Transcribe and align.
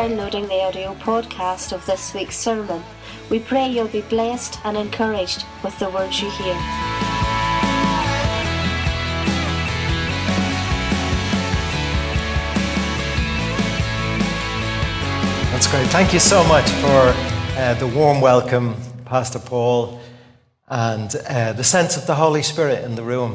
downloading 0.00 0.48
the 0.48 0.62
audio 0.62 0.94
podcast 0.94 1.72
of 1.74 1.84
this 1.84 2.14
week's 2.14 2.34
sermon. 2.34 2.82
We 3.28 3.38
pray 3.38 3.68
you'll 3.68 3.86
be 3.86 4.00
blessed 4.00 4.58
and 4.64 4.74
encouraged 4.74 5.44
with 5.62 5.78
the 5.78 5.90
words 5.90 6.22
you 6.22 6.30
hear. 6.30 6.54
That's 15.50 15.70
great. 15.70 15.86
Thank 15.88 16.14
you 16.14 16.18
so 16.18 16.42
much 16.44 16.70
for 16.70 17.14
uh, 17.58 17.74
the 17.74 17.86
warm 17.94 18.22
welcome, 18.22 18.76
Pastor 19.04 19.38
Paul, 19.38 20.00
and 20.68 21.14
uh, 21.28 21.52
the 21.52 21.64
sense 21.64 21.98
of 21.98 22.06
the 22.06 22.14
Holy 22.14 22.42
Spirit 22.42 22.84
in 22.84 22.94
the 22.94 23.02
room. 23.02 23.34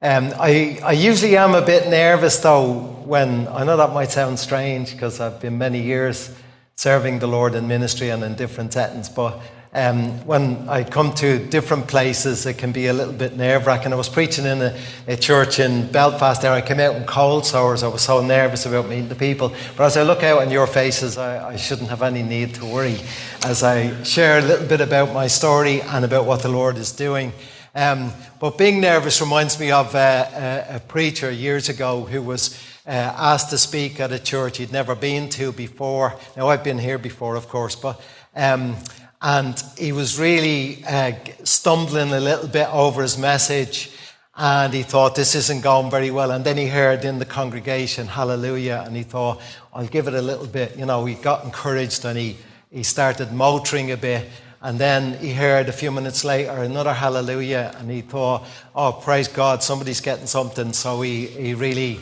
Um, 0.00 0.32
I, 0.38 0.78
I 0.84 0.92
usually 0.92 1.36
am 1.36 1.56
a 1.56 1.66
bit 1.66 1.88
nervous 1.88 2.38
though 2.38 2.91
when, 3.12 3.46
I 3.48 3.62
know 3.64 3.76
that 3.76 3.92
might 3.92 4.10
sound 4.10 4.38
strange 4.38 4.92
because 4.92 5.20
I've 5.20 5.38
been 5.38 5.58
many 5.58 5.82
years 5.82 6.34
serving 6.76 7.18
the 7.18 7.26
Lord 7.26 7.54
in 7.54 7.68
ministry 7.68 8.08
and 8.08 8.24
in 8.24 8.36
different 8.36 8.72
settings, 8.72 9.10
but 9.10 9.38
um, 9.74 10.26
when 10.26 10.66
I 10.66 10.82
come 10.84 11.12
to 11.16 11.38
different 11.38 11.88
places, 11.88 12.46
it 12.46 12.56
can 12.56 12.72
be 12.72 12.86
a 12.86 12.94
little 12.94 13.12
bit 13.12 13.36
nerve 13.36 13.66
wracking. 13.66 13.92
I 13.92 13.96
was 13.96 14.08
preaching 14.08 14.46
in 14.46 14.62
a, 14.62 14.80
a, 15.08 15.16
church 15.18 15.58
in 15.58 15.92
Belfast 15.92 16.40
there. 16.40 16.52
I 16.52 16.62
came 16.62 16.80
out 16.80 16.96
in 16.96 17.04
cold 17.04 17.44
sores. 17.44 17.82
I 17.82 17.88
was 17.88 18.00
so 18.00 18.24
nervous 18.24 18.64
about 18.64 18.88
meeting 18.88 19.10
the 19.10 19.14
people. 19.14 19.52
But 19.76 19.84
as 19.84 19.98
I 19.98 20.04
look 20.04 20.22
out 20.22 20.40
on 20.40 20.50
your 20.50 20.66
faces, 20.66 21.18
I, 21.18 21.50
I 21.50 21.56
shouldn't 21.56 21.90
have 21.90 22.00
any 22.00 22.22
need 22.22 22.54
to 22.54 22.64
worry 22.64 22.98
as 23.44 23.62
I 23.62 24.02
share 24.04 24.38
a 24.38 24.42
little 24.42 24.66
bit 24.66 24.80
about 24.80 25.12
my 25.12 25.26
story 25.26 25.82
and 25.82 26.02
about 26.02 26.24
what 26.24 26.40
the 26.40 26.48
Lord 26.48 26.78
is 26.78 26.92
doing. 26.92 27.34
Um, 27.74 28.10
but 28.40 28.56
being 28.56 28.80
nervous 28.80 29.20
reminds 29.20 29.60
me 29.60 29.70
of 29.70 29.94
a, 29.94 30.66
a, 30.70 30.76
a 30.76 30.80
preacher 30.80 31.30
years 31.30 31.68
ago 31.68 32.04
who 32.04 32.22
was 32.22 32.58
uh, 32.86 32.90
asked 32.90 33.50
to 33.50 33.58
speak 33.58 34.00
at 34.00 34.12
a 34.12 34.18
church 34.18 34.58
he'd 34.58 34.72
never 34.72 34.94
been 34.94 35.28
to 35.30 35.52
before. 35.52 36.14
Now, 36.36 36.48
I've 36.48 36.64
been 36.64 36.78
here 36.78 36.98
before, 36.98 37.36
of 37.36 37.48
course, 37.48 37.76
but. 37.76 38.00
Um, 38.34 38.76
and 39.22 39.62
he 39.78 39.92
was 39.92 40.18
really 40.18 40.84
uh, 40.84 41.12
stumbling 41.44 42.12
a 42.12 42.18
little 42.18 42.48
bit 42.48 42.68
over 42.74 43.02
his 43.02 43.16
message. 43.16 43.92
And 44.34 44.74
he 44.74 44.82
thought, 44.82 45.14
this 45.14 45.34
isn't 45.36 45.62
going 45.62 45.90
very 45.90 46.10
well. 46.10 46.32
And 46.32 46.44
then 46.44 46.56
he 46.56 46.66
heard 46.66 47.04
in 47.04 47.20
the 47.20 47.24
congregation, 47.24 48.08
hallelujah. 48.08 48.82
And 48.84 48.96
he 48.96 49.04
thought, 49.04 49.40
I'll 49.72 49.86
give 49.86 50.08
it 50.08 50.14
a 50.14 50.22
little 50.22 50.46
bit. 50.46 50.76
You 50.76 50.86
know, 50.86 51.04
he 51.04 51.14
got 51.14 51.44
encouraged 51.44 52.04
and 52.04 52.18
he, 52.18 52.36
he 52.70 52.82
started 52.82 53.32
motoring 53.32 53.92
a 53.92 53.96
bit. 53.96 54.28
And 54.60 54.78
then 54.78 55.18
he 55.18 55.32
heard 55.32 55.68
a 55.68 55.72
few 55.72 55.90
minutes 55.92 56.24
later 56.24 56.52
another 56.52 56.92
hallelujah, 56.92 57.74
and 57.78 57.90
he 57.90 58.00
thought, 58.00 58.44
oh, 58.76 58.92
praise 58.92 59.26
God, 59.26 59.60
somebody's 59.60 60.00
getting 60.00 60.26
something. 60.26 60.72
So 60.72 61.00
he, 61.02 61.26
he 61.26 61.54
really 61.54 61.98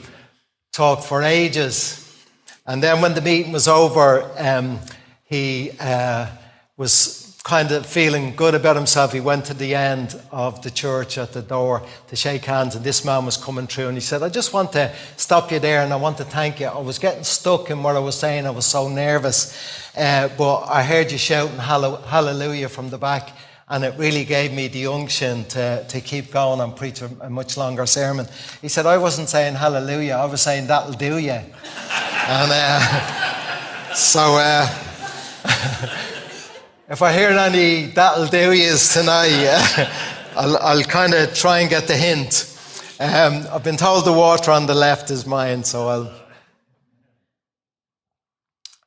talked 0.72 1.04
for 1.04 1.22
ages. 1.22 1.96
And 2.66 2.82
then 2.82 3.00
when 3.00 3.14
the 3.14 3.20
meeting 3.20 3.52
was 3.52 3.66
over, 3.66 4.30
um, 4.38 4.78
he 5.24 5.72
uh, 5.80 6.26
was 6.76 7.20
kind 7.42 7.72
of 7.72 7.86
feeling 7.86 8.36
good 8.36 8.54
about 8.54 8.76
himself. 8.76 9.12
He 9.12 9.20
went 9.20 9.46
to 9.46 9.54
the 9.54 9.74
end 9.74 10.20
of 10.30 10.62
the 10.62 10.70
church 10.70 11.18
at 11.18 11.32
the 11.32 11.42
door 11.42 11.82
to 12.08 12.16
shake 12.16 12.44
hands, 12.44 12.76
and 12.76 12.84
this 12.84 13.04
man 13.04 13.24
was 13.24 13.36
coming 13.36 13.66
through, 13.66 13.88
and 13.88 13.96
he 13.96 14.00
said, 14.00 14.22
I 14.22 14.28
just 14.28 14.52
want 14.52 14.72
to 14.72 14.94
stop 15.16 15.50
you 15.50 15.58
there 15.58 15.82
and 15.82 15.92
I 15.92 15.96
want 15.96 16.18
to 16.18 16.24
thank 16.24 16.60
you. 16.60 16.66
I 16.66 16.78
was 16.78 16.98
getting 16.98 17.24
stuck 17.24 17.70
in 17.70 17.82
what 17.82 17.96
I 17.96 17.98
was 17.98 18.18
saying, 18.18 18.46
I 18.46 18.50
was 18.50 18.66
so 18.66 18.88
nervous. 18.88 19.56
Uh, 19.96 20.28
but 20.36 20.66
I 20.66 20.82
heard 20.82 21.10
you 21.10 21.18
shouting 21.18 21.58
hallelujah 21.58 22.68
from 22.68 22.90
the 22.90 22.98
back, 22.98 23.30
and 23.70 23.84
it 23.84 23.94
really 23.96 24.24
gave 24.24 24.52
me 24.52 24.66
the 24.66 24.88
unction 24.88 25.44
to, 25.44 25.84
to 25.88 26.00
keep 26.00 26.32
going 26.32 26.60
and 26.60 26.74
preach 26.74 27.00
a, 27.02 27.10
a 27.20 27.30
much 27.30 27.56
longer 27.56 27.86
sermon. 27.86 28.26
He 28.60 28.66
said, 28.66 28.84
I 28.84 28.98
wasn't 28.98 29.28
saying 29.28 29.54
hallelujah, 29.54 30.14
I 30.14 30.24
was 30.24 30.42
saying 30.42 30.66
that'll 30.66 30.92
do 30.92 31.18
you. 31.18 31.30
and 31.30 32.50
uh, 32.52 33.94
so, 33.94 34.20
uh, 34.20 34.66
if 36.88 37.00
I 37.00 37.12
hear 37.12 37.30
any 37.30 37.86
that'll 37.86 38.26
do 38.26 38.52
yous 38.52 38.92
tonight, 38.92 39.88
I'll, 40.36 40.56
I'll 40.58 40.82
kind 40.82 41.14
of 41.14 41.32
try 41.32 41.60
and 41.60 41.70
get 41.70 41.86
the 41.86 41.96
hint. 41.96 42.48
Um, 42.98 43.46
I've 43.52 43.64
been 43.64 43.76
told 43.76 44.04
the 44.04 44.12
water 44.12 44.50
on 44.50 44.66
the 44.66 44.74
left 44.74 45.10
is 45.10 45.26
mine, 45.26 45.62
so 45.62 45.88
I'll 45.88 46.20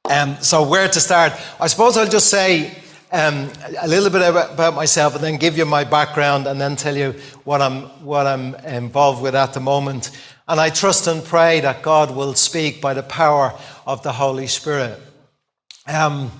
um, 0.10 0.36
so, 0.42 0.68
where 0.68 0.90
to 0.90 1.00
start? 1.00 1.32
I 1.62 1.68
suppose 1.68 1.96
I'll 1.96 2.10
just 2.10 2.30
say 2.30 2.83
um, 3.14 3.50
a 3.80 3.88
little 3.88 4.10
bit 4.10 4.28
about 4.28 4.76
myself 4.76 5.16
and 5.16 5.24
then 5.24 5.38
give 5.38 5.58
you 5.58 5.66
my 5.66 5.86
background 5.86 6.48
and 6.48 6.60
then 6.60 6.76
tell 6.76 6.98
you 6.98 7.12
what 7.46 7.62
I'm, 7.62 7.84
what 8.04 8.28
I'm 8.28 8.56
involved 8.56 9.22
with 9.22 9.36
at 9.36 9.54
the 9.54 9.62
moment. 9.62 10.12
And 10.48 10.60
I 10.60 10.70
trust 10.70 11.08
and 11.08 11.24
pray 11.24 11.62
that 11.62 11.82
God 11.82 12.14
will 12.14 12.34
speak 12.34 12.82
by 12.82 12.94
the 12.94 13.04
power 13.04 13.58
of 13.88 14.04
the 14.04 14.12
Holy 14.12 14.48
Spirit. 14.48 15.00
Um, 15.88 16.32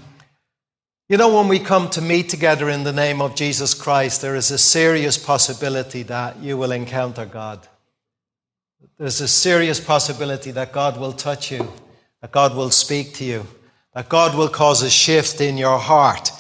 you 1.08 1.18
know, 1.18 1.34
when 1.34 1.48
we 1.48 1.60
come 1.60 1.90
to 1.92 2.02
meet 2.02 2.28
together 2.28 2.70
in 2.70 2.84
the 2.84 2.92
name 2.92 3.22
of 3.22 3.36
Jesus 3.36 3.74
Christ, 3.74 4.22
there 4.22 4.36
is 4.36 4.52
a 4.52 4.58
serious 4.58 5.18
possibility 5.18 6.04
that 6.04 6.40
you 6.40 6.58
will 6.58 6.72
encounter 6.72 7.26
God. 7.26 7.66
There's 8.98 9.22
a 9.22 9.28
serious 9.28 9.80
possibility 9.80 10.52
that 10.52 10.74
God 10.74 11.00
will 11.00 11.14
touch 11.14 11.52
you 11.52 11.72
that 12.24 12.32
God 12.32 12.56
will 12.56 12.72
speak 12.72 13.16
to 13.16 13.26
you, 13.26 13.46
that 13.94 14.08
God 14.08 14.38
will 14.38 14.48
cause 14.48 14.82
a 14.82 14.90
shift 14.90 15.42
in 15.42 15.58
your 15.58 15.78
heart. 15.78 16.32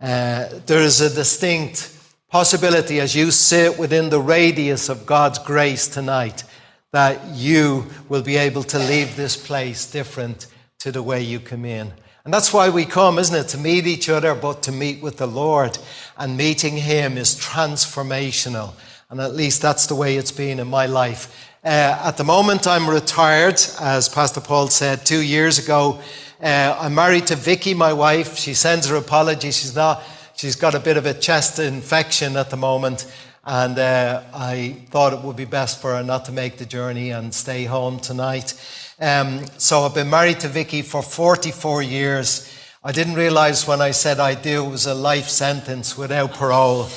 Uh, 0.00 0.48
there 0.64 0.80
is 0.80 1.00
a 1.00 1.14
distinct 1.14 1.94
possibility 2.30 3.00
as 3.00 3.14
you 3.14 3.30
sit 3.30 3.78
within 3.78 4.08
the 4.08 4.20
radius 4.20 4.88
of 4.88 5.04
God's 5.04 5.38
grace 5.38 5.88
tonight 5.88 6.44
that 6.92 7.34
you 7.34 7.86
will 8.08 8.22
be 8.22 8.36
able 8.36 8.62
to 8.64 8.78
leave 8.78 9.14
this 9.14 9.36
place 9.36 9.90
different 9.90 10.46
to 10.78 10.90
the 10.90 11.02
way 11.02 11.22
you 11.22 11.38
come 11.38 11.64
in. 11.64 11.92
And 12.24 12.32
that's 12.32 12.52
why 12.52 12.68
we 12.68 12.84
come, 12.84 13.18
isn't 13.18 13.34
it? 13.34 13.48
To 13.48 13.58
meet 13.58 13.86
each 13.86 14.08
other, 14.08 14.34
but 14.34 14.62
to 14.64 14.72
meet 14.72 15.02
with 15.02 15.18
the 15.18 15.26
Lord. 15.26 15.78
And 16.16 16.36
meeting 16.36 16.76
Him 16.76 17.16
is 17.16 17.34
transformational. 17.36 18.72
And 19.10 19.20
at 19.20 19.34
least 19.34 19.62
that's 19.62 19.86
the 19.86 19.94
way 19.94 20.16
it's 20.16 20.32
been 20.32 20.58
in 20.58 20.68
my 20.68 20.86
life. 20.86 21.48
Uh, 21.64 22.00
at 22.04 22.16
the 22.16 22.24
moment, 22.24 22.66
I'm 22.66 22.88
retired, 22.88 23.60
as 23.80 24.08
Pastor 24.08 24.40
Paul 24.40 24.68
said 24.68 25.04
two 25.04 25.20
years 25.20 25.58
ago. 25.58 26.00
Uh, 26.42 26.74
I'm 26.80 26.94
married 26.94 27.26
to 27.26 27.36
Vicky, 27.36 27.74
my 27.74 27.92
wife. 27.92 28.38
She 28.38 28.54
sends 28.54 28.88
her 28.88 28.96
apologies. 28.96 29.58
She's 29.58 29.76
not. 29.76 30.02
She's 30.34 30.56
got 30.56 30.74
a 30.74 30.80
bit 30.80 30.96
of 30.96 31.04
a 31.04 31.12
chest 31.12 31.58
infection 31.58 32.34
at 32.38 32.48
the 32.48 32.56
moment, 32.56 33.12
and 33.44 33.78
uh, 33.78 34.22
I 34.32 34.76
thought 34.88 35.12
it 35.12 35.20
would 35.20 35.36
be 35.36 35.44
best 35.44 35.82
for 35.82 35.94
her 35.94 36.02
not 36.02 36.24
to 36.26 36.32
make 36.32 36.56
the 36.56 36.64
journey 36.64 37.10
and 37.10 37.34
stay 37.34 37.64
home 37.64 38.00
tonight. 38.00 38.54
Um, 38.98 39.44
so 39.58 39.82
I've 39.82 39.94
been 39.94 40.08
married 40.08 40.40
to 40.40 40.48
Vicky 40.48 40.80
for 40.80 41.02
44 41.02 41.82
years. 41.82 42.50
I 42.82 42.92
didn't 42.92 43.16
realize 43.16 43.66
when 43.66 43.82
I 43.82 43.90
said 43.90 44.18
I 44.18 44.34
do 44.34 44.64
it 44.64 44.70
was 44.70 44.86
a 44.86 44.94
life 44.94 45.28
sentence 45.28 45.98
without 45.98 46.32
parole, 46.32 46.88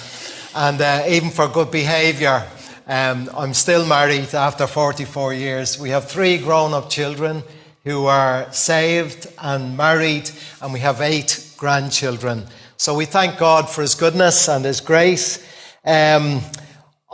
and 0.55 0.79
uh, 0.79 1.03
even 1.09 1.31
for 1.31 1.49
good 1.49 1.69
behaviour. 1.69 2.47
Um, 2.87 3.29
I'm 3.35 3.53
still 3.53 3.85
married 3.85 4.33
after 4.33 4.67
44 4.67 5.33
years. 5.33 5.77
We 5.77 5.89
have 5.89 6.09
three 6.09 6.37
grown 6.37 6.73
up 6.73 6.89
children 6.89 7.43
who 7.83 8.05
are 8.05 8.51
saved 8.53 9.27
and 9.39 9.75
married, 9.75 10.29
and 10.61 10.71
we 10.71 10.79
have 10.79 11.01
eight 11.01 11.53
grandchildren. 11.57 12.45
So 12.77 12.95
we 12.95 13.05
thank 13.05 13.37
God 13.37 13.69
for 13.69 13.81
His 13.81 13.95
goodness 13.95 14.47
and 14.47 14.63
His 14.63 14.81
grace. 14.81 15.45
Um, 15.85 16.41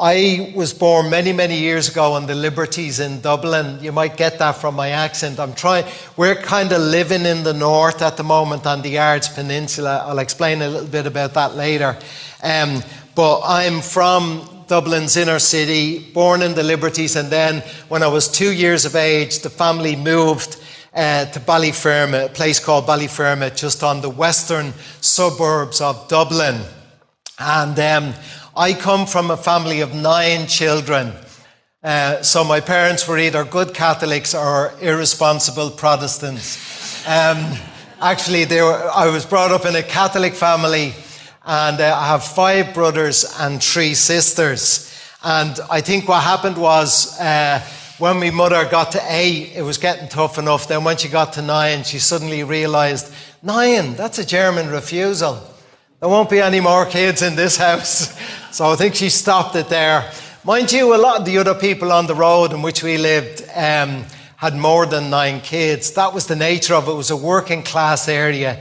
I 0.01 0.53
was 0.55 0.73
born 0.73 1.09
many, 1.09 1.33
many 1.33 1.57
years 1.57 1.89
ago 1.89 2.13
on 2.13 2.25
the 2.25 2.35
Liberties 2.35 3.01
in 3.01 3.19
Dublin. 3.19 3.83
You 3.83 3.91
might 3.91 4.15
get 4.15 4.39
that 4.39 4.53
from 4.53 4.75
my 4.75 4.91
accent. 4.91 5.39
I'm 5.39 5.53
trying, 5.53 5.85
we're 6.15 6.35
kind 6.35 6.71
of 6.71 6.81
living 6.81 7.25
in 7.25 7.43
the 7.43 7.53
north 7.53 8.01
at 8.01 8.15
the 8.15 8.23
moment 8.23 8.65
on 8.65 8.81
the 8.81 8.97
Ards 8.97 9.27
Peninsula. 9.27 10.05
I'll 10.07 10.19
explain 10.19 10.61
a 10.61 10.69
little 10.69 10.87
bit 10.87 11.05
about 11.05 11.33
that 11.33 11.55
later. 11.55 11.97
Um, 12.41 12.81
but 13.13 13.41
I'm 13.43 13.81
from 13.81 14.58
Dublin's 14.69 15.17
inner 15.17 15.39
city, 15.39 15.99
born 16.13 16.41
in 16.41 16.53
the 16.53 16.63
Liberties, 16.63 17.15
and 17.15 17.29
then 17.29 17.61
when 17.89 18.03
I 18.03 18.07
was 18.07 18.27
two 18.27 18.53
years 18.53 18.85
of 18.85 18.95
age, 18.95 19.39
the 19.39 19.49
family 19.49 19.95
moved 19.95 20.61
uh, 20.93 21.25
to 21.25 21.39
Ballyfermot, 21.39 22.25
a 22.25 22.29
place 22.29 22.59
called 22.59 22.85
Ballyfermot, 22.85 23.57
just 23.57 23.83
on 23.83 24.01
the 24.01 24.09
western 24.09 24.73
suburbs 25.01 25.81
of 25.81 26.07
Dublin. 26.07 26.61
And 27.39 27.79
um, 27.79 28.13
I 28.55 28.73
come 28.73 29.05
from 29.05 29.31
a 29.31 29.37
family 29.37 29.81
of 29.81 29.93
nine 29.95 30.47
children. 30.47 31.13
Uh, 31.83 32.21
so 32.21 32.43
my 32.43 32.59
parents 32.59 33.07
were 33.07 33.17
either 33.17 33.43
good 33.43 33.73
Catholics 33.73 34.35
or 34.35 34.73
irresponsible 34.81 35.71
Protestants. 35.71 37.07
Um, 37.07 37.57
actually, 38.01 38.45
were, 38.45 38.89
I 38.93 39.09
was 39.09 39.25
brought 39.25 39.51
up 39.51 39.65
in 39.65 39.75
a 39.75 39.83
Catholic 39.83 40.33
family 40.33 40.93
and 41.49 41.81
uh, 41.81 41.97
I 41.97 42.05
have 42.09 42.23
five 42.23 42.75
brothers 42.75 43.25
and 43.39 43.61
three 43.61 43.95
sisters. 43.95 44.95
And 45.23 45.59
I 45.71 45.81
think 45.81 46.07
what 46.07 46.21
happened 46.21 46.59
was 46.59 47.19
uh, 47.19 47.59
when 47.97 48.19
my 48.19 48.29
mother 48.29 48.69
got 48.69 48.91
to 48.91 49.01
eight, 49.09 49.53
it 49.55 49.63
was 49.63 49.79
getting 49.79 50.07
tough 50.09 50.37
enough. 50.37 50.67
Then 50.67 50.83
when 50.83 50.97
she 50.97 51.09
got 51.09 51.33
to 51.33 51.41
nine, 51.41 51.83
she 51.83 51.97
suddenly 51.97 52.43
realized, 52.43 53.11
nine, 53.41 53.95
that's 53.95 54.19
a 54.19 54.25
German 54.25 54.69
refusal. 54.69 55.41
There 55.99 56.07
won't 56.07 56.29
be 56.29 56.39
any 56.39 56.59
more 56.59 56.85
kids 56.85 57.23
in 57.23 57.35
this 57.35 57.57
house. 57.57 58.15
So 58.51 58.65
I 58.71 58.75
think 58.75 58.95
she 58.95 59.09
stopped 59.09 59.55
it 59.55 59.69
there. 59.69 60.11
Mind 60.43 60.71
you, 60.71 60.95
a 60.95 60.97
lot 60.97 61.19
of 61.19 61.25
the 61.25 61.37
other 61.37 61.53
people 61.53 61.91
on 61.91 62.07
the 62.07 62.15
road 62.15 62.51
in 62.51 62.63
which 62.63 62.81
we 62.81 62.97
lived 62.97 63.43
um, 63.55 64.05
had 64.37 64.55
more 64.55 64.87
than 64.87 65.11
nine 65.11 65.39
kids. 65.39 65.91
That 65.91 66.15
was 66.15 66.25
the 66.25 66.35
nature 66.35 66.73
of 66.73 66.87
it. 66.87 66.91
It 66.91 66.95
was 66.95 67.11
a 67.11 67.15
working 67.15 67.61
class 67.61 68.07
area. 68.07 68.59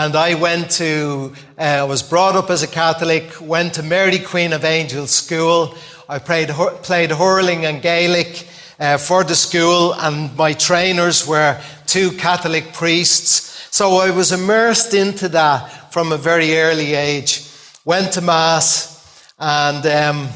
And 0.00 0.14
I 0.14 0.34
went 0.34 0.70
to, 0.78 1.32
uh, 1.58 1.60
I 1.60 1.82
was 1.82 2.04
brought 2.04 2.36
up 2.36 2.50
as 2.50 2.62
a 2.62 2.68
Catholic, 2.68 3.40
went 3.40 3.74
to 3.74 3.82
Mary 3.82 4.20
Queen 4.20 4.52
of 4.52 4.64
Angels 4.64 5.10
School. 5.10 5.74
I 6.08 6.20
played, 6.20 6.50
played 6.50 7.10
hurling 7.10 7.66
and 7.66 7.82
Gaelic 7.82 8.46
uh, 8.78 8.98
for 8.98 9.24
the 9.24 9.34
school, 9.34 9.94
and 9.94 10.36
my 10.36 10.52
trainers 10.52 11.26
were 11.26 11.60
two 11.86 12.12
Catholic 12.12 12.72
priests. 12.72 13.66
So 13.74 13.96
I 13.96 14.12
was 14.12 14.30
immersed 14.30 14.94
into 14.94 15.28
that 15.30 15.92
from 15.92 16.12
a 16.12 16.16
very 16.16 16.56
early 16.56 16.94
age. 16.94 17.50
Went 17.84 18.12
to 18.12 18.20
Mass 18.20 19.32
and 19.36 19.84
um, 19.84 20.28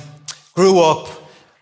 grew 0.55 0.81
up 0.81 1.09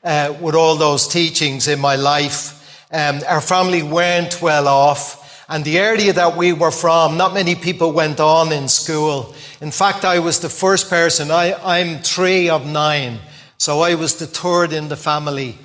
uh, 0.03 0.35
with 0.41 0.55
all 0.55 0.77
those 0.77 1.07
teachings 1.07 1.69
in 1.69 1.79
my 1.79 1.97
life. 1.97 2.87
Um, 2.91 3.21
our 3.29 3.43
family 3.43 3.83
weren't 3.83 4.41
well 4.41 4.69
off, 4.69 5.20
and 5.51 5.65
the 5.65 5.79
area 5.79 6.13
that 6.13 6.37
we 6.37 6.53
were 6.53 6.71
from, 6.71 7.17
not 7.17 7.35
many 7.35 7.57
people 7.57 7.91
went 7.91 8.21
on 8.21 8.53
in 8.53 8.69
school. 8.69 9.35
In 9.61 9.73
fact, 9.73 10.05
I 10.05 10.21
was 10.21 10.39
the 10.39 10.49
first 10.49 10.89
person. 10.89 11.33
I, 11.33 11.55
I'm 11.55 11.99
three 11.99 12.49
of 12.49 12.67
nine, 12.67 13.19
so 13.59 13.81
I 13.81 13.97
was 13.97 14.15
the 14.15 14.29
third 14.29 14.73
in 14.73 14.89
the 14.89 14.97
family. 14.97 15.59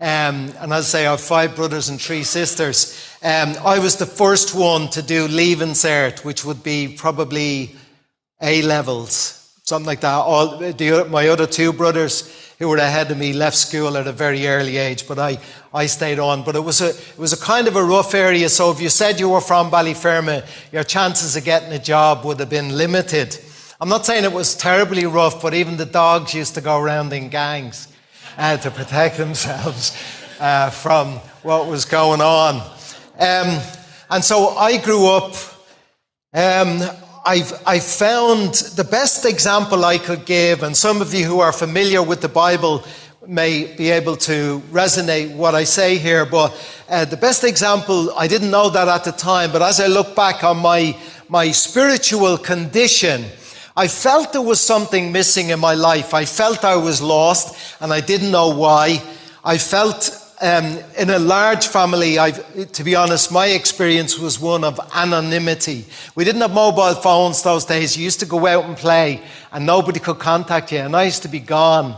Um, 0.00 0.52
and 0.60 0.72
as 0.72 0.86
I 0.86 0.98
say, 0.98 1.06
I 1.06 1.10
have 1.10 1.20
five 1.20 1.56
brothers 1.56 1.88
and 1.88 2.00
three 2.00 2.22
sisters. 2.22 3.16
Um, 3.20 3.56
I 3.64 3.80
was 3.80 3.96
the 3.96 4.06
first 4.06 4.54
one 4.54 4.88
to 4.90 5.02
do 5.02 5.26
Leaving 5.26 5.70
Cert, 5.70 6.24
which 6.24 6.44
would 6.44 6.62
be 6.62 6.94
probably 6.96 7.74
A 8.40 8.62
levels, 8.62 9.56
something 9.64 9.86
like 9.86 10.02
that. 10.02 10.14
All 10.14 10.58
the, 10.58 11.08
my 11.10 11.26
other 11.26 11.48
two 11.48 11.72
brothers 11.72 12.41
who 12.62 12.68
were 12.68 12.76
ahead 12.76 13.10
of 13.10 13.18
me 13.18 13.32
left 13.32 13.56
school 13.56 13.96
at 13.96 14.06
a 14.06 14.12
very 14.12 14.46
early 14.46 14.76
age, 14.76 15.08
but 15.08 15.18
I, 15.18 15.38
I 15.74 15.86
stayed 15.86 16.20
on. 16.20 16.44
But 16.44 16.54
it 16.54 16.60
was, 16.60 16.80
a, 16.80 16.90
it 16.90 17.18
was 17.18 17.32
a 17.32 17.44
kind 17.44 17.66
of 17.66 17.74
a 17.74 17.82
rough 17.82 18.14
area, 18.14 18.48
so 18.48 18.70
if 18.70 18.80
you 18.80 18.88
said 18.88 19.18
you 19.18 19.30
were 19.30 19.40
from 19.40 19.68
Ballyfermot, 19.68 20.46
your 20.70 20.84
chances 20.84 21.34
of 21.34 21.44
getting 21.44 21.72
a 21.72 21.78
job 21.80 22.24
would 22.24 22.38
have 22.38 22.50
been 22.50 22.76
limited. 22.76 23.36
I'm 23.80 23.88
not 23.88 24.06
saying 24.06 24.22
it 24.22 24.32
was 24.32 24.54
terribly 24.54 25.06
rough, 25.06 25.42
but 25.42 25.54
even 25.54 25.76
the 25.76 25.86
dogs 25.86 26.34
used 26.34 26.54
to 26.54 26.60
go 26.60 26.78
around 26.78 27.12
in 27.12 27.30
gangs 27.30 27.88
uh, 28.38 28.56
to 28.58 28.70
protect 28.70 29.16
themselves 29.16 30.00
uh, 30.38 30.70
from 30.70 31.14
what 31.42 31.66
was 31.66 31.84
going 31.84 32.20
on. 32.20 32.60
Um, 33.18 33.60
and 34.08 34.22
so 34.22 34.50
I 34.50 34.76
grew 34.76 35.08
up. 35.08 35.34
Um, 36.32 36.80
I've, 37.24 37.52
I 37.64 37.78
found 37.78 38.54
the 38.74 38.82
best 38.82 39.24
example 39.24 39.84
I 39.84 39.98
could 39.98 40.24
give, 40.24 40.64
and 40.64 40.76
some 40.76 41.00
of 41.00 41.14
you 41.14 41.24
who 41.24 41.38
are 41.38 41.52
familiar 41.52 42.02
with 42.02 42.20
the 42.20 42.28
Bible 42.28 42.84
may 43.24 43.72
be 43.76 43.90
able 43.90 44.16
to 44.16 44.60
resonate 44.72 45.32
what 45.36 45.54
I 45.54 45.62
say 45.62 45.98
here, 45.98 46.26
but 46.26 46.52
uh, 46.88 47.04
the 47.04 47.16
best 47.16 47.44
example, 47.44 48.12
I 48.16 48.26
didn't 48.26 48.50
know 48.50 48.70
that 48.70 48.88
at 48.88 49.04
the 49.04 49.12
time, 49.12 49.52
but 49.52 49.62
as 49.62 49.78
I 49.78 49.86
look 49.86 50.16
back 50.16 50.42
on 50.42 50.58
my, 50.58 50.96
my 51.28 51.52
spiritual 51.52 52.38
condition, 52.38 53.24
I 53.76 53.86
felt 53.86 54.32
there 54.32 54.42
was 54.42 54.60
something 54.60 55.12
missing 55.12 55.50
in 55.50 55.60
my 55.60 55.74
life. 55.74 56.14
I 56.14 56.24
felt 56.24 56.64
I 56.64 56.74
was 56.74 57.00
lost 57.00 57.56
and 57.80 57.92
I 57.92 58.00
didn't 58.00 58.32
know 58.32 58.48
why. 58.48 59.00
I 59.44 59.58
felt 59.58 60.21
um, 60.42 60.80
in 60.98 61.08
a 61.08 61.20
large 61.20 61.68
family, 61.68 62.18
I've, 62.18 62.72
to 62.72 62.82
be 62.82 62.96
honest, 62.96 63.30
my 63.30 63.46
experience 63.46 64.18
was 64.18 64.40
one 64.40 64.64
of 64.64 64.80
anonymity. 64.92 65.84
We 66.16 66.24
didn't 66.24 66.40
have 66.40 66.52
mobile 66.52 66.94
phones 66.94 67.42
those 67.42 67.64
days. 67.64 67.96
You 67.96 68.02
used 68.02 68.18
to 68.20 68.26
go 68.26 68.44
out 68.48 68.64
and 68.64 68.76
play, 68.76 69.22
and 69.52 69.64
nobody 69.64 70.00
could 70.00 70.18
contact 70.18 70.72
you. 70.72 70.78
And 70.78 70.96
I 70.96 71.04
used 71.04 71.22
to 71.22 71.28
be 71.28 71.38
gone, 71.38 71.94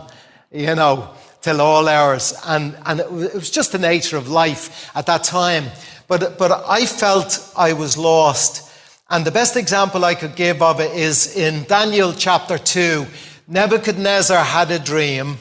you 0.53 0.75
know, 0.75 1.09
till 1.41 1.63
all 1.63 1.89
hours. 1.89 2.35
And, 2.45 2.77
and 2.85 3.01
it 3.01 3.11
was 3.11 3.51
just 3.51 3.73
the 3.73 3.79
nature 3.79 4.19
of 4.19 4.29
life 4.29 4.95
at 4.95 5.07
that 5.07 5.25
time. 5.25 5.65
But, 6.07 6.37
but 6.37 6.65
I 6.69 6.85
felt 6.85 7.51
I 7.57 7.73
was 7.73 7.97
lost. 7.97 8.71
And 9.09 9.25
the 9.25 9.31
best 9.31 9.57
example 9.57 10.05
I 10.05 10.15
could 10.15 10.37
give 10.37 10.61
of 10.61 10.81
it 10.81 10.95
is 10.95 11.35
in 11.35 11.65
Daniel 11.65 12.13
chapter 12.13 12.59
2. 12.59 13.07
Nebuchadnezzar 13.49 14.45
had 14.45 14.71
a 14.71 14.79
dream 14.79 15.39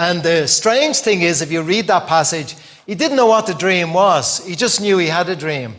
and 0.00 0.22
the 0.22 0.48
strange 0.48 1.00
thing 1.00 1.20
is, 1.20 1.42
if 1.42 1.52
you 1.52 1.60
read 1.60 1.86
that 1.88 2.06
passage, 2.06 2.56
he 2.86 2.94
didn't 2.94 3.18
know 3.18 3.26
what 3.26 3.46
the 3.46 3.52
dream 3.52 3.92
was. 3.92 4.42
He 4.46 4.56
just 4.56 4.80
knew 4.80 4.96
he 4.96 5.08
had 5.08 5.28
a 5.28 5.36
dream. 5.36 5.74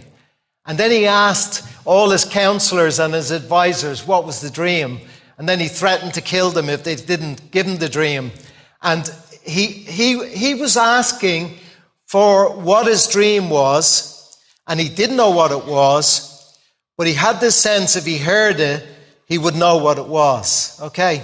And 0.64 0.78
then 0.78 0.92
he 0.92 1.08
asked 1.08 1.68
all 1.86 2.12
his 2.12 2.24
counselors 2.24 3.00
and 3.00 3.16
his 3.16 3.32
advisors 3.32 4.06
what 4.06 4.28
was 4.28 4.40
the 4.40 4.52
dream. 4.52 5.00
And 5.40 5.50
then 5.50 5.60
he 5.60 5.68
threatened 5.68 6.14
to 6.14 6.22
kill 6.22 6.52
them 6.52 6.70
if 6.70 6.84
they 6.84 6.98
didn't 6.98 7.50
give 7.50 7.66
him 7.66 7.78
the 7.78 7.90
dream. 7.90 8.30
And 8.84 9.12
he, 9.42 9.66
he, 9.66 10.24
he 10.28 10.54
was 10.54 10.78
asking 10.78 11.58
for 12.06 12.56
what 12.56 12.86
his 12.86 13.08
dream 13.08 13.50
was, 13.50 14.38
and 14.68 14.80
he 14.80 14.88
didn't 14.88 15.18
know 15.18 15.32
what 15.32 15.52
it 15.52 15.66
was, 15.66 16.56
but 16.96 17.08
he 17.08 17.16
had 17.16 17.40
this 17.40 17.56
sense 17.56 17.96
if 17.96 18.06
he 18.06 18.20
heard 18.20 18.60
it, 18.60 18.86
he 19.26 19.40
would 19.40 19.56
know 19.56 19.78
what 19.78 19.98
it 19.98 20.06
was. 20.06 20.80
Okay? 20.80 21.24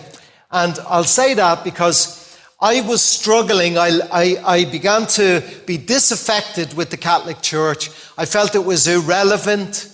And 0.49 0.79
I'll 0.87 1.03
say 1.03 1.35
that 1.35 1.63
because 1.63 2.16
I 2.59 2.81
was 2.81 3.03
struggling. 3.03 3.77
I, 3.77 3.99
I, 4.11 4.37
I, 4.43 4.65
began 4.65 5.05
to 5.09 5.43
be 5.67 5.77
disaffected 5.77 6.73
with 6.73 6.89
the 6.89 6.97
Catholic 6.97 7.39
Church. 7.43 7.91
I 8.17 8.25
felt 8.25 8.55
it 8.55 8.65
was 8.65 8.87
irrelevant. 8.87 9.87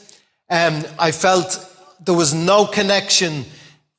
Um, 0.50 0.84
I 0.98 1.12
felt 1.12 1.60
there 2.06 2.16
was 2.16 2.34
no 2.34 2.66
connection 2.66 3.44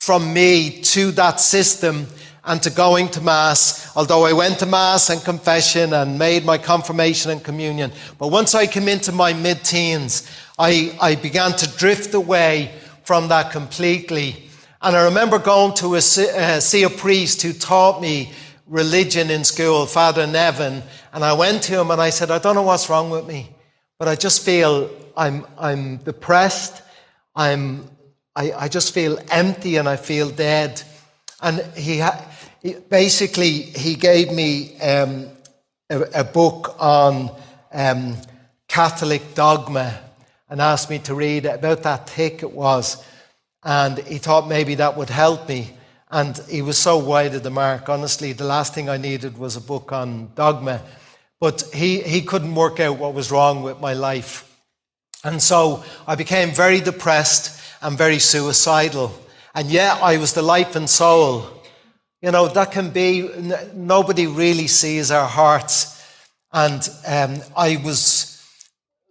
from 0.00 0.32
me 0.32 0.81
to 0.81 1.11
that 1.11 1.40
system 1.40 2.06
and 2.46 2.62
to 2.62 2.70
going 2.70 3.08
to 3.11 3.20
Mass, 3.20 3.94
although 3.96 4.25
I 4.25 4.32
went 4.32 4.61
to 4.61 4.66
Mass 4.66 5.11
and 5.11 5.22
confession 5.22 5.93
and 5.93 6.19
made 6.19 6.46
my 6.46 6.56
confirmation 6.56 7.32
and 7.32 7.44
communion. 7.44 7.93
But 8.19 8.28
once 8.28 8.55
I 8.55 8.66
came 8.66 8.88
into 8.88 9.12
my 9.12 9.34
mid 9.34 9.62
teens, 9.62 10.26
I, 10.58 10.96
I 11.02 11.16
began 11.16 11.52
to 11.52 11.76
drift 11.76 12.14
away 12.14 12.70
from 13.05 13.28
that 13.28 13.52
completely. 13.52 14.49
And 14.81 14.96
I 14.96 15.05
remember 15.05 15.38
going 15.38 15.75
to 15.76 15.94
a, 15.94 15.99
uh, 15.99 16.61
see 16.61 16.82
a 16.82 16.90
priest 16.90 17.43
who 17.43 17.52
taught 17.52 18.00
me 18.00 18.32
religion 18.66 19.31
in 19.31 19.44
school, 19.44 19.87
Father 19.87 20.26
Nevin, 20.26 20.82
and 21.12 21.25
I 21.25 21.32
went 21.34 21.62
to 21.64 21.81
him 21.81 21.90
and 21.90 22.00
I 22.00 22.11
said, 22.11 22.31
I 22.31 22.38
don't 22.38 22.55
know 22.55 22.62
what's 22.62 22.88
wrong 22.88 23.11
with 23.11 23.26
me, 23.26 23.55
but 23.99 24.08
I 24.08 24.16
just 24.16 24.44
feel 24.44 24.90
I'm, 25.16 25.46
I'm 25.58 25.99
depressed. 25.99 26.82
I'm, 27.37 27.88
I, 28.35 28.52
I 28.52 28.68
just 28.68 28.94
feel 28.94 29.18
empty 29.30 29.76
and 29.76 29.88
I 29.88 29.97
feel 29.97 30.30
dead. 30.30 30.83
And 31.40 31.61
he, 31.76 31.99
ha- 31.99 32.25
he 32.62 32.75
basically, 32.75 33.50
he 33.50 33.94
gave 33.94 34.33
me 34.33 34.78
um, 34.80 35.28
a, 35.90 36.00
a, 36.14 36.25
book 36.25 36.75
on 36.78 37.30
um, 37.73 38.16
Catholic 38.66 39.35
dogma 39.35 40.00
and 40.49 40.61
asked 40.61 40.90
me 40.90 40.99
to 41.00 41.14
read. 41.14 41.44
About 41.44 41.83
that 41.83 42.09
thick 42.09 42.42
it 42.42 42.52
was. 42.52 43.04
And 43.62 43.99
he 43.99 44.18
thought 44.18 44.49
maybe 44.49 44.76
that 44.76 44.97
would 44.97 45.11
help 45.11 45.49
me. 45.49 45.71
And 46.11 46.38
he 46.49 46.62
was 46.62 46.78
so 46.78 46.99
wide 46.99 47.34
of 47.34 47.42
the 47.42 47.50
mark. 47.50 47.88
Honestly, 47.88 48.32
the 48.32 48.44
last 48.44 48.75
thing 48.75 48.88
I 48.88 48.96
needed 48.96 49.38
was 49.38 49.56
a 49.56 49.61
book 49.61 49.92
on 49.92 50.30
dogma. 50.34 50.82
But 51.40 51.62
he, 51.75 52.00
he 52.00 52.23
couldn't 52.23 52.54
work 52.54 52.80
out 52.80 52.99
what 52.99 53.14
was 53.14 53.30
wrong 53.30 53.62
with 53.62 53.80
my 53.80 53.94
life. 53.94 54.50
And 55.25 55.42
so 55.42 55.82
I 56.06 56.14
became 56.14 56.50
very 56.50 56.80
depressed 56.80 57.61
and 57.82 57.99
very 57.99 58.18
suicidal. 58.18 59.12
And 59.54 59.70
yet 59.70 60.02
I 60.02 60.18
was 60.18 60.32
the 60.32 60.42
life 60.42 60.76
and 60.76 60.88
soul. 60.88 61.62
You 62.20 62.30
know, 62.30 62.49
that 62.49 62.73
can 62.73 62.90
be, 62.90 63.28
nobody 63.75 64.26
really 64.26 64.66
sees 64.66 65.11
our 65.11 65.28
hearts. 65.28 65.90
And 66.52 66.88
um, 67.06 67.40
I 67.56 67.76
was 67.76 68.34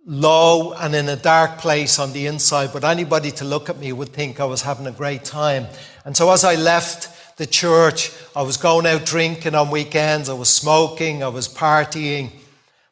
low 0.05 0.73
and 0.73 0.93
in 0.93 1.07
a 1.07 1.15
dark 1.15 1.57
place 1.59 1.97
on 1.97 2.11
the 2.13 2.27
inside, 2.27 2.71
but 2.73 2.83
anybody 2.83 3.31
to 3.31 3.45
look 3.45 3.69
at 3.69 3.79
me 3.79 3.93
would 3.93 4.09
think 4.09 4.39
I 4.39 4.45
was 4.45 4.61
having 4.61 4.87
a 4.87 4.91
great 4.91 5.23
time. 5.23 5.65
And 6.05 6.15
so 6.15 6.29
as 6.31 6.43
I 6.43 6.55
left 6.55 7.37
the 7.37 7.45
church, 7.45 8.11
I 8.35 8.41
was 8.41 8.57
going 8.57 8.85
out 8.85 9.05
drinking 9.05 9.55
on 9.55 9.71
weekends, 9.71 10.29
I 10.29 10.33
was 10.33 10.49
smoking, 10.49 11.23
I 11.23 11.29
was 11.29 11.47
partying, 11.47 12.31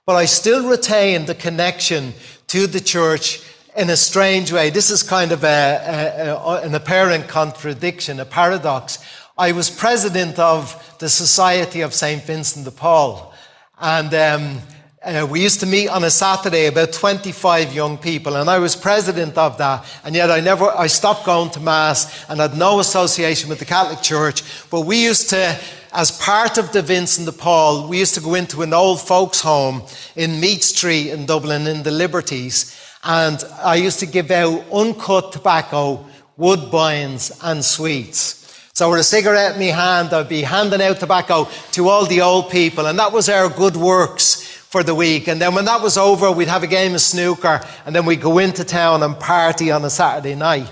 but 0.06 0.15
I 0.15 0.25
still 0.25 0.70
retained 0.70 1.27
the 1.27 1.36
connection 1.36 2.13
to 2.48 2.65
the 2.65 2.80
church 2.80 3.41
in 3.75 3.89
a 3.89 3.98
strange 3.98 4.51
way. 4.51 4.70
This 4.70 4.89
is 4.89 5.03
kind 5.03 5.32
of 5.32 5.44
a, 5.44 5.48
a, 5.48 6.36
a, 6.36 6.62
an 6.62 6.75
apparent 6.75 7.27
contradiction, 7.27 8.20
a 8.20 8.25
paradox. 8.25 9.00
I 9.38 9.51
was 9.51 9.70
president 9.70 10.39
of 10.39 10.96
the 11.00 11.10
Society 11.10 11.82
of 11.82 11.94
St. 11.94 12.24
Vincent 12.24 12.65
de 12.65 12.72
Paul. 12.72 13.34
And 13.80 14.13
um, 14.13 14.60
uh, 15.03 15.25
we 15.27 15.41
used 15.41 15.60
to 15.60 15.65
meet 15.65 15.88
on 15.88 16.03
a 16.03 16.12
Saturday, 16.12 16.67
about 16.67 16.93
25 16.93 17.74
young 17.74 17.98
people, 17.98 18.36
and 18.36 18.48
I 18.48 18.60
was 18.60 18.75
president 18.75 19.36
of 19.36 19.58
that. 19.58 19.84
And 20.03 20.13
yet 20.13 20.29
I 20.29 20.41
never, 20.41 20.65
I 20.65 20.86
stopped 20.88 21.25
going 21.25 21.50
to 21.51 21.60
Mass 21.60 22.24
and 22.29 22.39
had 22.39 22.55
no 22.55 22.79
association 22.79 23.50
with 23.50 23.58
the 23.58 23.65
Catholic 23.65 24.01
Church. 24.01 24.43
But 24.70 24.81
we 24.81 25.03
used 25.03 25.29
to, 25.31 25.60
as 25.91 26.12
part 26.12 26.60
of 26.60 26.72
the 26.72 26.84
Vincent 26.84 27.25
de 27.25 27.31
Paul, 27.31 27.88
we 27.88 27.98
used 27.98 28.13
to 28.13 28.22
go 28.22 28.36
into 28.36 28.62
an 28.62 28.74
old 28.74 29.01
folks' 29.01 29.41
home 29.41 29.81
in 30.15 30.39
Meath 30.39 30.62
Street 30.62 31.10
in 31.10 31.25
Dublin 31.25 31.65
in 31.65 31.81
the 31.81 31.91
Liberties. 31.91 32.79
And 33.03 33.43
I 33.63 33.77
used 33.77 34.00
to 34.01 34.05
give 34.05 34.29
out 34.29 34.63
uncut 34.72 35.31
tobacco, 35.31 36.05
woodbines, 36.38 37.39
and 37.43 37.65
sweets. 37.65 38.38
So 38.74 38.91
with 38.91 39.00
a 39.00 39.03
cigarette 39.03 39.55
in 39.55 39.60
my 39.60 39.65
hand, 39.65 40.13
I'd 40.13 40.29
be 40.29 40.43
handing 40.43 40.81
out 40.81 41.00
tobacco 41.00 41.48
to 41.72 41.89
all 41.89 42.05
the 42.05 42.22
old 42.22 42.51
people. 42.51 42.86
And 42.86 43.00
that 43.00 43.12
was 43.12 43.29
our 43.29 43.50
good 43.50 43.75
works 43.75 44.61
for 44.72 44.84
the 44.84 44.96
week. 44.96 45.28
And 45.28 45.42
then 45.42 45.54
when 45.54 45.66
that 45.66 45.82
was 45.82 45.98
over, 45.98 46.32
we'd 46.32 46.48
have 46.48 46.63
a 46.63 46.68
game 46.68 46.96
of 46.96 47.01
snooker 47.01 47.60
and 47.86 47.94
then 47.94 48.06
we'd 48.06 48.22
go 48.22 48.38
into 48.38 48.63
town 48.63 49.04
and 49.04 49.20
party 49.20 49.70
on 49.70 49.84
a 49.84 49.90
Saturday 49.90 50.34
night. 50.34 50.72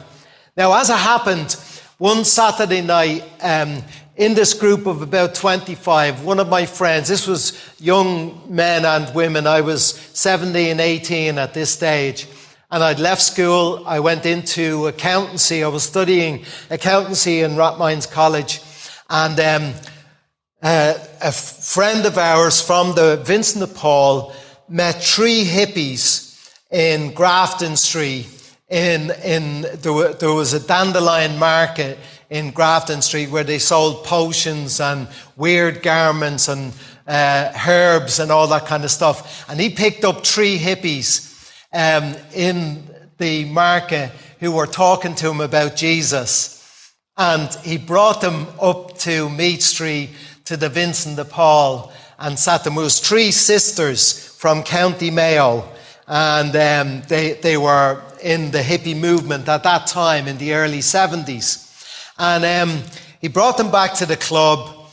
Now, 0.56 0.74
as 0.80 0.90
it 0.90 0.96
happened, 0.96 1.52
one 1.98 2.24
Saturday 2.24 2.82
night, 2.82 3.26
um, 3.42 3.84
in 4.16 4.36
this 4.36 4.54
group 4.54 4.86
of 4.86 5.02
about 5.02 5.36
25, 5.36 6.24
one 6.24 6.40
of 6.40 6.48
my 6.48 6.66
friends, 6.66 7.10
this 7.10 7.28
was 7.28 7.60
young 7.78 8.42
men 8.54 8.86
and 8.86 9.14
women, 9.14 9.46
I 9.46 9.60
was 9.60 9.92
17, 10.14 10.80
18 10.80 11.38
at 11.38 11.54
this 11.54 11.70
stage, 11.70 12.28
and 12.72 12.82
I'd 12.82 13.00
left 13.00 13.22
school, 13.22 13.84
I 13.86 14.00
went 14.00 14.26
into 14.26 14.88
accountancy, 14.88 15.62
I 15.62 15.68
was 15.68 15.84
studying 15.84 16.46
accountancy 16.70 17.42
in 17.42 17.58
Rathmines 17.58 18.10
College, 18.10 18.62
and 19.10 19.40
um, 19.40 19.74
uh, 20.62 20.94
a 21.22 21.32
friend 21.32 22.06
of 22.06 22.18
ours 22.18 22.62
from 22.62 22.94
the 22.96 23.18
Vincent 23.24 23.66
de 23.66 23.74
Paul 23.74 24.34
met 24.68 25.02
three 25.02 25.46
hippies 25.46 26.52
in 26.72 27.14
Grafton 27.14 27.76
Street. 27.78 28.28
In, 28.70 29.12
in, 29.24 29.62
there, 29.62 30.14
there 30.14 30.34
was 30.34 30.54
a 30.54 30.60
dandelion 30.60 31.40
market 31.40 31.98
in 32.30 32.52
Grafton 32.52 33.02
Street 33.02 33.30
where 33.30 33.44
they 33.44 33.58
sold 33.58 34.04
potions 34.04 34.80
and 34.80 35.08
weird 35.36 35.82
garments 35.82 36.48
and 36.48 36.74
uh, 37.08 37.52
herbs 37.68 38.20
and 38.20 38.32
all 38.32 38.48
that 38.48 38.68
kind 38.68 38.84
of 38.84 38.92
stuff. 38.92 39.50
And 39.50 39.60
he 39.60 39.70
picked 39.70 40.04
up 40.04 40.26
three 40.26 40.60
hippies 40.60 41.26
um, 41.74 42.16
in 42.34 42.84
the 43.18 43.46
market 43.46 44.12
who 44.40 44.52
were 44.52 44.68
talking 44.68 45.16
to 45.16 45.30
him 45.30 45.42
about 45.42 45.76
Jesus. 45.76 46.58
And 47.18 47.52
he 47.64 47.78
brought 47.78 48.22
them 48.22 48.48
up 48.62 48.98
to 49.00 49.30
Meath 49.30 49.62
Street 49.62 50.12
to 50.50 50.58
the 50.58 50.68
Vincent 50.68 51.16
de 51.16 51.24
Paul 51.24 51.94
and 52.18 52.40
sat 52.40 52.64
them. 52.64 52.74
Was 52.74 53.00
three 53.00 53.30
sisters 53.30 54.30
from 54.30 54.64
County 54.64 55.12
Mayo. 55.12 55.64
And 56.08 56.56
um, 56.56 57.04
they, 57.08 57.34
they 57.34 57.56
were 57.56 58.02
in 58.24 58.50
the 58.50 58.58
hippie 58.58 59.00
movement 59.00 59.48
at 59.48 59.62
that 59.62 59.86
time 59.86 60.28
in 60.28 60.40
the 60.40 60.56
early 60.56 60.80
70s. 60.80 62.12
And 62.18 62.44
um, 62.44 62.82
he 63.22 63.28
brought 63.28 63.58
them 63.58 63.70
back 63.70 63.94
to 63.98 64.08
the 64.08 64.18
club. 64.18 64.90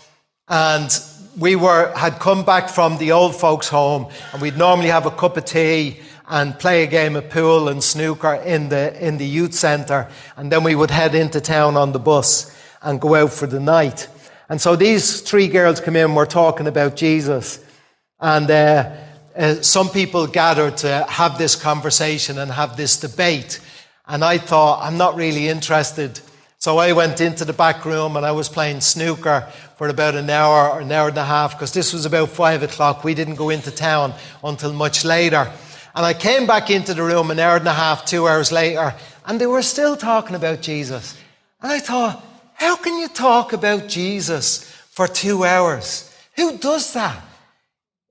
And 0.46 0.90
we 1.38 1.56
were, 1.56 1.90
had 1.96 2.18
come 2.18 2.44
back 2.44 2.68
from 2.68 2.98
the 2.98 3.12
old 3.12 3.34
folks' 3.34 3.68
home. 3.68 4.12
And 4.34 4.42
we'd 4.42 4.58
normally 4.58 4.88
have 4.88 5.06
a 5.06 5.10
cup 5.10 5.38
of 5.38 5.46
tea 5.46 6.00
and 6.28 6.58
play 6.58 6.82
a 6.82 6.86
game 6.86 7.16
of 7.16 7.30
pool 7.30 7.70
and 7.70 7.82
snooker 7.82 8.34
in 8.34 8.68
the, 8.68 9.02
in 9.02 9.16
the 9.16 9.26
youth 9.26 9.54
centre. 9.54 10.10
And 10.36 10.52
then 10.52 10.64
we 10.64 10.74
would 10.74 10.90
head 10.90 11.14
into 11.14 11.40
town 11.40 11.78
on 11.78 11.92
the 11.92 11.98
bus 11.98 12.54
and 12.82 13.00
go 13.00 13.14
out 13.14 13.32
for 13.32 13.46
the 13.46 13.58
night. 13.58 14.08
And 14.48 14.60
so 14.60 14.76
these 14.76 15.20
three 15.22 15.48
girls 15.48 15.80
come 15.80 15.96
in, 15.96 16.14
we're 16.14 16.26
talking 16.26 16.66
about 16.66 16.96
Jesus. 16.96 17.64
And 18.20 18.50
uh, 18.50 18.92
uh, 19.36 19.54
some 19.62 19.88
people 19.88 20.26
gathered 20.26 20.78
to 20.78 21.04
have 21.08 21.36
this 21.36 21.56
conversation 21.56 22.38
and 22.38 22.50
have 22.50 22.76
this 22.76 22.98
debate. 22.98 23.60
And 24.06 24.24
I 24.24 24.38
thought, 24.38 24.82
I'm 24.82 24.96
not 24.96 25.16
really 25.16 25.48
interested. 25.48 26.20
So 26.58 26.78
I 26.78 26.92
went 26.92 27.20
into 27.20 27.44
the 27.44 27.52
back 27.52 27.84
room 27.84 28.16
and 28.16 28.24
I 28.24 28.32
was 28.32 28.48
playing 28.48 28.80
snooker 28.80 29.48
for 29.76 29.88
about 29.88 30.14
an 30.14 30.30
hour 30.30 30.70
or 30.70 30.80
an 30.80 30.90
hour 30.90 31.08
and 31.08 31.18
a 31.18 31.24
half 31.24 31.52
because 31.52 31.72
this 31.72 31.92
was 31.92 32.06
about 32.06 32.30
five 32.30 32.62
o'clock. 32.62 33.04
We 33.04 33.14
didn't 33.14 33.34
go 33.34 33.50
into 33.50 33.70
town 33.70 34.14
until 34.42 34.72
much 34.72 35.04
later. 35.04 35.52
And 35.94 36.04
I 36.04 36.14
came 36.14 36.46
back 36.46 36.70
into 36.70 36.94
the 36.94 37.02
room 37.02 37.30
an 37.30 37.38
hour 37.38 37.56
and 37.56 37.66
a 37.66 37.74
half, 37.74 38.04
two 38.04 38.26
hours 38.28 38.52
later, 38.52 38.94
and 39.26 39.40
they 39.40 39.46
were 39.46 39.62
still 39.62 39.96
talking 39.96 40.36
about 40.36 40.60
Jesus. 40.60 41.16
And 41.60 41.72
I 41.72 41.78
thought, 41.78 42.22
how 42.56 42.76
can 42.76 42.98
you 42.98 43.08
talk 43.08 43.52
about 43.52 43.88
Jesus 43.88 44.64
for 44.90 45.06
two 45.06 45.44
hours? 45.44 46.12
Who 46.36 46.58
does 46.58 46.92
that? 46.94 47.22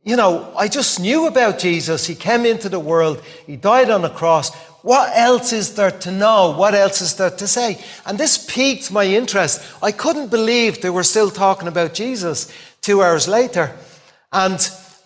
You 0.03 0.15
know, 0.15 0.53
I 0.55 0.67
just 0.67 0.99
knew 0.99 1.25
about 1.25 1.57
Jesus. 1.57 2.05
He 2.05 2.13
came 2.13 2.45
into 2.45 2.69
the 2.69 2.79
world. 2.79 3.23
He 3.47 3.55
died 3.55 3.89
on 3.89 4.03
the 4.03 4.09
cross. 4.09 4.53
What 4.83 5.11
else 5.17 5.51
is 5.51 5.73
there 5.73 5.89
to 5.89 6.11
know? 6.11 6.55
What 6.55 6.75
else 6.75 7.01
is 7.01 7.15
there 7.15 7.31
to 7.31 7.47
say? 7.47 7.83
And 8.05 8.19
this 8.19 8.37
piqued 8.37 8.91
my 8.91 9.05
interest. 9.05 9.65
I 9.81 9.91
couldn't 9.91 10.29
believe 10.29 10.79
they 10.79 10.91
were 10.91 11.03
still 11.03 11.31
talking 11.31 11.67
about 11.67 11.95
Jesus 11.95 12.51
two 12.81 13.01
hours 13.01 13.27
later. 13.27 13.75
And 14.31 14.59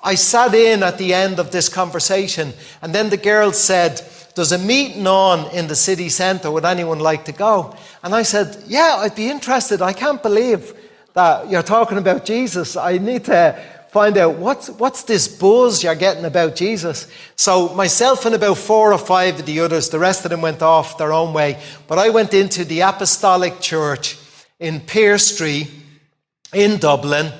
I 0.03 0.15
sat 0.15 0.53
in 0.53 0.83
at 0.83 0.97
the 0.97 1.13
end 1.13 1.39
of 1.39 1.51
this 1.51 1.69
conversation, 1.69 2.51
and 2.81 2.93
then 2.93 3.09
the 3.09 3.17
girl 3.17 3.53
said, 3.53 4.01
There's 4.35 4.51
a 4.51 4.57
meeting 4.57 5.07
on 5.07 5.49
in 5.51 5.67
the 5.67 5.75
city 5.75 6.09
centre. 6.09 6.51
Would 6.51 6.65
anyone 6.65 6.99
like 6.99 7.25
to 7.25 7.31
go? 7.31 7.75
And 8.03 8.15
I 8.15 8.23
said, 8.23 8.63
Yeah, 8.67 8.97
I'd 8.99 9.15
be 9.15 9.29
interested. 9.29 9.81
I 9.81 9.93
can't 9.93 10.21
believe 10.21 10.73
that 11.13 11.49
you're 11.49 11.63
talking 11.63 11.97
about 11.97 12.25
Jesus. 12.25 12.75
I 12.75 12.97
need 12.97 13.25
to 13.25 13.61
find 13.91 14.17
out 14.17 14.35
what's, 14.35 14.69
what's 14.69 15.03
this 15.03 15.27
buzz 15.27 15.83
you're 15.83 15.95
getting 15.95 16.25
about 16.25 16.55
Jesus. 16.55 17.07
So, 17.35 17.69
myself 17.73 18.25
and 18.25 18.35
about 18.35 18.57
four 18.57 18.93
or 18.93 18.97
five 18.97 19.39
of 19.39 19.45
the 19.45 19.59
others, 19.61 19.89
the 19.89 19.99
rest 19.99 20.25
of 20.25 20.31
them 20.31 20.41
went 20.41 20.61
off 20.61 20.97
their 20.97 21.11
own 21.11 21.33
way. 21.33 21.59
But 21.87 21.97
I 21.97 22.09
went 22.09 22.33
into 22.33 22.63
the 22.63 22.81
Apostolic 22.81 23.59
Church 23.59 24.17
in 24.59 24.81
Pearse 24.81 25.33
Street 25.33 25.69
in 26.53 26.77
Dublin. 26.77 27.31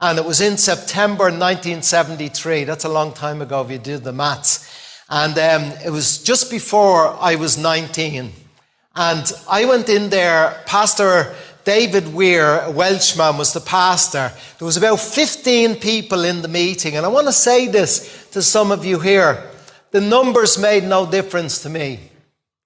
And 0.00 0.18
it 0.18 0.24
was 0.24 0.40
in 0.40 0.56
September 0.58 1.24
1973. 1.24 2.64
That's 2.64 2.84
a 2.84 2.88
long 2.88 3.12
time 3.12 3.42
ago 3.42 3.62
if 3.62 3.70
you 3.70 3.78
did 3.78 4.04
the 4.04 4.12
maths. 4.12 4.68
And 5.08 5.38
um, 5.38 5.72
it 5.84 5.90
was 5.90 6.22
just 6.22 6.50
before 6.50 7.16
I 7.20 7.36
was 7.36 7.56
19. 7.56 8.32
And 8.94 9.32
I 9.48 9.64
went 9.64 9.88
in 9.88 10.10
there, 10.10 10.62
Pastor 10.66 11.34
David 11.64 12.12
Weir, 12.14 12.60
a 12.60 12.70
Welshman, 12.70 13.36
was 13.36 13.52
the 13.52 13.60
pastor. 13.60 14.32
There 14.58 14.66
was 14.66 14.76
about 14.76 15.00
15 15.00 15.76
people 15.76 16.24
in 16.24 16.42
the 16.42 16.48
meeting. 16.48 16.96
And 16.96 17.04
I 17.04 17.08
want 17.08 17.26
to 17.26 17.32
say 17.32 17.68
this 17.68 18.26
to 18.32 18.42
some 18.42 18.72
of 18.72 18.84
you 18.84 18.98
here. 18.98 19.50
The 19.90 20.00
numbers 20.00 20.58
made 20.58 20.84
no 20.84 21.10
difference 21.10 21.62
to 21.62 21.68
me. 21.68 22.00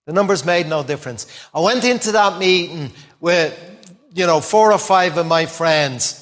The 0.07 0.13
numbers 0.13 0.45
made 0.45 0.67
no 0.67 0.83
difference. 0.83 1.27
I 1.55 1.61
went 1.61 1.85
into 1.85 2.13
that 2.13 2.39
meeting 2.39 2.91
with, 3.21 3.53
you 4.15 4.27
know, 4.27 4.41
four 4.41 4.73
or 4.73 4.79
five 4.79 5.17
of 5.17 5.27
my 5.27 5.47
friends 5.47 6.19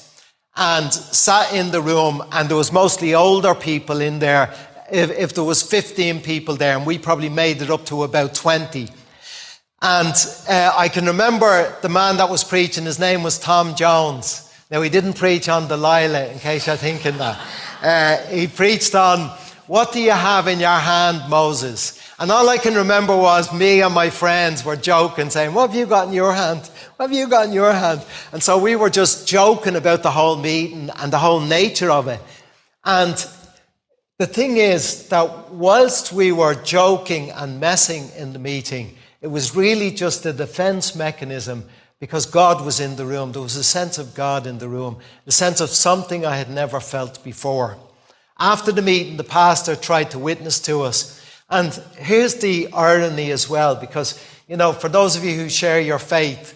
and 0.55 0.93
sat 0.93 1.53
in 1.53 1.71
the 1.71 1.81
room 1.81 2.23
and 2.31 2.49
there 2.49 2.57
was 2.57 2.71
mostly 2.71 3.15
older 3.15 3.55
people 3.55 4.01
in 4.01 4.19
there. 4.19 4.53
If, 4.91 5.11
if 5.11 5.33
there 5.33 5.43
was 5.43 5.61
15 5.63 6.21
people 6.21 6.55
there 6.55 6.77
and 6.77 6.85
we 6.85 6.97
probably 6.97 7.29
made 7.29 7.61
it 7.61 7.69
up 7.69 7.85
to 7.85 8.03
about 8.03 8.33
20. 8.35 8.89
And 9.81 10.13
uh, 10.47 10.73
I 10.75 10.89
can 10.89 11.05
remember 11.05 11.75
the 11.81 11.89
man 11.89 12.17
that 12.17 12.29
was 12.29 12.43
preaching, 12.43 12.85
his 12.85 12.99
name 12.99 13.23
was 13.23 13.39
Tom 13.39 13.75
Jones. 13.75 14.53
Now, 14.69 14.81
he 14.81 14.89
didn't 14.89 15.13
preach 15.13 15.49
on 15.49 15.67
Delilah, 15.67 16.27
in 16.27 16.39
case 16.39 16.67
you're 16.67 16.75
thinking 16.75 17.17
that. 17.17 17.39
Uh, 17.81 18.17
he 18.27 18.47
preached 18.47 18.93
on, 18.93 19.29
What 19.67 19.91
do 19.91 19.99
you 19.99 20.11
have 20.11 20.47
in 20.47 20.59
your 20.59 20.69
hand, 20.69 21.29
Moses? 21.29 21.99
And 22.19 22.31
all 22.31 22.47
I 22.47 22.57
can 22.57 22.75
remember 22.75 23.17
was 23.17 23.51
me 23.51 23.81
and 23.81 23.93
my 23.93 24.11
friends 24.11 24.63
were 24.63 24.75
joking, 24.75 25.31
saying, 25.31 25.53
What 25.55 25.71
have 25.71 25.75
you 25.75 25.87
got 25.87 26.07
in 26.07 26.13
your 26.13 26.33
hand? 26.33 26.69
What 26.95 27.09
have 27.09 27.17
you 27.17 27.27
got 27.27 27.47
in 27.47 27.53
your 27.53 27.73
hand? 27.73 28.05
And 28.31 28.43
so 28.43 28.59
we 28.59 28.75
were 28.75 28.91
just 28.91 29.27
joking 29.27 29.75
about 29.75 30.03
the 30.03 30.11
whole 30.11 30.37
meeting 30.37 30.91
and 30.97 31.11
the 31.11 31.17
whole 31.17 31.39
nature 31.39 31.89
of 31.89 32.07
it. 32.07 32.21
And 32.85 33.15
the 34.21 34.27
thing 34.27 34.57
is 34.57 35.07
that 35.07 35.49
whilst 35.49 36.13
we 36.13 36.31
were 36.31 36.53
joking 36.53 37.31
and 37.31 37.59
messing 37.59 38.07
in 38.15 38.33
the 38.33 38.37
meeting, 38.37 38.95
it 39.19 39.25
was 39.25 39.55
really 39.55 39.89
just 39.89 40.23
a 40.27 40.31
defense 40.31 40.95
mechanism 40.95 41.65
because 41.99 42.27
God 42.27 42.63
was 42.63 42.79
in 42.79 42.97
the 42.97 43.05
room. 43.07 43.31
There 43.31 43.41
was 43.41 43.55
a 43.55 43.63
sense 43.63 43.97
of 43.97 44.13
God 44.13 44.45
in 44.45 44.59
the 44.59 44.69
room, 44.69 44.99
a 45.25 45.31
sense 45.31 45.59
of 45.59 45.71
something 45.71 46.23
I 46.23 46.35
had 46.35 46.51
never 46.51 46.79
felt 46.79 47.23
before. 47.23 47.77
After 48.37 48.71
the 48.71 48.83
meeting, 48.83 49.17
the 49.17 49.23
pastor 49.23 49.75
tried 49.75 50.11
to 50.11 50.19
witness 50.19 50.59
to 50.61 50.83
us. 50.83 51.19
And 51.49 51.73
here's 51.97 52.35
the 52.35 52.71
irony 52.73 53.31
as 53.31 53.49
well, 53.49 53.75
because, 53.75 54.23
you 54.47 54.55
know, 54.55 54.71
for 54.71 54.87
those 54.87 55.15
of 55.15 55.23
you 55.23 55.33
who 55.33 55.49
share 55.49 55.81
your 55.81 55.97
faith, 55.97 56.53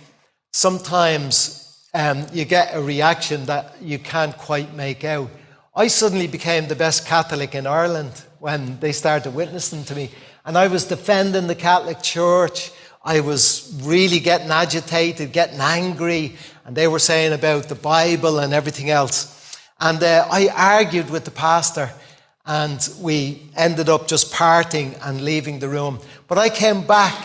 sometimes 0.54 1.84
um, 1.96 2.28
you 2.32 2.46
get 2.46 2.76
a 2.76 2.80
reaction 2.80 3.48
that 3.48 3.82
you 3.82 3.98
can't 3.98 4.38
quite 4.38 4.76
make 4.76 5.04
out. 5.04 5.32
I 5.78 5.88
suddenly 5.88 6.28
became 6.28 6.70
the 6.70 6.76
best 6.76 7.06
Catholic 7.06 7.54
in 7.54 7.68
Ireland 7.68 8.24
when 8.40 8.80
they 8.80 8.94
started 8.94 9.36
witnessing 9.36 9.84
to 9.86 9.96
me. 9.96 10.10
And 10.46 10.58
I 10.58 10.68
was 10.68 10.86
defending 10.86 11.48
the 11.48 11.56
Catholic 11.56 12.02
Church. 12.02 12.72
I 13.04 13.20
was 13.20 13.78
really 13.84 14.20
getting 14.22 14.52
agitated, 14.52 15.34
getting 15.34 15.60
angry. 15.60 16.38
And 16.64 16.78
they 16.78 16.88
were 16.88 17.00
saying 17.00 17.34
about 17.34 17.68
the 17.68 17.76
Bible 17.76 18.40
and 18.40 18.54
everything 18.54 18.90
else. 18.90 19.60
And 19.78 20.02
uh, 20.02 20.26
I 20.32 20.48
argued 20.48 21.10
with 21.10 21.26
the 21.26 21.32
pastor. 21.32 21.92
And 22.46 22.88
we 23.02 23.42
ended 23.58 23.90
up 23.90 24.08
just 24.08 24.32
parting 24.32 24.96
and 25.04 25.26
leaving 25.26 25.60
the 25.60 25.68
room. 25.68 26.00
But 26.30 26.38
I 26.38 26.48
came 26.48 26.88
back. 26.88 27.22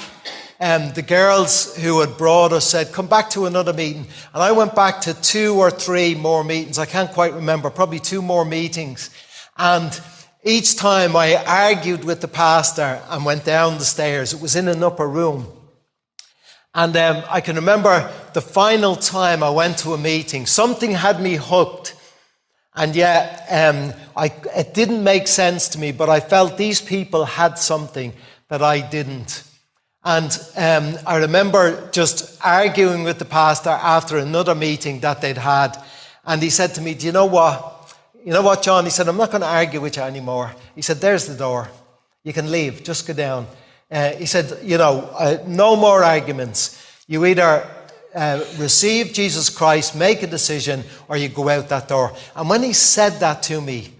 And 0.60 0.94
the 0.94 1.02
girls 1.02 1.74
who 1.76 2.00
had 2.00 2.18
brought 2.18 2.52
us 2.52 2.68
said, 2.68 2.92
Come 2.92 3.06
back 3.06 3.30
to 3.30 3.46
another 3.46 3.72
meeting. 3.72 4.06
And 4.34 4.42
I 4.42 4.52
went 4.52 4.74
back 4.74 5.00
to 5.02 5.14
two 5.14 5.54
or 5.54 5.70
three 5.70 6.14
more 6.14 6.44
meetings. 6.44 6.78
I 6.78 6.84
can't 6.84 7.10
quite 7.10 7.32
remember, 7.32 7.70
probably 7.70 7.98
two 7.98 8.20
more 8.20 8.44
meetings. 8.44 9.08
And 9.56 9.98
each 10.44 10.76
time 10.76 11.16
I 11.16 11.42
argued 11.46 12.04
with 12.04 12.20
the 12.20 12.28
pastor 12.28 13.00
and 13.08 13.24
went 13.24 13.46
down 13.46 13.78
the 13.78 13.86
stairs, 13.86 14.34
it 14.34 14.42
was 14.42 14.54
in 14.54 14.68
an 14.68 14.82
upper 14.82 15.08
room. 15.08 15.46
And 16.74 16.94
um, 16.94 17.24
I 17.28 17.40
can 17.40 17.56
remember 17.56 18.12
the 18.34 18.42
final 18.42 18.96
time 18.96 19.42
I 19.42 19.50
went 19.50 19.78
to 19.78 19.94
a 19.94 19.98
meeting, 19.98 20.44
something 20.44 20.92
had 20.92 21.22
me 21.22 21.36
hooked. 21.36 21.94
And 22.74 22.94
yet, 22.94 23.46
um, 23.50 23.94
I, 24.14 24.32
it 24.54 24.74
didn't 24.74 25.02
make 25.02 25.26
sense 25.26 25.70
to 25.70 25.78
me, 25.78 25.90
but 25.90 26.10
I 26.10 26.20
felt 26.20 26.58
these 26.58 26.82
people 26.82 27.24
had 27.24 27.58
something 27.58 28.12
that 28.48 28.62
I 28.62 28.80
didn't. 28.80 29.49
And 30.02 30.30
um, 30.56 30.98
I 31.06 31.18
remember 31.18 31.90
just 31.90 32.40
arguing 32.44 33.04
with 33.04 33.18
the 33.18 33.26
pastor 33.26 33.70
after 33.70 34.16
another 34.16 34.54
meeting 34.54 35.00
that 35.00 35.20
they'd 35.20 35.36
had. 35.36 35.76
And 36.24 36.42
he 36.42 36.50
said 36.50 36.74
to 36.74 36.80
me, 36.80 36.94
Do 36.94 37.06
you 37.06 37.12
know 37.12 37.26
what? 37.26 37.94
You 38.24 38.32
know 38.32 38.42
what, 38.42 38.62
John? 38.62 38.84
He 38.84 38.90
said, 38.90 39.08
I'm 39.08 39.16
not 39.16 39.30
going 39.30 39.42
to 39.42 39.46
argue 39.46 39.80
with 39.80 39.96
you 39.96 40.02
anymore. 40.02 40.54
He 40.74 40.82
said, 40.82 40.98
There's 40.98 41.26
the 41.26 41.34
door. 41.34 41.68
You 42.24 42.32
can 42.32 42.50
leave. 42.50 42.82
Just 42.82 43.06
go 43.06 43.12
down. 43.12 43.46
Uh, 43.90 44.12
he 44.12 44.26
said, 44.26 44.58
You 44.62 44.78
know, 44.78 45.10
uh, 45.12 45.38
no 45.46 45.76
more 45.76 46.02
arguments. 46.02 46.76
You 47.06 47.26
either 47.26 47.68
uh, 48.14 48.42
receive 48.58 49.12
Jesus 49.12 49.50
Christ, 49.50 49.94
make 49.94 50.22
a 50.22 50.26
decision, 50.26 50.82
or 51.08 51.16
you 51.16 51.28
go 51.28 51.48
out 51.48 51.68
that 51.68 51.88
door. 51.88 52.14
And 52.34 52.48
when 52.48 52.62
he 52.62 52.72
said 52.72 53.20
that 53.20 53.42
to 53.44 53.60
me, 53.60 53.92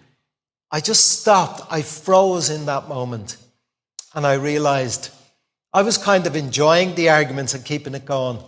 I 0.70 0.80
just 0.80 1.20
stopped. 1.20 1.62
I 1.70 1.82
froze 1.82 2.48
in 2.48 2.66
that 2.66 2.88
moment. 2.88 3.36
And 4.14 4.26
I 4.26 4.34
realized 4.34 5.10
I 5.72 5.82
was 5.82 5.98
kind 5.98 6.26
of 6.26 6.34
enjoying 6.34 6.94
the 6.94 7.10
arguments 7.10 7.54
and 7.54 7.64
keeping 7.64 7.94
it 7.94 8.04
going, 8.04 8.38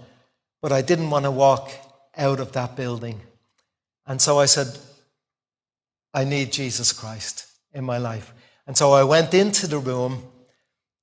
but 0.61 0.73
I 0.73 0.83
didn't 0.83 1.11
want 1.11 1.25
to 1.25 1.31
walk 1.31 1.71
out 2.17 2.41
of 2.41 2.53
that 2.53 2.77
building. 2.77 3.21
And 4.07 4.21
so 4.21 4.41
I 4.41 4.47
said, 4.47 4.77
I 6.13 6.25
need 6.25 6.53
Jesus 6.53 6.93
Christ 6.93 7.47
in 7.73 7.85
my 7.85 7.99
life. 7.99 8.33
And 8.67 8.77
so 8.77 8.93
I 8.93 9.05
went 9.05 9.35
into 9.35 9.67
the 9.67 9.79
room, 9.79 10.25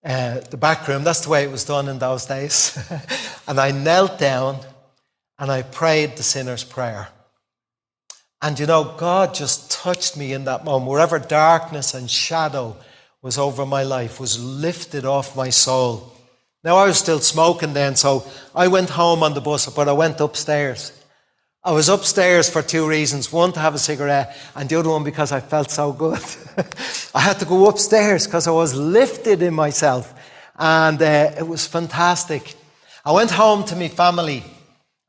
uh, 0.03 0.41
the 0.49 0.57
back 0.57 0.87
room, 0.87 1.03
that's 1.03 1.21
the 1.21 1.29
way 1.29 1.43
it 1.43 1.51
was 1.51 1.65
done 1.65 1.87
in 1.87 1.99
those 1.99 2.25
days. 2.25 2.77
and 3.47 3.59
I 3.59 3.71
knelt 3.71 4.19
down 4.19 4.59
and 5.37 5.49
I 5.49 5.61
prayed 5.61 6.17
the 6.17 6.23
sinner's 6.23 6.63
prayer. 6.63 7.07
And 8.41 8.59
you 8.59 8.65
know, 8.65 8.95
God 8.97 9.33
just 9.33 9.71
touched 9.71 10.15
me 10.15 10.33
in 10.33 10.45
that 10.45 10.63
moment. 10.63 10.89
Wherever 10.89 11.19
darkness 11.19 11.93
and 11.93 12.09
shadow 12.09 12.77
was 13.21 13.37
over 13.37 13.65
my 13.65 13.83
life, 13.83 14.19
was 14.19 14.41
lifted 14.41 15.05
off 15.05 15.35
my 15.35 15.49
soul. 15.49 16.13
Now, 16.63 16.77
I 16.77 16.87
was 16.87 16.97
still 16.97 17.19
smoking 17.19 17.73
then, 17.73 17.95
so 17.95 18.25
I 18.53 18.67
went 18.67 18.89
home 18.89 19.23
on 19.23 19.33
the 19.33 19.41
bus, 19.41 19.67
but 19.73 19.87
I 19.87 19.93
went 19.93 20.19
upstairs. 20.19 20.93
I 21.63 21.71
was 21.71 21.89
upstairs 21.89 22.49
for 22.49 22.61
two 22.61 22.87
reasons. 22.87 23.31
One, 23.31 23.51
to 23.53 23.59
have 23.59 23.75
a 23.75 23.79
cigarette, 23.79 24.35
and 24.55 24.69
the 24.69 24.79
other 24.79 24.89
one, 24.89 25.03
because 25.03 25.31
I 25.31 25.41
felt 25.41 25.71
so 25.71 25.91
good. 25.91 26.21
I 27.15 27.19
had 27.19 27.39
to 27.39 27.45
go 27.45 27.67
upstairs 27.67 28.25
because 28.25 28.47
I 28.47 28.51
was 28.51 28.73
lifted 28.73 29.41
in 29.41 29.53
myself, 29.53 30.13
and 30.57 31.01
uh, 31.01 31.31
it 31.37 31.47
was 31.47 31.67
fantastic. 31.67 32.55
I 33.03 33.11
went 33.11 33.31
home 33.31 33.65
to 33.65 33.75
my 33.75 33.89
family, 33.89 34.43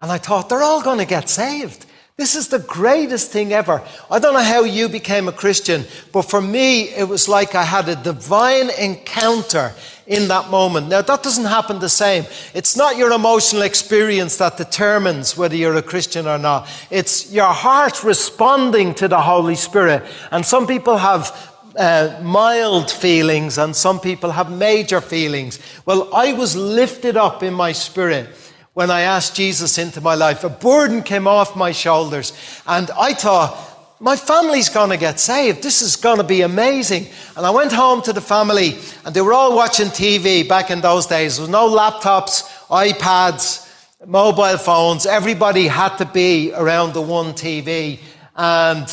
and 0.00 0.10
I 0.10 0.18
thought, 0.18 0.48
they're 0.48 0.62
all 0.62 0.82
going 0.82 0.98
to 0.98 1.04
get 1.04 1.28
saved. 1.28 1.86
This 2.20 2.34
is 2.34 2.48
the 2.48 2.58
greatest 2.58 3.30
thing 3.30 3.54
ever. 3.54 3.82
I 4.10 4.18
don't 4.18 4.34
know 4.34 4.42
how 4.42 4.64
you 4.64 4.90
became 4.90 5.26
a 5.26 5.32
Christian, 5.32 5.86
but 6.12 6.28
for 6.28 6.42
me, 6.42 6.90
it 6.90 7.08
was 7.08 7.30
like 7.30 7.54
I 7.54 7.62
had 7.62 7.88
a 7.88 7.96
divine 7.96 8.68
encounter 8.78 9.72
in 10.06 10.28
that 10.28 10.50
moment. 10.50 10.88
Now, 10.88 11.00
that 11.00 11.22
doesn't 11.22 11.46
happen 11.46 11.78
the 11.78 11.88
same. 11.88 12.26
It's 12.52 12.76
not 12.76 12.98
your 12.98 13.10
emotional 13.12 13.62
experience 13.62 14.36
that 14.36 14.58
determines 14.58 15.38
whether 15.38 15.56
you're 15.56 15.76
a 15.76 15.82
Christian 15.82 16.26
or 16.26 16.36
not. 16.36 16.68
It's 16.90 17.32
your 17.32 17.54
heart 17.54 18.04
responding 18.04 18.92
to 18.96 19.08
the 19.08 19.22
Holy 19.22 19.54
Spirit. 19.54 20.04
And 20.30 20.44
some 20.44 20.66
people 20.66 20.98
have 20.98 21.32
uh, 21.74 22.20
mild 22.22 22.90
feelings 22.90 23.56
and 23.56 23.74
some 23.74 23.98
people 23.98 24.30
have 24.32 24.52
major 24.52 25.00
feelings. 25.00 25.58
Well, 25.86 26.14
I 26.14 26.34
was 26.34 26.54
lifted 26.54 27.16
up 27.16 27.42
in 27.42 27.54
my 27.54 27.72
spirit 27.72 28.28
when 28.74 28.90
I 28.90 29.02
asked 29.02 29.34
Jesus 29.34 29.78
into 29.78 30.00
my 30.00 30.14
life. 30.14 30.44
A 30.44 30.48
burden 30.48 31.02
came 31.02 31.26
off 31.26 31.56
my 31.56 31.72
shoulders, 31.72 32.32
and 32.66 32.90
I 32.92 33.14
thought, 33.14 33.66
my 34.02 34.16
family's 34.16 34.70
going 34.70 34.88
to 34.88 34.96
get 34.96 35.20
saved. 35.20 35.62
This 35.62 35.82
is 35.82 35.96
going 35.96 36.16
to 36.16 36.24
be 36.24 36.40
amazing. 36.40 37.06
And 37.36 37.44
I 37.44 37.50
went 37.50 37.70
home 37.70 38.00
to 38.02 38.14
the 38.14 38.20
family, 38.22 38.78
and 39.04 39.14
they 39.14 39.20
were 39.20 39.34
all 39.34 39.54
watching 39.54 39.88
TV 39.88 40.48
back 40.48 40.70
in 40.70 40.80
those 40.80 41.06
days. 41.06 41.36
There 41.36 41.42
was 41.42 41.50
no 41.50 41.68
laptops, 41.68 42.44
iPads, 42.68 43.68
mobile 44.06 44.56
phones. 44.56 45.04
Everybody 45.04 45.66
had 45.66 45.96
to 45.98 46.06
be 46.06 46.50
around 46.54 46.94
the 46.94 47.02
one 47.02 47.34
TV. 47.34 48.00
And 48.34 48.86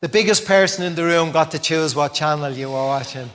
the 0.00 0.08
biggest 0.08 0.46
person 0.46 0.84
in 0.84 0.94
the 0.94 1.04
room 1.04 1.32
got 1.32 1.50
to 1.50 1.58
choose 1.58 1.94
what 1.94 2.14
channel 2.14 2.50
you 2.50 2.70
were 2.70 2.86
watching 2.86 3.28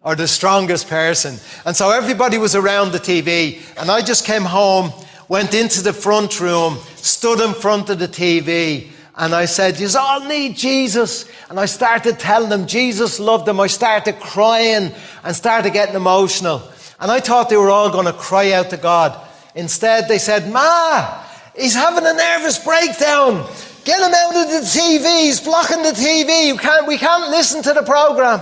or 0.00 0.16
the 0.16 0.26
strongest 0.26 0.88
person. 0.88 1.36
And 1.64 1.76
so 1.76 1.90
everybody 1.90 2.38
was 2.38 2.56
around 2.56 2.90
the 2.90 2.98
TV. 2.98 3.62
And 3.80 3.88
I 3.88 4.02
just 4.02 4.24
came 4.24 4.42
home 4.42 4.92
went 5.28 5.54
into 5.54 5.82
the 5.82 5.92
front 5.92 6.40
room, 6.40 6.78
stood 6.96 7.40
in 7.40 7.54
front 7.54 7.90
of 7.90 7.98
the 7.98 8.08
TV, 8.08 8.88
and 9.16 9.34
I 9.34 9.46
said, 9.46 9.80
You 9.80 9.88
all 9.98 10.24
need 10.26 10.56
Jesus. 10.56 11.24
And 11.48 11.58
I 11.58 11.66
started 11.66 12.18
telling 12.18 12.50
them 12.50 12.66
Jesus 12.66 13.18
loved 13.18 13.46
them. 13.46 13.58
I 13.60 13.66
started 13.66 14.20
crying 14.20 14.92
and 15.24 15.36
started 15.36 15.72
getting 15.72 15.94
emotional. 15.94 16.62
And 17.00 17.10
I 17.10 17.20
thought 17.20 17.48
they 17.48 17.56
were 17.56 17.70
all 17.70 17.90
going 17.90 18.06
to 18.06 18.12
cry 18.12 18.52
out 18.52 18.70
to 18.70 18.76
God. 18.76 19.18
Instead, 19.54 20.08
they 20.08 20.18
said, 20.18 20.52
Ma, 20.52 21.22
he's 21.56 21.74
having 21.74 22.04
a 22.04 22.12
nervous 22.12 22.62
breakdown. 22.62 23.48
Get 23.84 24.00
him 24.00 24.12
out 24.12 24.36
of 24.36 24.50
the 24.50 24.66
TV. 24.66 25.22
He's 25.22 25.40
blocking 25.40 25.82
the 25.82 25.92
TV. 25.92 26.58
Can't, 26.58 26.86
we 26.86 26.98
can't 26.98 27.30
listen 27.30 27.62
to 27.62 27.72
the 27.72 27.82
program. 27.82 28.40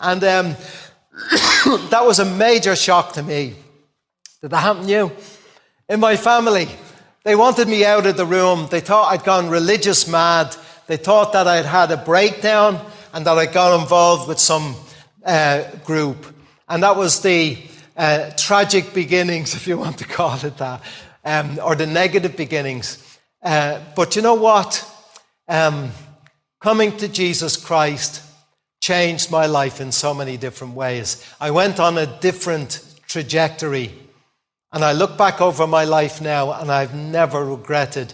And 0.00 0.24
um, 0.24 0.56
that 1.90 2.02
was 2.04 2.18
a 2.18 2.24
major 2.24 2.74
shock 2.74 3.12
to 3.12 3.22
me. 3.22 3.54
Did 4.40 4.50
that 4.50 4.60
happen 4.60 4.86
to 4.86 4.90
you? 4.90 5.12
In 5.88 6.00
my 6.00 6.16
family. 6.16 6.68
They 7.22 7.36
wanted 7.36 7.68
me 7.68 7.84
out 7.84 8.06
of 8.06 8.16
the 8.16 8.26
room. 8.26 8.68
They 8.70 8.80
thought 8.80 9.12
I'd 9.12 9.24
gone 9.24 9.48
religious 9.48 10.08
mad. 10.08 10.56
They 10.86 10.96
thought 10.96 11.32
that 11.32 11.46
I'd 11.46 11.64
had 11.64 11.90
a 11.90 11.96
breakdown 11.96 12.84
and 13.12 13.26
that 13.26 13.38
I'd 13.38 13.52
got 13.52 13.80
involved 13.80 14.28
with 14.28 14.38
some 14.38 14.74
uh, 15.24 15.64
group. 15.84 16.26
And 16.68 16.82
that 16.82 16.96
was 16.96 17.20
the 17.20 17.58
uh, 17.96 18.30
tragic 18.36 18.94
beginnings, 18.94 19.54
if 19.56 19.66
you 19.66 19.78
want 19.78 19.98
to 19.98 20.04
call 20.04 20.44
it 20.44 20.56
that, 20.58 20.82
um, 21.24 21.58
or 21.62 21.74
the 21.74 21.86
negative 21.86 22.36
beginnings. 22.36 23.18
Uh, 23.42 23.80
but 23.94 24.16
you 24.16 24.22
know 24.22 24.34
what? 24.34 24.84
Um, 25.48 25.90
coming 26.60 26.96
to 26.96 27.08
Jesus 27.08 27.56
Christ 27.56 28.22
changed 28.80 29.30
my 29.30 29.46
life 29.46 29.80
in 29.80 29.92
so 29.92 30.12
many 30.12 30.36
different 30.36 30.74
ways. 30.74 31.24
I 31.40 31.50
went 31.50 31.78
on 31.80 31.96
a 31.98 32.06
different 32.06 32.82
trajectory 33.06 33.92
and 34.76 34.84
I 34.84 34.92
look 34.92 35.16
back 35.16 35.40
over 35.40 35.66
my 35.66 35.86
life 35.86 36.20
now 36.20 36.52
and 36.52 36.70
I've 36.70 36.94
never 36.94 37.42
regretted 37.42 38.12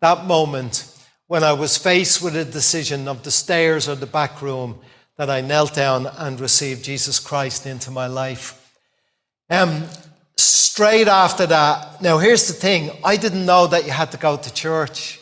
that 0.00 0.26
moment 0.26 0.96
when 1.26 1.42
I 1.42 1.54
was 1.54 1.76
faced 1.76 2.22
with 2.22 2.36
a 2.36 2.44
decision 2.44 3.08
of 3.08 3.24
the 3.24 3.32
stairs 3.32 3.88
or 3.88 3.96
the 3.96 4.06
back 4.06 4.40
room 4.40 4.78
that 5.16 5.28
I 5.28 5.40
knelt 5.40 5.74
down 5.74 6.06
and 6.06 6.38
received 6.38 6.84
Jesus 6.84 7.18
Christ 7.18 7.66
into 7.66 7.90
my 7.90 8.06
life. 8.06 8.78
Um, 9.50 9.86
straight 10.36 11.08
after 11.08 11.46
that, 11.46 12.00
now 12.00 12.18
here's 12.18 12.46
the 12.46 12.52
thing 12.52 12.92
I 13.02 13.16
didn't 13.16 13.44
know 13.44 13.66
that 13.66 13.84
you 13.84 13.90
had 13.90 14.12
to 14.12 14.16
go 14.16 14.36
to 14.36 14.54
church. 14.54 15.18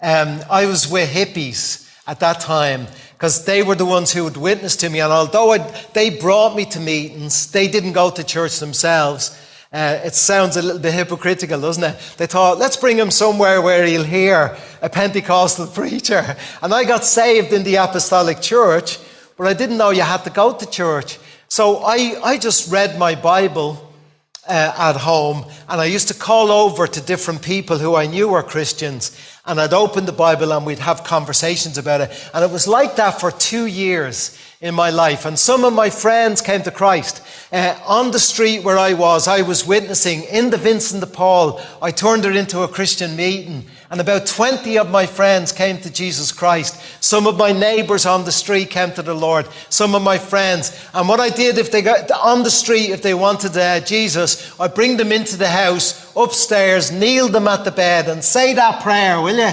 Um, 0.00 0.40
I 0.48 0.64
was 0.64 0.90
with 0.90 1.10
hippies 1.10 1.92
at 2.06 2.20
that 2.20 2.40
time 2.40 2.86
because 3.12 3.44
they 3.44 3.62
were 3.62 3.74
the 3.74 3.84
ones 3.84 4.14
who 4.14 4.24
would 4.24 4.38
witness 4.38 4.76
to 4.76 4.88
me. 4.88 5.00
And 5.00 5.12
although 5.12 5.50
I'd, 5.50 5.92
they 5.92 6.08
brought 6.08 6.56
me 6.56 6.64
to 6.64 6.80
meetings, 6.80 7.52
they 7.52 7.68
didn't 7.68 7.92
go 7.92 8.08
to 8.08 8.24
church 8.24 8.60
themselves. 8.60 9.38
Uh, 9.70 10.00
it 10.02 10.14
sounds 10.14 10.56
a 10.56 10.62
little 10.62 10.80
bit 10.80 10.94
hypocritical, 10.94 11.60
doesn't 11.60 11.84
it? 11.84 12.14
They 12.16 12.26
thought, 12.26 12.58
let's 12.58 12.78
bring 12.78 12.96
him 12.96 13.10
somewhere 13.10 13.60
where 13.60 13.84
he'll 13.84 14.02
hear 14.02 14.56
a 14.80 14.88
Pentecostal 14.88 15.66
preacher. 15.74 16.36
And 16.62 16.72
I 16.72 16.84
got 16.84 17.04
saved 17.04 17.52
in 17.52 17.64
the 17.64 17.76
Apostolic 17.76 18.40
Church, 18.40 18.98
but 19.36 19.46
I 19.46 19.52
didn't 19.52 19.76
know 19.76 19.90
you 19.90 20.02
had 20.02 20.24
to 20.24 20.30
go 20.30 20.54
to 20.54 20.70
church. 20.70 21.18
So 21.48 21.78
I, 21.84 22.18
I 22.24 22.38
just 22.38 22.72
read 22.72 22.98
my 22.98 23.14
Bible 23.14 23.92
uh, 24.48 24.72
at 24.78 24.96
home, 24.96 25.44
and 25.68 25.80
I 25.80 25.84
used 25.84 26.08
to 26.08 26.14
call 26.14 26.50
over 26.50 26.86
to 26.86 27.00
different 27.02 27.42
people 27.42 27.76
who 27.76 27.94
I 27.94 28.06
knew 28.06 28.28
were 28.28 28.42
Christians, 28.42 29.18
and 29.44 29.60
I'd 29.60 29.74
open 29.74 30.06
the 30.06 30.12
Bible 30.12 30.52
and 30.52 30.64
we'd 30.64 30.78
have 30.78 31.04
conversations 31.04 31.76
about 31.76 32.00
it. 32.00 32.30
And 32.32 32.42
it 32.42 32.50
was 32.50 32.66
like 32.66 32.96
that 32.96 33.20
for 33.20 33.30
two 33.30 33.66
years 33.66 34.38
in 34.60 34.74
my 34.74 34.90
life. 34.90 35.24
And 35.24 35.38
some 35.38 35.64
of 35.64 35.72
my 35.72 35.88
friends 35.88 36.40
came 36.42 36.62
to 36.62 36.72
Christ. 36.72 37.22
Uh, 37.52 37.78
on 37.86 38.10
the 38.10 38.18
street 38.18 38.64
where 38.64 38.76
I 38.76 38.92
was, 38.92 39.28
I 39.28 39.42
was 39.42 39.64
witnessing 39.64 40.24
in 40.24 40.50
the 40.50 40.56
Vincent 40.56 41.00
de 41.00 41.06
Paul. 41.06 41.60
I 41.80 41.92
turned 41.92 42.24
it 42.24 42.34
into 42.34 42.62
a 42.62 42.68
Christian 42.68 43.14
meeting. 43.14 43.64
And 43.90 44.00
about 44.00 44.26
20 44.26 44.76
of 44.78 44.90
my 44.90 45.06
friends 45.06 45.52
came 45.52 45.78
to 45.78 45.92
Jesus 45.92 46.32
Christ. 46.32 46.82
Some 47.02 47.28
of 47.28 47.38
my 47.38 47.52
neighbors 47.52 48.04
on 48.04 48.24
the 48.24 48.32
street 48.32 48.68
came 48.68 48.90
to 48.92 49.02
the 49.02 49.14
Lord. 49.14 49.46
Some 49.70 49.94
of 49.94 50.02
my 50.02 50.18
friends. 50.18 50.88
And 50.92 51.08
what 51.08 51.20
I 51.20 51.30
did 51.30 51.56
if 51.56 51.70
they 51.70 51.80
got 51.80 52.10
on 52.10 52.42
the 52.42 52.50
street, 52.50 52.90
if 52.90 53.00
they 53.00 53.14
wanted 53.14 53.56
uh, 53.56 53.80
Jesus, 53.80 54.58
I 54.58 54.66
bring 54.66 54.96
them 54.96 55.12
into 55.12 55.36
the 55.36 55.48
house, 55.48 56.12
upstairs, 56.16 56.90
kneel 56.90 57.28
them 57.28 57.46
at 57.46 57.64
the 57.64 57.70
bed 57.70 58.08
and 58.08 58.24
say 58.24 58.54
that 58.54 58.82
prayer, 58.82 59.20
will 59.20 59.36
you? 59.36 59.52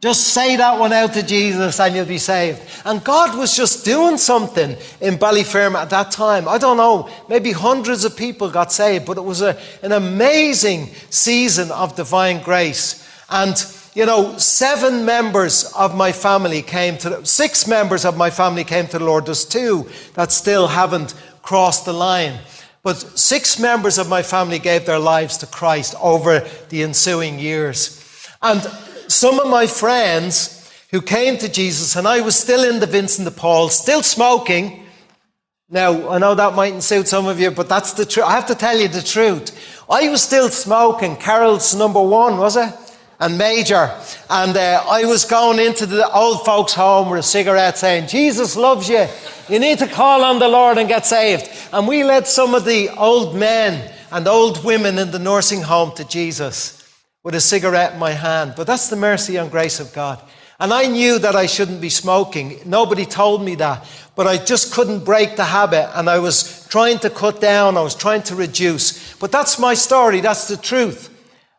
Just 0.00 0.28
say 0.28 0.54
that 0.54 0.78
one 0.78 0.92
out 0.92 1.14
to 1.14 1.24
Jesus 1.24 1.80
and 1.80 1.94
you'll 1.94 2.06
be 2.06 2.18
saved. 2.18 2.62
And 2.84 3.02
God 3.02 3.36
was 3.36 3.56
just 3.56 3.84
doing 3.84 4.16
something 4.16 4.76
in 5.00 5.14
Ballyfermot 5.14 5.82
at 5.82 5.90
that 5.90 6.12
time. 6.12 6.46
I 6.46 6.56
don't 6.56 6.76
know, 6.76 7.10
maybe 7.28 7.50
hundreds 7.50 8.04
of 8.04 8.16
people 8.16 8.48
got 8.48 8.70
saved, 8.70 9.06
but 9.06 9.16
it 9.16 9.24
was 9.24 9.42
a, 9.42 9.58
an 9.82 9.90
amazing 9.90 10.86
season 11.10 11.72
of 11.72 11.96
divine 11.96 12.40
grace. 12.44 13.04
And, 13.28 13.56
you 13.94 14.06
know, 14.06 14.38
seven 14.38 15.04
members 15.04 15.72
of 15.72 15.96
my 15.96 16.12
family 16.12 16.62
came 16.62 16.96
to, 16.98 17.26
six 17.26 17.66
members 17.66 18.04
of 18.04 18.16
my 18.16 18.30
family 18.30 18.62
came 18.62 18.86
to 18.88 19.00
the 19.00 19.04
Lord. 19.04 19.26
There's 19.26 19.44
two 19.44 19.88
that 20.14 20.30
still 20.30 20.68
haven't 20.68 21.14
crossed 21.42 21.86
the 21.86 21.92
line. 21.92 22.38
But 22.84 22.98
six 23.18 23.58
members 23.58 23.98
of 23.98 24.08
my 24.08 24.22
family 24.22 24.60
gave 24.60 24.86
their 24.86 25.00
lives 25.00 25.38
to 25.38 25.46
Christ 25.46 25.96
over 26.00 26.46
the 26.68 26.84
ensuing 26.84 27.40
years. 27.40 27.96
And 28.40 28.64
some 29.08 29.40
of 29.40 29.48
my 29.48 29.66
friends 29.66 30.54
who 30.90 31.02
came 31.02 31.36
to 31.38 31.48
Jesus, 31.48 31.96
and 31.96 32.06
I 32.06 32.20
was 32.20 32.36
still 32.36 32.64
in 32.64 32.80
the 32.80 32.86
Vincent 32.86 33.28
de 33.28 33.30
Paul, 33.30 33.68
still 33.68 34.02
smoking. 34.02 34.86
Now, 35.68 36.10
I 36.10 36.18
know 36.18 36.34
that 36.34 36.54
mightn't 36.54 36.82
suit 36.82 37.08
some 37.08 37.26
of 37.26 37.38
you, 37.38 37.50
but 37.50 37.68
that's 37.68 37.92
the 37.92 38.06
truth. 38.06 38.26
I 38.26 38.32
have 38.32 38.46
to 38.46 38.54
tell 38.54 38.78
you 38.78 38.88
the 38.88 39.02
truth. 39.02 39.84
I 39.90 40.08
was 40.08 40.22
still 40.22 40.48
smoking. 40.48 41.16
Carroll's 41.16 41.74
number 41.74 42.00
one, 42.00 42.38
was 42.38 42.56
it? 42.56 42.72
And 43.20 43.36
Major. 43.36 43.94
And 44.30 44.56
uh, 44.56 44.84
I 44.88 45.04
was 45.04 45.24
going 45.24 45.58
into 45.58 45.84
the 45.84 46.10
old 46.10 46.44
folks' 46.46 46.72
home 46.72 47.10
with 47.10 47.20
a 47.20 47.22
cigarette 47.22 47.76
saying, 47.76 48.08
Jesus 48.08 48.56
loves 48.56 48.88
you. 48.88 49.06
You 49.48 49.58
need 49.58 49.78
to 49.78 49.88
call 49.88 50.22
on 50.22 50.38
the 50.38 50.48
Lord 50.48 50.78
and 50.78 50.88
get 50.88 51.04
saved. 51.04 51.50
And 51.72 51.88
we 51.88 52.04
led 52.04 52.26
some 52.26 52.54
of 52.54 52.64
the 52.64 52.90
old 52.90 53.34
men 53.34 53.92
and 54.12 54.26
old 54.26 54.64
women 54.64 54.98
in 54.98 55.10
the 55.10 55.18
nursing 55.18 55.62
home 55.62 55.92
to 55.96 56.04
Jesus 56.04 56.77
with 57.28 57.34
a 57.34 57.40
cigarette 57.42 57.92
in 57.92 57.98
my 57.98 58.12
hand. 58.12 58.54
But 58.56 58.66
that's 58.66 58.88
the 58.88 58.96
mercy 58.96 59.36
and 59.36 59.50
grace 59.50 59.80
of 59.80 59.92
God. 59.92 60.18
And 60.58 60.72
I 60.72 60.86
knew 60.86 61.18
that 61.18 61.36
I 61.36 61.44
shouldn't 61.44 61.82
be 61.82 61.90
smoking. 61.90 62.58
Nobody 62.64 63.04
told 63.04 63.44
me 63.44 63.54
that. 63.56 63.86
But 64.14 64.26
I 64.26 64.38
just 64.38 64.72
couldn't 64.72 65.04
break 65.04 65.36
the 65.36 65.44
habit. 65.44 65.90
And 65.94 66.08
I 66.08 66.20
was 66.20 66.66
trying 66.68 66.98
to 67.00 67.10
cut 67.10 67.38
down. 67.38 67.76
I 67.76 67.82
was 67.82 67.94
trying 67.94 68.22
to 68.22 68.34
reduce. 68.34 69.14
But 69.16 69.30
that's 69.30 69.58
my 69.58 69.74
story. 69.74 70.22
That's 70.22 70.48
the 70.48 70.56
truth. 70.56 71.10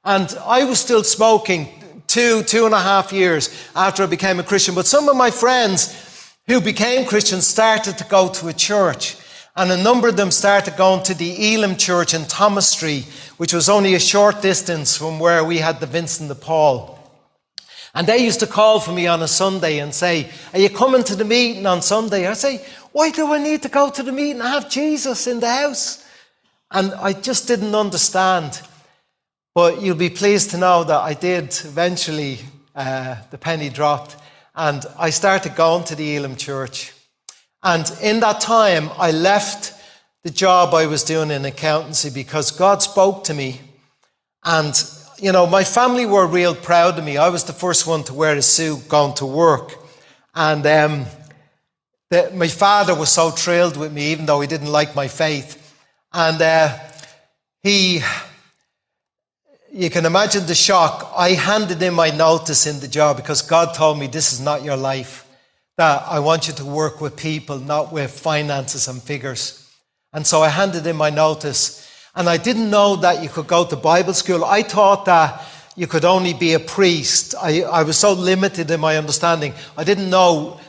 And 0.03 0.35
I 0.43 0.63
was 0.63 0.79
still 0.79 1.03
smoking 1.03 1.69
two, 2.07 2.41
two 2.41 2.65
and 2.65 2.73
a 2.73 2.79
half 2.79 3.13
years 3.13 3.55
after 3.75 4.01
I 4.01 4.07
became 4.07 4.39
a 4.39 4.43
Christian. 4.43 4.73
But 4.73 4.87
some 4.87 5.07
of 5.07 5.15
my 5.15 5.29
friends 5.29 6.33
who 6.47 6.61
became 6.61 7.05
Christians 7.05 7.45
started 7.45 7.99
to 7.99 8.05
go 8.05 8.29
to 8.29 8.47
a 8.47 8.53
church. 8.53 9.17
And 9.59 9.73
a 9.73 9.83
number 9.83 10.07
of 10.07 10.15
them 10.15 10.31
started 10.31 10.77
going 10.77 11.03
to 11.03 11.13
the 11.13 11.53
Elim 11.53 11.75
Church 11.75 12.13
in 12.13 12.23
Thomas 12.23 12.69
Street, 12.69 13.03
which 13.35 13.51
was 13.53 13.67
only 13.67 13.93
a 13.93 13.99
short 13.99 14.41
distance 14.41 14.95
from 14.95 15.19
where 15.19 15.43
we 15.43 15.57
had 15.57 15.81
the 15.81 15.85
Vincent 15.85 16.29
de 16.29 16.35
Paul. 16.35 16.97
And 17.93 18.07
they 18.07 18.19
used 18.19 18.39
to 18.39 18.47
call 18.47 18.79
for 18.79 18.93
me 18.93 19.05
on 19.07 19.21
a 19.21 19.27
Sunday 19.27 19.79
and 19.79 19.93
say, 19.93 20.31
Are 20.53 20.59
you 20.59 20.69
coming 20.69 21.03
to 21.03 21.13
the 21.13 21.25
meeting 21.25 21.65
on 21.65 21.81
Sunday? 21.81 22.25
I 22.25 22.35
say, 22.35 22.65
Why 22.93 23.11
do 23.11 23.33
I 23.33 23.37
need 23.37 23.61
to 23.63 23.67
go 23.67 23.89
to 23.89 24.01
the 24.01 24.13
meeting? 24.13 24.41
I 24.41 24.47
have 24.47 24.69
Jesus 24.69 25.27
in 25.27 25.41
the 25.41 25.53
house. 25.53 26.05
And 26.71 26.93
I 26.93 27.11
just 27.11 27.45
didn't 27.45 27.75
understand. 27.75 28.61
But 29.53 29.81
you'll 29.81 29.97
be 29.97 30.09
pleased 30.09 30.51
to 30.51 30.57
know 30.57 30.85
that 30.85 31.01
I 31.01 31.15
did 31.15 31.47
eventually, 31.65 32.39
uh, 32.77 33.17
the 33.29 33.37
penny 33.37 33.67
dropped, 33.67 34.15
and 34.55 34.85
I 34.97 35.09
started 35.09 35.57
going 35.57 35.83
to 35.83 35.95
the 35.95 36.15
Elim 36.15 36.37
Church. 36.37 36.93
And 37.61 37.91
in 38.01 38.19
that 38.21 38.41
time, 38.41 38.89
I 38.97 39.11
left 39.11 39.73
the 40.23 40.29
job 40.29 40.73
I 40.73 40.85
was 40.85 41.03
doing 41.03 41.31
in 41.31 41.45
accountancy 41.45 42.09
because 42.09 42.51
God 42.51 42.81
spoke 42.81 43.25
to 43.25 43.33
me 43.33 43.61
and 44.43 44.73
you 45.21 45.31
know, 45.31 45.45
my 45.45 45.63
family 45.63 46.05
were 46.05 46.25
real 46.25 46.55
proud 46.55 46.97
of 46.97 47.03
me. 47.03 47.17
I 47.17 47.29
was 47.29 47.43
the 47.43 47.53
first 47.53 47.85
one 47.85 48.03
to 48.05 48.13
wear 48.13 48.35
a 48.35 48.41
suit 48.41 48.87
going 48.87 49.15
to 49.15 49.25
work. 49.25 49.75
And 50.33 50.65
um, 50.65 51.05
the, 52.09 52.31
my 52.33 52.47
father 52.47 52.95
was 52.95 53.09
so 53.09 53.29
thrilled 53.29 53.75
with 53.75 53.91
me, 53.91 54.11
even 54.11 54.25
though 54.25 54.39
he 54.39 54.47
didn't 54.47 54.71
like 54.71 54.95
my 54.95 55.07
faith. 55.07 55.75
And 56.13 56.41
uh, 56.41 56.77
he, 57.61 58.01
you 59.73 59.89
can 59.89 60.05
imagine 60.05 60.45
the 60.45 60.55
shock. 60.55 61.11
I 61.15 61.31
handed 61.31 61.81
in 61.81 61.93
my 61.93 62.11
notice 62.11 62.65
in 62.65 62.79
the 62.79 62.87
job 62.87 63.17
because 63.17 63.41
God 63.41 63.73
told 63.73 63.99
me 63.99 64.07
this 64.07 64.31
is 64.31 64.39
not 64.39 64.63
your 64.63 64.77
life. 64.77 65.25
That 65.79 66.03
I 66.09 66.19
want 66.19 66.49
you 66.49 66.53
to 66.55 66.65
work 66.65 66.99
with 66.99 67.15
people, 67.15 67.57
not 67.57 67.93
with 67.93 68.11
finances 68.11 68.89
and 68.89 69.01
figures. 69.01 69.65
And 70.11 70.27
so 70.27 70.41
I 70.41 70.49
handed 70.49 70.85
in 70.85 70.97
my 70.97 71.09
notice. 71.09 71.89
And 72.13 72.27
I 72.27 72.35
didn't 72.35 72.69
know 72.69 72.97
that 72.97 73.23
you 73.23 73.29
could 73.29 73.47
go 73.47 73.63
to 73.63 73.77
Bible 73.77 74.13
school. 74.13 74.43
I 74.43 74.61
thought 74.61 75.05
that 75.05 75.41
you 75.77 75.87
could 75.87 76.03
only 76.03 76.33
be 76.33 76.51
a 76.51 76.59
priest. 76.59 77.33
I, 77.41 77.61
I 77.61 77.83
was 77.83 77.97
so 77.97 78.11
limited 78.11 78.69
in 78.69 78.81
my 78.81 78.97
understanding. 78.97 79.53
I 79.77 79.85
didn't 79.85 80.09
know, 80.09 80.59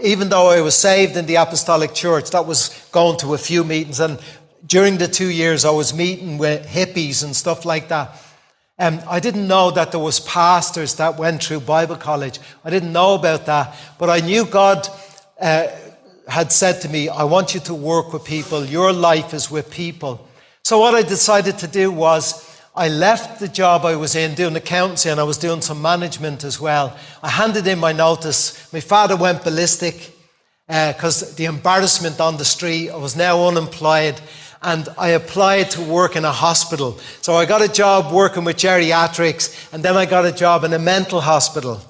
even 0.00 0.28
though 0.28 0.50
I 0.50 0.60
was 0.60 0.76
saved 0.76 1.16
in 1.16 1.26
the 1.26 1.34
Apostolic 1.34 1.92
Church, 1.92 2.30
that 2.30 2.46
was 2.46 2.70
going 2.92 3.18
to 3.18 3.34
a 3.34 3.38
few 3.38 3.64
meetings. 3.64 3.98
And 3.98 4.20
during 4.64 4.98
the 4.98 5.08
two 5.08 5.30
years, 5.30 5.64
I 5.64 5.72
was 5.72 5.92
meeting 5.92 6.38
with 6.38 6.64
hippies 6.64 7.24
and 7.24 7.34
stuff 7.34 7.64
like 7.64 7.88
that. 7.88 8.22
And 8.78 9.00
I 9.02 9.20
didn't 9.20 9.46
know 9.46 9.70
that 9.70 9.92
there 9.92 10.00
was 10.00 10.18
pastors 10.20 10.96
that 10.96 11.16
went 11.16 11.44
through 11.44 11.60
Bible 11.60 11.96
college. 11.96 12.40
I 12.64 12.70
didn't 12.70 12.92
know 12.92 13.14
about 13.14 13.46
that, 13.46 13.76
but 13.98 14.10
I 14.10 14.20
knew 14.20 14.44
God 14.44 14.88
uh, 15.40 15.68
had 16.26 16.50
said 16.50 16.80
to 16.80 16.88
me, 16.88 17.08
"I 17.08 17.24
want 17.24 17.54
you 17.54 17.60
to 17.60 17.74
work 17.74 18.12
with 18.12 18.24
people. 18.24 18.64
Your 18.64 18.92
life 18.92 19.32
is 19.32 19.50
with 19.50 19.70
people." 19.70 20.26
So 20.64 20.78
what 20.78 20.94
I 20.94 21.02
decided 21.02 21.58
to 21.58 21.68
do 21.68 21.92
was 21.92 22.54
I 22.74 22.88
left 22.88 23.38
the 23.38 23.46
job 23.46 23.84
I 23.84 23.94
was 23.94 24.16
in 24.16 24.34
doing 24.34 24.56
accountancy 24.56 25.08
and 25.08 25.20
I 25.20 25.24
was 25.24 25.38
doing 25.38 25.60
some 25.60 25.80
management 25.80 26.42
as 26.42 26.60
well. 26.60 26.96
I 27.22 27.28
handed 27.28 27.68
in 27.68 27.78
my 27.78 27.92
notice. 27.92 28.72
My 28.72 28.80
father 28.80 29.14
went 29.14 29.44
ballistic 29.44 30.10
because 30.66 31.22
uh, 31.22 31.34
the 31.36 31.44
embarrassment 31.44 32.20
on 32.20 32.36
the 32.36 32.44
street. 32.44 32.90
I 32.90 32.96
was 32.96 33.14
now 33.14 33.46
unemployed 33.46 34.20
and 34.64 34.88
I 34.96 35.10
applied 35.10 35.70
to 35.72 35.82
work 35.82 36.16
in 36.16 36.24
a 36.24 36.32
hospital. 36.32 36.98
So 37.20 37.34
I 37.34 37.44
got 37.44 37.60
a 37.60 37.68
job 37.68 38.12
working 38.12 38.44
with 38.44 38.56
geriatrics 38.56 39.72
and 39.72 39.84
then 39.84 39.94
I 39.94 40.06
got 40.06 40.24
a 40.24 40.32
job 40.32 40.64
in 40.64 40.72
a 40.72 40.78
mental 40.78 41.20
hospital. 41.20 41.82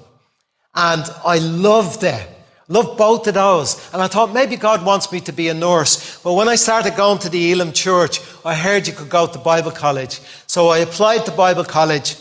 And 0.75 1.03
I 1.25 1.39
loved 1.39 2.03
it. 2.03 2.27
Loved 2.67 2.97
both 2.97 3.27
of 3.27 3.35
those. 3.35 3.89
And 3.93 4.01
I 4.01 4.07
thought 4.07 4.33
maybe 4.33 4.57
God 4.57 4.85
wants 4.85 5.09
me 5.11 5.21
to 5.21 5.31
be 5.31 5.47
a 5.47 5.53
nurse. 5.53 6.19
But 6.21 6.33
when 6.33 6.49
I 6.49 6.55
started 6.55 6.97
going 6.97 7.19
to 7.19 7.29
the 7.29 7.53
Elim 7.53 7.71
church, 7.71 8.19
I 8.43 8.55
heard 8.55 8.87
you 8.87 8.93
could 8.93 9.09
go 9.09 9.25
to 9.25 9.39
Bible 9.39 9.71
college. 9.71 10.19
So 10.45 10.67
I 10.67 10.79
applied 10.79 11.25
to 11.25 11.31
Bible 11.31 11.63
college. 11.63 12.17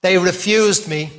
They 0.00 0.16
refused 0.16 0.88
me 0.88 1.10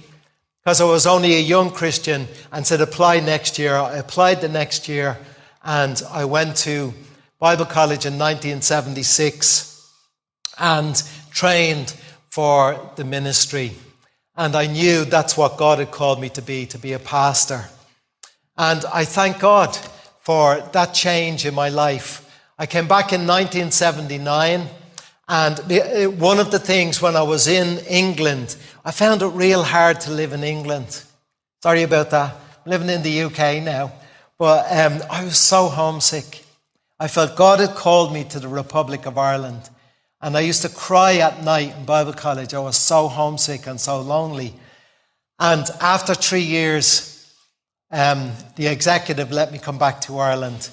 because 0.63 0.81
I 0.81 0.85
was 0.85 1.05
only 1.05 1.35
a 1.35 1.41
young 1.41 1.69
Christian 1.69 2.27
and 2.51 2.65
said 2.65 2.81
apply 2.81 3.19
next 3.19 3.59
year. 3.59 3.75
I 3.75 3.97
applied 3.97 4.41
the 4.41 4.49
next 4.49 4.89
year 4.89 5.17
and 5.63 6.01
I 6.09 6.25
went 6.25 6.55
to 6.57 6.93
Bible 7.39 7.65
college 7.65 8.05
in 8.05 8.19
1976 8.19 9.93
and 10.57 11.01
trained 11.31 11.95
for 12.29 12.91
the 12.97 13.05
ministry. 13.05 13.71
And 14.35 14.55
I 14.55 14.67
knew 14.67 15.05
that's 15.05 15.37
what 15.37 15.57
God 15.57 15.79
had 15.79 15.91
called 15.91 16.19
me 16.19 16.29
to 16.29 16.41
be, 16.41 16.65
to 16.67 16.77
be 16.77 16.93
a 16.93 16.99
pastor. 16.99 17.65
And 18.57 18.83
I 18.93 19.05
thank 19.05 19.39
God 19.39 19.73
for 20.19 20.59
that 20.73 20.93
change 20.93 21.45
in 21.45 21.55
my 21.55 21.69
life. 21.69 22.25
I 22.57 22.65
came 22.65 22.89
back 22.89 23.13
in 23.13 23.25
1979, 23.25 24.67
and 25.29 25.59
uh, 25.59 26.11
one 26.11 26.39
of 26.39 26.51
the 26.51 26.59
things 26.59 27.01
when 27.01 27.15
I 27.15 27.21
was 27.21 27.47
in 27.47 27.77
England, 27.85 28.57
I 28.83 28.91
found 28.91 29.21
it 29.21 29.27
real 29.27 29.63
hard 29.63 30.01
to 30.01 30.11
live 30.11 30.33
in 30.33 30.43
England. 30.43 31.03
Sorry 31.63 31.83
about 31.83 32.09
that. 32.09 32.35
I'm 32.65 32.69
living 32.69 32.89
in 32.89 33.01
the 33.01 33.23
UK 33.23 33.63
now. 33.63 33.93
But 34.37 34.65
um, 34.71 35.01
I 35.09 35.23
was 35.23 35.37
so 35.37 35.67
homesick. 35.67 36.45
I 37.01 37.07
felt 37.07 37.37
God 37.37 37.61
had 37.61 37.75
called 37.75 38.13
me 38.13 38.25
to 38.25 38.39
the 38.41 38.49
Republic 38.49 39.05
of 39.05 39.17
Ireland. 39.17 39.69
And 40.21 40.35
I 40.35 40.41
used 40.41 40.63
to 40.63 40.69
cry 40.69 41.17
at 41.17 41.43
night 41.43 41.73
in 41.77 41.85
Bible 41.85 42.11
college. 42.11 42.53
I 42.53 42.59
was 42.59 42.75
so 42.75 43.07
homesick 43.07 43.67
and 43.67 43.79
so 43.79 44.01
lonely. 44.01 44.53
And 45.39 45.65
after 45.79 46.13
three 46.13 46.41
years, 46.41 47.33
um, 47.89 48.31
the 48.57 48.67
executive 48.67 49.31
let 49.31 49.53
me 49.53 49.59
come 49.59 49.77
back 49.77 50.01
to 50.01 50.19
Ireland. 50.19 50.69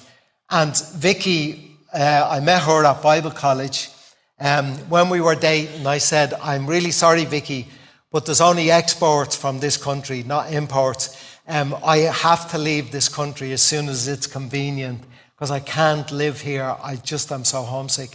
And 0.49 0.77
Vicky, 0.95 1.77
uh, 1.93 2.27
I 2.29 2.41
met 2.41 2.63
her 2.63 2.85
at 2.85 3.01
Bible 3.01 3.31
College. 3.31 3.89
Um, 4.37 4.73
when 4.89 5.09
we 5.09 5.21
were 5.21 5.35
dating, 5.35 5.87
I 5.87 5.99
said, 5.99 6.33
I'm 6.33 6.67
really 6.67 6.91
sorry, 6.91 7.23
Vicky, 7.23 7.67
but 8.11 8.25
there's 8.25 8.41
only 8.41 8.69
exports 8.69 9.35
from 9.35 9.61
this 9.61 9.77
country, 9.77 10.23
not 10.23 10.51
imports. 10.51 11.17
Um, 11.47 11.73
I 11.85 11.99
have 11.99 12.51
to 12.51 12.57
leave 12.57 12.91
this 12.91 13.07
country 13.07 13.53
as 13.53 13.61
soon 13.61 13.87
as 13.87 14.09
it's 14.09 14.27
convenient 14.27 15.01
because 15.37 15.51
I 15.51 15.59
can't 15.59 16.11
live 16.11 16.41
here. 16.41 16.75
I 16.81 16.95
just 16.95 17.31
am 17.31 17.43
so 17.43 17.61
homesick. 17.61 18.09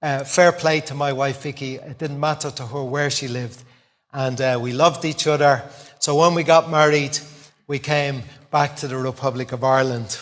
Uh, 0.00 0.22
fair 0.22 0.52
play 0.52 0.78
to 0.82 0.94
my 0.94 1.12
wife, 1.12 1.42
Vicky. 1.42 1.74
It 1.74 1.98
didn't 1.98 2.20
matter 2.20 2.52
to 2.52 2.66
her 2.66 2.84
where 2.84 3.10
she 3.10 3.26
lived. 3.26 3.64
And 4.12 4.40
uh, 4.40 4.60
we 4.62 4.72
loved 4.72 5.04
each 5.04 5.26
other. 5.26 5.64
So 5.98 6.14
when 6.14 6.34
we 6.34 6.44
got 6.44 6.70
married, 6.70 7.18
we 7.66 7.80
came 7.80 8.22
back 8.52 8.76
to 8.76 8.86
the 8.86 8.96
Republic 8.96 9.50
of 9.50 9.64
Ireland. 9.64 10.20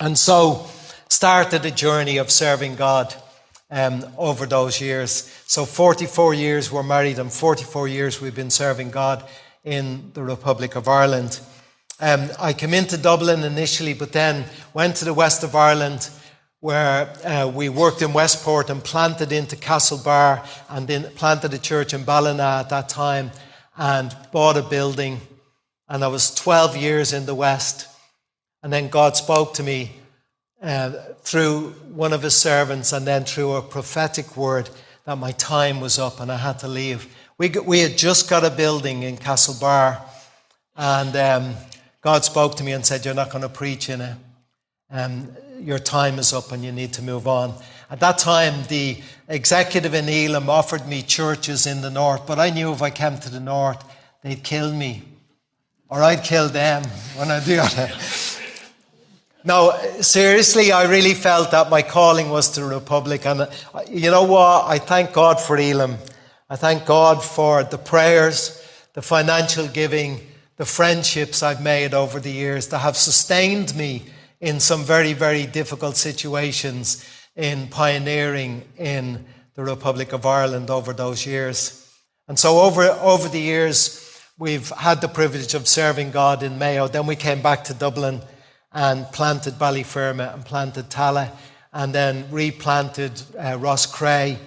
And 0.00 0.16
so 0.16 0.66
started 1.10 1.66
a 1.66 1.70
journey 1.70 2.16
of 2.16 2.30
serving 2.30 2.76
God 2.76 3.14
um, 3.70 4.06
over 4.16 4.46
those 4.46 4.80
years. 4.80 5.30
So 5.46 5.66
44 5.66 6.32
years 6.32 6.72
we're 6.72 6.82
married 6.82 7.18
and 7.18 7.30
44 7.30 7.86
years 7.86 8.18
we've 8.18 8.34
been 8.34 8.50
serving 8.50 8.92
God 8.92 9.22
in 9.62 10.10
the 10.14 10.22
Republic 10.22 10.74
of 10.74 10.88
Ireland. 10.88 11.38
Um, 11.98 12.28
I 12.38 12.52
came 12.52 12.74
into 12.74 12.98
Dublin 12.98 13.42
initially, 13.42 13.94
but 13.94 14.12
then 14.12 14.44
went 14.74 14.96
to 14.96 15.06
the 15.06 15.14
west 15.14 15.42
of 15.42 15.54
Ireland 15.54 16.10
where 16.60 17.08
uh, 17.24 17.50
we 17.54 17.68
worked 17.68 18.02
in 18.02 18.12
Westport 18.12 18.68
and 18.68 18.84
planted 18.84 19.32
into 19.32 19.56
Castlebar 19.56 20.46
and 20.68 20.86
then 20.86 21.04
planted 21.14 21.54
a 21.54 21.58
church 21.58 21.94
in 21.94 22.04
Ballina 22.04 22.58
at 22.60 22.68
that 22.68 22.88
time 22.90 23.30
and 23.78 24.14
bought 24.30 24.56
a 24.56 24.62
building. 24.62 25.20
And 25.88 26.04
I 26.04 26.08
was 26.08 26.34
12 26.34 26.76
years 26.76 27.12
in 27.12 27.24
the 27.24 27.34
West. 27.34 27.88
And 28.62 28.72
then 28.72 28.88
God 28.88 29.16
spoke 29.16 29.54
to 29.54 29.62
me 29.62 29.92
uh, 30.60 30.90
through 31.20 31.70
one 31.94 32.12
of 32.12 32.22
his 32.22 32.36
servants 32.36 32.92
and 32.92 33.06
then 33.06 33.24
through 33.24 33.52
a 33.52 33.62
prophetic 33.62 34.36
word 34.36 34.68
that 35.04 35.16
my 35.16 35.32
time 35.32 35.80
was 35.80 35.98
up 35.98 36.20
and 36.20 36.30
I 36.30 36.36
had 36.36 36.58
to 36.58 36.68
leave. 36.68 37.06
We, 37.38 37.50
we 37.50 37.80
had 37.80 37.96
just 37.96 38.28
got 38.28 38.44
a 38.44 38.50
building 38.50 39.02
in 39.02 39.18
Castlebar, 39.18 40.00
and 40.74 41.14
um, 41.16 41.54
God 42.06 42.24
spoke 42.24 42.54
to 42.58 42.62
me 42.62 42.70
and 42.70 42.86
said, 42.86 43.04
You're 43.04 43.14
not 43.14 43.30
going 43.30 43.42
to 43.42 43.48
preach 43.48 43.88
in 43.88 44.00
it. 44.00 44.14
Um, 44.92 45.26
your 45.58 45.80
time 45.80 46.20
is 46.20 46.32
up 46.32 46.52
and 46.52 46.64
you 46.64 46.70
need 46.70 46.92
to 46.92 47.02
move 47.02 47.26
on. 47.26 47.52
At 47.90 47.98
that 47.98 48.18
time, 48.18 48.62
the 48.68 48.98
executive 49.26 49.92
in 49.92 50.08
Elim 50.08 50.48
offered 50.48 50.86
me 50.86 51.02
churches 51.02 51.66
in 51.66 51.80
the 51.80 51.90
north, 51.90 52.24
but 52.24 52.38
I 52.38 52.50
knew 52.50 52.72
if 52.72 52.80
I 52.80 52.90
came 52.90 53.18
to 53.18 53.28
the 53.28 53.40
north, 53.40 53.82
they'd 54.22 54.40
kill 54.44 54.72
me, 54.72 55.02
or 55.88 56.00
I'd 56.00 56.22
kill 56.22 56.48
them 56.48 56.84
when 57.16 57.32
I 57.32 57.44
do 57.44 57.58
it. 57.60 58.40
No, 59.42 59.76
seriously, 60.00 60.70
I 60.70 60.84
really 60.84 61.14
felt 61.14 61.50
that 61.50 61.70
my 61.70 61.82
calling 61.82 62.30
was 62.30 62.50
to 62.50 62.60
the 62.60 62.66
Republic. 62.66 63.26
And 63.26 63.40
uh, 63.40 63.48
you 63.90 64.12
know 64.12 64.22
what? 64.22 64.66
I 64.66 64.78
thank 64.78 65.12
God 65.12 65.40
for 65.40 65.56
Elim. 65.56 65.96
I 66.48 66.54
thank 66.54 66.86
God 66.86 67.24
for 67.24 67.64
the 67.64 67.78
prayers, 67.78 68.62
the 68.92 69.02
financial 69.02 69.66
giving, 69.66 70.20
the 70.56 70.64
friendships 70.64 71.42
I've 71.42 71.62
made 71.62 71.94
over 71.94 72.18
the 72.18 72.30
years 72.30 72.68
that 72.68 72.78
have 72.78 72.96
sustained 72.96 73.74
me 73.76 74.04
in 74.40 74.60
some 74.60 74.84
very, 74.84 75.12
very 75.12 75.46
difficult 75.46 75.96
situations 75.96 77.04
in 77.34 77.68
pioneering 77.68 78.62
in 78.78 79.24
the 79.54 79.64
Republic 79.64 80.12
of 80.12 80.24
Ireland 80.24 80.70
over 80.70 80.92
those 80.92 81.26
years. 81.26 81.82
And 82.28 82.38
so 82.38 82.60
over, 82.60 82.82
over 82.82 83.28
the 83.28 83.40
years, 83.40 84.02
we've 84.38 84.68
had 84.70 85.00
the 85.00 85.08
privilege 85.08 85.54
of 85.54 85.68
serving 85.68 86.10
God 86.10 86.42
in 86.42 86.58
Mayo. 86.58 86.88
Then 86.88 87.06
we 87.06 87.16
came 87.16 87.42
back 87.42 87.64
to 87.64 87.74
Dublin 87.74 88.20
and 88.72 89.06
planted 89.12 89.54
Ballyfermot 89.54 90.34
and 90.34 90.44
planted 90.44 90.90
Tallaght 90.90 91.30
and 91.72 91.94
then 91.94 92.26
replanted 92.30 93.12
uh, 93.38 93.58
Roscrea. 93.58 94.38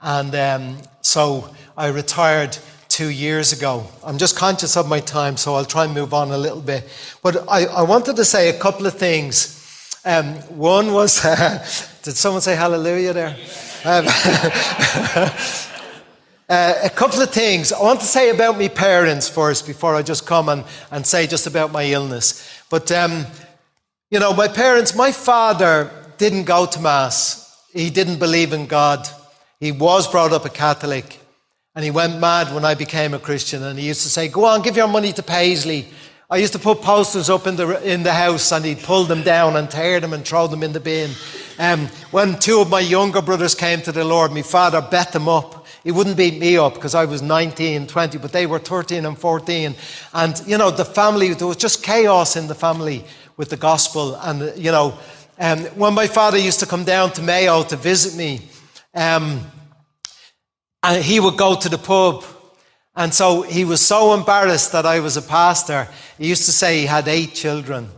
And 0.00 0.34
um, 0.34 0.78
so 1.00 1.54
I 1.76 1.88
retired 1.88 2.58
two 2.94 3.10
years 3.10 3.52
ago. 3.52 3.84
I'm 4.04 4.18
just 4.18 4.36
conscious 4.36 4.76
of 4.76 4.88
my 4.88 5.00
time, 5.00 5.36
so 5.36 5.56
I'll 5.56 5.64
try 5.64 5.84
and 5.84 5.92
move 5.92 6.14
on 6.14 6.30
a 6.30 6.38
little 6.38 6.60
bit. 6.60 6.88
But 7.24 7.38
I, 7.48 7.64
I 7.64 7.82
wanted 7.82 8.14
to 8.14 8.24
say 8.24 8.50
a 8.50 8.56
couple 8.56 8.86
of 8.86 8.94
things. 8.94 9.98
Um, 10.04 10.34
one 10.56 10.92
was, 10.92 11.20
did 12.04 12.14
someone 12.14 12.40
say 12.40 12.54
hallelujah 12.54 13.12
there? 13.12 13.36
Um, 13.84 14.04
uh, 16.48 16.74
a 16.84 16.90
couple 16.90 17.20
of 17.20 17.30
things. 17.30 17.72
I 17.72 17.82
want 17.82 17.98
to 17.98 18.06
say 18.06 18.30
about 18.30 18.58
my 18.58 18.68
parents 18.68 19.28
first 19.28 19.66
before 19.66 19.96
I 19.96 20.02
just 20.02 20.24
come 20.24 20.48
and, 20.48 20.62
and 20.92 21.04
say 21.04 21.26
just 21.26 21.48
about 21.48 21.72
my 21.72 21.82
illness. 21.82 22.48
But 22.70 22.92
um, 22.92 23.26
you 24.08 24.20
know, 24.20 24.32
my 24.32 24.46
parents, 24.46 24.94
my 24.94 25.10
father 25.10 25.90
didn't 26.16 26.44
go 26.44 26.64
to 26.64 26.78
Mass. 26.78 27.60
He 27.72 27.90
didn't 27.90 28.20
believe 28.20 28.52
in 28.52 28.66
God. 28.66 29.08
He 29.58 29.72
was 29.72 30.08
brought 30.08 30.32
up 30.32 30.44
a 30.44 30.48
Catholic. 30.48 31.18
And 31.74 31.84
he 31.84 31.90
went 31.90 32.20
mad 32.20 32.54
when 32.54 32.64
I 32.64 32.74
became 32.74 33.14
a 33.14 33.18
Christian. 33.18 33.62
And 33.64 33.78
he 33.78 33.88
used 33.88 34.02
to 34.02 34.08
say, 34.08 34.28
Go 34.28 34.44
on, 34.44 34.62
give 34.62 34.76
your 34.76 34.88
money 34.88 35.12
to 35.12 35.22
Paisley. 35.22 35.88
I 36.30 36.38
used 36.38 36.52
to 36.54 36.58
put 36.58 36.80
posters 36.80 37.28
up 37.28 37.46
in 37.46 37.56
the, 37.56 37.80
in 37.88 38.02
the 38.02 38.12
house 38.12 38.50
and 38.50 38.64
he'd 38.64 38.80
pull 38.80 39.04
them 39.04 39.22
down 39.22 39.56
and 39.56 39.70
tear 39.70 40.00
them 40.00 40.12
and 40.12 40.24
throw 40.24 40.46
them 40.46 40.62
in 40.62 40.72
the 40.72 40.80
bin. 40.80 41.10
Um, 41.58 41.86
when 42.10 42.38
two 42.38 42.60
of 42.60 42.70
my 42.70 42.80
younger 42.80 43.20
brothers 43.20 43.54
came 43.54 43.82
to 43.82 43.92
the 43.92 44.04
Lord, 44.04 44.32
my 44.32 44.42
father 44.42 44.80
bet 44.80 45.12
them 45.12 45.28
up. 45.28 45.66
He 45.84 45.92
wouldn't 45.92 46.16
beat 46.16 46.40
me 46.40 46.56
up 46.56 46.74
because 46.74 46.94
I 46.94 47.04
was 47.04 47.20
19, 47.20 47.86
20, 47.86 48.18
but 48.18 48.32
they 48.32 48.46
were 48.46 48.58
13 48.58 49.04
and 49.04 49.18
14. 49.18 49.74
And, 50.14 50.42
you 50.46 50.56
know, 50.56 50.70
the 50.70 50.84
family, 50.84 51.34
there 51.34 51.46
was 51.46 51.58
just 51.58 51.82
chaos 51.82 52.36
in 52.36 52.46
the 52.46 52.54
family 52.54 53.04
with 53.36 53.50
the 53.50 53.58
gospel. 53.58 54.16
And, 54.16 54.56
you 54.56 54.72
know, 54.72 54.98
um, 55.38 55.60
when 55.76 55.92
my 55.92 56.06
father 56.06 56.38
used 56.38 56.60
to 56.60 56.66
come 56.66 56.84
down 56.84 57.12
to 57.12 57.22
Mayo 57.22 57.64
to 57.64 57.76
visit 57.76 58.16
me, 58.16 58.40
um, 58.94 59.40
and 60.84 61.02
he 61.02 61.18
would 61.18 61.38
go 61.38 61.56
to 61.56 61.68
the 61.68 61.78
pub. 61.78 62.24
And 62.94 63.12
so 63.12 63.42
he 63.42 63.64
was 63.64 63.80
so 63.80 64.12
embarrassed 64.12 64.72
that 64.72 64.84
I 64.84 65.00
was 65.00 65.16
a 65.16 65.22
pastor. 65.22 65.88
He 66.18 66.28
used 66.28 66.44
to 66.44 66.52
say 66.52 66.80
he 66.80 66.86
had 66.86 67.08
eight 67.08 67.34
children. 67.34 67.88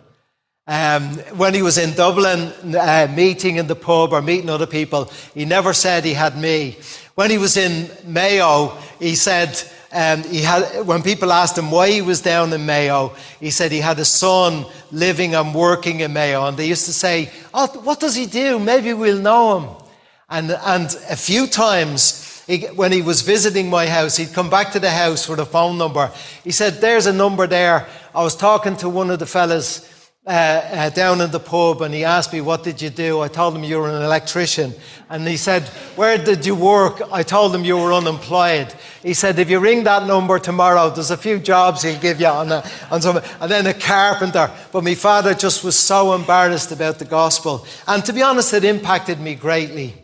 Um, 0.68 1.14
when 1.36 1.52
he 1.52 1.62
was 1.62 1.78
in 1.78 1.94
Dublin, 1.94 2.52
uh, 2.74 3.08
meeting 3.14 3.56
in 3.56 3.66
the 3.66 3.74
pub 3.74 4.12
or 4.12 4.22
meeting 4.22 4.50
other 4.50 4.66
people, 4.66 5.10
he 5.34 5.44
never 5.44 5.72
said 5.72 6.04
he 6.04 6.14
had 6.14 6.38
me. 6.38 6.78
When 7.16 7.30
he 7.30 7.38
was 7.38 7.56
in 7.56 7.90
Mayo, 8.04 8.76
he 9.00 9.16
said, 9.16 9.60
um, 9.92 10.22
he 10.22 10.42
had, 10.42 10.86
when 10.86 11.02
people 11.02 11.32
asked 11.32 11.58
him 11.58 11.70
why 11.70 11.90
he 11.90 12.02
was 12.02 12.20
down 12.20 12.52
in 12.52 12.66
Mayo, 12.66 13.14
he 13.40 13.50
said 13.50 13.72
he 13.72 13.80
had 13.80 13.98
a 13.98 14.04
son 14.04 14.64
living 14.92 15.34
and 15.34 15.54
working 15.54 16.00
in 16.00 16.12
Mayo. 16.12 16.46
And 16.46 16.56
they 16.56 16.68
used 16.68 16.86
to 16.86 16.92
say, 16.92 17.30
Oh, 17.52 17.66
what 17.82 17.98
does 17.98 18.14
he 18.14 18.26
do? 18.26 18.58
Maybe 18.58 18.92
we'll 18.92 19.20
know 19.20 19.58
him. 19.58 19.86
And, 20.28 20.50
and 20.50 20.86
a 21.08 21.16
few 21.16 21.46
times, 21.46 22.25
he, 22.46 22.66
when 22.66 22.92
he 22.92 23.02
was 23.02 23.22
visiting 23.22 23.68
my 23.68 23.86
house, 23.86 24.16
he'd 24.16 24.32
come 24.32 24.48
back 24.48 24.72
to 24.72 24.80
the 24.80 24.90
house 24.90 25.26
for 25.26 25.34
the 25.34 25.46
phone 25.46 25.78
number. 25.78 26.12
He 26.44 26.52
said, 26.52 26.74
There's 26.74 27.06
a 27.06 27.12
number 27.12 27.46
there. 27.46 27.86
I 28.14 28.22
was 28.22 28.36
talking 28.36 28.76
to 28.78 28.88
one 28.88 29.10
of 29.10 29.18
the 29.18 29.26
fellas 29.26 29.92
uh, 30.26 30.30
uh, 30.30 30.90
down 30.90 31.20
in 31.20 31.30
the 31.30 31.38
pub 31.38 31.82
and 31.82 31.94
he 31.94 32.02
asked 32.04 32.32
me, 32.32 32.40
What 32.40 32.62
did 32.62 32.80
you 32.82 32.90
do? 32.90 33.20
I 33.20 33.28
told 33.28 33.56
him 33.56 33.64
you 33.64 33.78
were 33.78 33.88
an 33.88 34.02
electrician. 34.02 34.74
And 35.08 35.26
he 35.26 35.36
said, 35.36 35.62
Where 35.96 36.18
did 36.18 36.46
you 36.46 36.54
work? 36.54 37.00
I 37.12 37.24
told 37.24 37.54
him 37.54 37.64
you 37.64 37.76
were 37.76 37.92
unemployed. 37.92 38.72
He 39.02 39.14
said, 39.14 39.38
If 39.38 39.50
you 39.50 39.58
ring 39.58 39.84
that 39.84 40.06
number 40.06 40.38
tomorrow, 40.38 40.90
there's 40.90 41.10
a 41.10 41.16
few 41.16 41.38
jobs 41.40 41.82
he'll 41.82 42.00
give 42.00 42.20
you 42.20 42.26
on, 42.26 42.50
a, 42.50 42.64
on 42.90 43.02
some, 43.02 43.20
and 43.40 43.50
then 43.50 43.66
a 43.66 43.74
carpenter. 43.74 44.50
But 44.70 44.84
my 44.84 44.94
father 44.94 45.34
just 45.34 45.64
was 45.64 45.78
so 45.78 46.12
embarrassed 46.12 46.70
about 46.70 47.00
the 47.00 47.04
gospel. 47.04 47.66
And 47.86 48.04
to 48.04 48.12
be 48.12 48.22
honest, 48.22 48.52
it 48.52 48.64
impacted 48.64 49.20
me 49.20 49.34
greatly. 49.34 49.94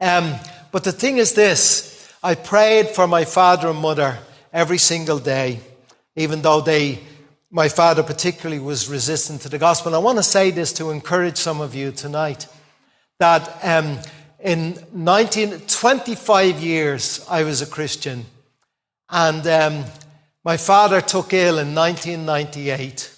Um, 0.00 0.34
but 0.70 0.84
the 0.84 0.92
thing 0.92 1.18
is 1.18 1.34
this 1.34 2.12
I 2.22 2.34
prayed 2.34 2.88
for 2.88 3.06
my 3.06 3.24
father 3.24 3.68
and 3.68 3.78
mother 3.78 4.18
every 4.52 4.78
single 4.78 5.18
day, 5.18 5.60
even 6.16 6.42
though 6.42 6.60
they 6.60 7.00
my 7.50 7.68
father 7.68 8.02
particularly 8.02 8.60
was 8.60 8.88
resistant 8.88 9.40
to 9.42 9.48
the 9.48 9.58
gospel. 9.58 9.94
I 9.94 9.98
want 9.98 10.18
to 10.18 10.22
say 10.22 10.50
this 10.50 10.72
to 10.74 10.90
encourage 10.90 11.38
some 11.38 11.62
of 11.62 11.74
you 11.74 11.92
tonight 11.92 12.46
that 13.18 13.58
um, 13.64 13.98
in 14.38 14.78
19, 14.92 15.60
25 15.60 16.60
years 16.60 17.24
I 17.28 17.44
was 17.44 17.62
a 17.62 17.66
Christian, 17.66 18.26
and 19.08 19.46
um, 19.46 19.84
my 20.44 20.56
father 20.56 21.00
took 21.00 21.32
ill 21.32 21.58
in 21.58 21.74
1998, 21.74 23.10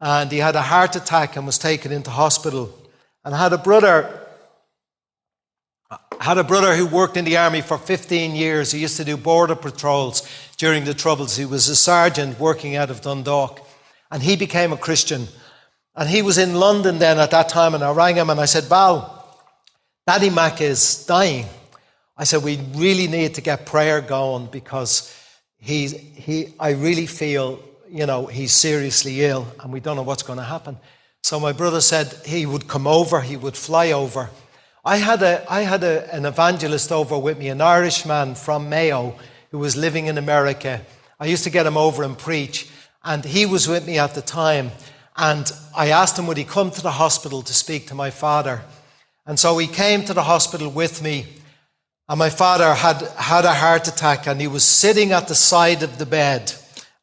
and 0.00 0.32
he 0.32 0.38
had 0.38 0.56
a 0.56 0.62
heart 0.62 0.96
attack 0.96 1.36
and 1.36 1.44
was 1.44 1.58
taken 1.58 1.92
into 1.92 2.10
hospital. 2.10 2.74
And 3.24 3.34
I 3.34 3.42
had 3.42 3.52
a 3.52 3.58
brother 3.58 4.27
had 6.20 6.38
a 6.38 6.44
brother 6.44 6.74
who 6.74 6.86
worked 6.86 7.16
in 7.16 7.24
the 7.24 7.36
army 7.36 7.60
for 7.60 7.78
15 7.78 8.34
years. 8.34 8.72
He 8.72 8.80
used 8.80 8.96
to 8.96 9.04
do 9.04 9.16
border 9.16 9.54
patrols 9.54 10.28
during 10.56 10.84
the 10.84 10.94
Troubles. 10.94 11.36
He 11.36 11.44
was 11.44 11.68
a 11.68 11.76
sergeant 11.76 12.40
working 12.40 12.76
out 12.76 12.90
of 12.90 13.00
Dundalk. 13.00 13.66
And 14.10 14.22
he 14.22 14.36
became 14.36 14.72
a 14.72 14.76
Christian. 14.76 15.28
And 15.94 16.08
he 16.08 16.22
was 16.22 16.38
in 16.38 16.54
London 16.54 16.98
then 16.98 17.18
at 17.18 17.30
that 17.30 17.48
time. 17.48 17.74
And 17.74 17.84
I 17.84 17.92
rang 17.92 18.16
him 18.16 18.30
and 18.30 18.40
I 18.40 18.46
said, 18.46 18.64
Val, 18.64 19.42
Daddy 20.06 20.30
Mac 20.30 20.60
is 20.60 21.06
dying. 21.06 21.46
I 22.16 22.24
said, 22.24 22.42
we 22.42 22.58
really 22.74 23.06
need 23.06 23.34
to 23.34 23.40
get 23.40 23.64
prayer 23.64 24.00
going 24.00 24.46
because 24.46 25.14
he's, 25.58 25.92
he, 25.92 26.54
I 26.58 26.70
really 26.70 27.06
feel, 27.06 27.60
you 27.88 28.06
know, 28.06 28.26
he's 28.26 28.52
seriously 28.52 29.24
ill 29.24 29.46
and 29.60 29.72
we 29.72 29.78
don't 29.78 29.94
know 29.94 30.02
what's 30.02 30.24
going 30.24 30.38
to 30.38 30.44
happen. 30.44 30.78
So 31.22 31.38
my 31.38 31.52
brother 31.52 31.80
said 31.80 32.12
he 32.24 32.44
would 32.46 32.66
come 32.66 32.86
over, 32.86 33.20
he 33.20 33.36
would 33.36 33.56
fly 33.56 33.92
over. 33.92 34.30
I 34.88 34.96
had, 34.96 35.22
a, 35.22 35.44
I 35.52 35.64
had 35.64 35.84
a, 35.84 36.14
an 36.14 36.24
evangelist 36.24 36.92
over 36.92 37.18
with 37.18 37.36
me, 37.36 37.48
an 37.48 37.60
Irishman 37.60 38.34
from 38.34 38.70
Mayo 38.70 39.18
who 39.50 39.58
was 39.58 39.76
living 39.76 40.06
in 40.06 40.16
America. 40.16 40.80
I 41.20 41.26
used 41.26 41.44
to 41.44 41.50
get 41.50 41.66
him 41.66 41.76
over 41.76 42.02
and 42.02 42.16
preach, 42.16 42.70
and 43.04 43.22
he 43.22 43.44
was 43.44 43.68
with 43.68 43.86
me 43.86 43.98
at 43.98 44.14
the 44.14 44.22
time. 44.22 44.70
And 45.14 45.52
I 45.76 45.90
asked 45.90 46.18
him, 46.18 46.26
would 46.26 46.38
he 46.38 46.44
come 46.44 46.70
to 46.70 46.80
the 46.80 46.92
hospital 46.92 47.42
to 47.42 47.52
speak 47.52 47.88
to 47.88 47.94
my 47.94 48.08
father? 48.08 48.62
And 49.26 49.38
so 49.38 49.58
he 49.58 49.66
came 49.66 50.06
to 50.06 50.14
the 50.14 50.22
hospital 50.22 50.70
with 50.70 51.02
me. 51.02 51.26
And 52.08 52.18
my 52.18 52.30
father 52.30 52.72
had 52.72 53.02
had 53.18 53.44
a 53.44 53.52
heart 53.52 53.88
attack, 53.88 54.26
and 54.26 54.40
he 54.40 54.46
was 54.46 54.64
sitting 54.64 55.12
at 55.12 55.28
the 55.28 55.34
side 55.34 55.82
of 55.82 55.98
the 55.98 56.06
bed 56.06 56.50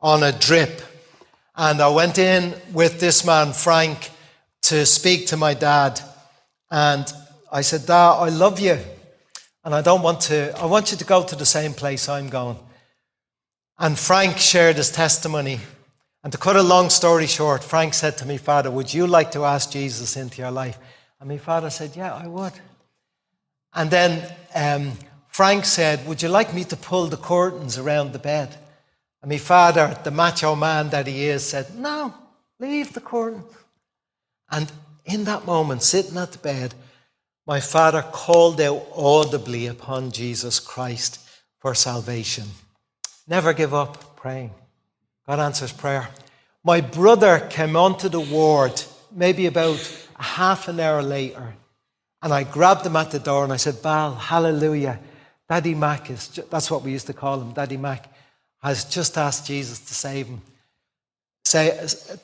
on 0.02 0.24
a 0.24 0.32
drip. 0.32 0.82
And 1.56 1.80
I 1.80 1.90
went 1.90 2.18
in 2.18 2.56
with 2.74 3.00
this 3.00 3.24
man, 3.24 3.54
Frank, 3.54 4.10
to 4.64 4.88
speak 4.88 5.28
to 5.28 5.38
my 5.38 5.54
dad. 5.54 6.02
And 6.72 7.14
I 7.56 7.62
said, 7.62 7.86
Dad, 7.86 8.12
I 8.20 8.28
love 8.28 8.60
you. 8.60 8.78
And 9.64 9.74
I 9.74 9.82
don't 9.82 10.02
want 10.02 10.20
to, 10.24 10.54
I 10.60 10.66
want 10.66 10.92
you 10.92 10.98
to 10.98 11.06
go 11.06 11.24
to 11.24 11.38
the 11.38 11.46
same 11.46 11.74
place 11.74 12.10
I'm 12.10 12.28
going. 12.28 12.60
And 13.80 13.98
Frank 13.98 14.40
shared 14.40 14.76
his 14.76 14.92
testimony. 14.92 15.62
And 16.22 16.34
to 16.34 16.38
cut 16.38 16.58
a 16.58 16.62
long 16.62 16.90
story 16.90 17.28
short, 17.28 17.64
Frank 17.64 17.94
said 17.94 18.18
to 18.18 18.26
me, 18.26 18.36
Father, 18.36 18.70
would 18.70 18.94
you 18.94 19.08
like 19.08 19.32
to 19.32 19.46
ask 19.46 19.72
Jesus 19.72 20.18
into 20.18 20.42
your 20.42 20.52
life? 20.52 20.78
And 21.22 21.30
my 21.30 21.38
father 21.38 21.70
said, 21.70 21.96
Yeah, 21.96 22.14
I 22.14 22.28
would. 22.28 22.52
And 23.74 23.90
then 23.90 24.30
um, 24.54 24.92
Frank 25.30 25.64
said, 25.64 26.06
Would 26.08 26.22
you 26.22 26.28
like 26.28 26.54
me 26.54 26.66
to 26.66 26.76
pull 26.76 27.08
the 27.08 27.16
curtains 27.16 27.78
around 27.78 28.12
the 28.12 28.20
bed? 28.20 28.54
And 29.22 29.32
my 29.32 29.38
father, 29.38 29.98
the 30.04 30.12
macho 30.12 30.58
man 30.58 30.90
that 30.90 31.08
he 31.08 31.24
is, 31.28 31.46
said, 31.46 31.74
No, 31.74 32.14
leave 32.60 32.92
the 32.92 33.00
curtain. 33.00 33.46
And 34.52 34.70
in 35.06 35.24
that 35.24 35.46
moment, 35.46 35.84
sitting 35.84 36.18
at 36.18 36.34
the 36.34 36.40
bed, 36.40 36.76
my 37.48 37.60
father 37.60 38.02
called 38.02 38.60
out 38.60 38.88
audibly 38.96 39.68
upon 39.68 40.12
Jesus 40.12 40.60
Christ 40.60 41.20
for 41.60 41.76
salvation. 41.76 42.46
Never 43.28 43.54
give 43.54 43.74
up 43.74 44.16
praying. 44.16 44.52
God 45.28 45.40
answers 45.40 45.72
prayer. 45.72 46.10
My 46.64 46.82
brother 46.82 47.40
came 47.50 47.76
onto 47.76 48.10
the 48.10 48.20
ward 48.20 48.82
maybe 49.12 49.46
about 49.46 49.80
a 50.18 50.24
half 50.24 50.68
an 50.68 50.80
hour 50.80 51.02
later, 51.02 51.54
and 52.22 52.34
I 52.34 52.44
grabbed 52.44 52.86
him 52.86 52.96
at 52.96 53.12
the 53.12 53.20
door 53.20 53.44
and 53.44 53.54
I 53.54 53.58
said, 53.58 53.76
Val, 53.82 54.16
hallelujah. 54.16 55.00
Daddy 55.48 55.76
Mac 55.76 56.10
is, 56.10 56.28
that's 56.50 56.72
what 56.72 56.82
we 56.82 56.92
used 56.92 57.08
to 57.08 57.14
call 57.14 57.40
him, 57.40 57.54
Daddy 57.54 57.78
Mac, 57.78 58.12
has 58.64 58.86
just 58.86 59.18
asked 59.18 59.46
Jesus 59.46 59.80
to 59.80 59.94
save 59.94 60.28
him. 60.28 60.42
Say, 61.46 61.70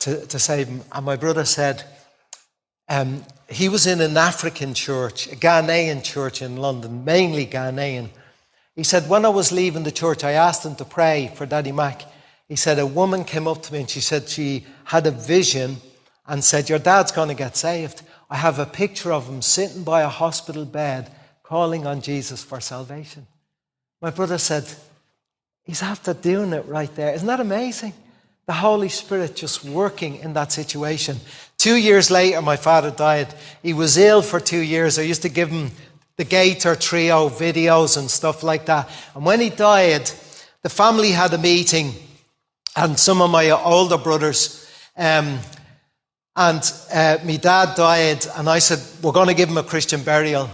to, 0.00 0.26
to 0.26 0.38
save 0.40 0.66
him. 0.66 0.82
And 0.90 1.06
my 1.06 1.14
brother 1.14 1.44
said, 1.44 1.84
um, 2.92 3.24
he 3.48 3.70
was 3.70 3.86
in 3.86 4.02
an 4.02 4.18
African 4.18 4.74
church, 4.74 5.26
a 5.26 5.34
Ghanaian 5.34 6.04
church 6.04 6.42
in 6.42 6.58
London, 6.58 7.06
mainly 7.06 7.46
Ghanaian. 7.46 8.10
He 8.76 8.82
said, 8.82 9.08
When 9.08 9.24
I 9.24 9.30
was 9.30 9.50
leaving 9.50 9.82
the 9.82 9.90
church, 9.90 10.24
I 10.24 10.32
asked 10.32 10.66
him 10.66 10.74
to 10.76 10.84
pray 10.84 11.32
for 11.34 11.46
Daddy 11.46 11.72
Mac. 11.72 12.02
He 12.48 12.56
said, 12.56 12.78
A 12.78 12.86
woman 12.86 13.24
came 13.24 13.48
up 13.48 13.62
to 13.62 13.72
me 13.72 13.80
and 13.80 13.88
she 13.88 14.00
said 14.00 14.28
she 14.28 14.66
had 14.84 15.06
a 15.06 15.10
vision 15.10 15.78
and 16.26 16.44
said, 16.44 16.68
Your 16.68 16.78
dad's 16.78 17.12
going 17.12 17.28
to 17.28 17.34
get 17.34 17.56
saved. 17.56 18.02
I 18.28 18.36
have 18.36 18.58
a 18.58 18.66
picture 18.66 19.10
of 19.10 19.26
him 19.26 19.40
sitting 19.40 19.84
by 19.84 20.02
a 20.02 20.08
hospital 20.08 20.66
bed 20.66 21.10
calling 21.42 21.86
on 21.86 22.02
Jesus 22.02 22.44
for 22.44 22.60
salvation. 22.60 23.26
My 24.02 24.10
brother 24.10 24.36
said, 24.36 24.70
He's 25.62 25.82
after 25.82 26.12
doing 26.12 26.52
it 26.52 26.66
right 26.66 26.94
there. 26.94 27.14
Isn't 27.14 27.26
that 27.26 27.40
amazing? 27.40 27.94
The 28.52 28.58
Holy 28.58 28.90
Spirit 28.90 29.34
just 29.34 29.64
working 29.64 30.16
in 30.16 30.34
that 30.34 30.52
situation. 30.52 31.16
Two 31.56 31.76
years 31.76 32.10
later, 32.10 32.42
my 32.42 32.56
father 32.56 32.90
died. 32.90 33.32
He 33.62 33.72
was 33.72 33.96
ill 33.96 34.20
for 34.20 34.40
two 34.40 34.60
years. 34.60 34.98
I 34.98 35.02
used 35.04 35.22
to 35.22 35.30
give 35.30 35.48
him 35.48 35.70
the 36.18 36.24
Gaither 36.24 36.76
Trio 36.76 37.30
videos 37.30 37.96
and 37.96 38.10
stuff 38.10 38.42
like 38.42 38.66
that. 38.66 38.90
And 39.14 39.24
when 39.24 39.40
he 39.40 39.48
died, 39.48 40.10
the 40.60 40.68
family 40.68 41.12
had 41.12 41.32
a 41.32 41.38
meeting, 41.38 41.94
and 42.76 42.98
some 42.98 43.22
of 43.22 43.30
my 43.30 43.48
older 43.48 43.96
brothers, 43.96 44.70
um, 44.98 45.38
and 46.36 46.72
uh, 46.92 47.16
my 47.24 47.36
dad 47.36 47.74
died, 47.74 48.26
and 48.36 48.50
I 48.50 48.58
said, 48.58 48.80
We're 49.02 49.12
going 49.12 49.28
to 49.28 49.34
give 49.34 49.48
him 49.48 49.56
a 49.56 49.62
Christian 49.62 50.02
burial. 50.02 50.50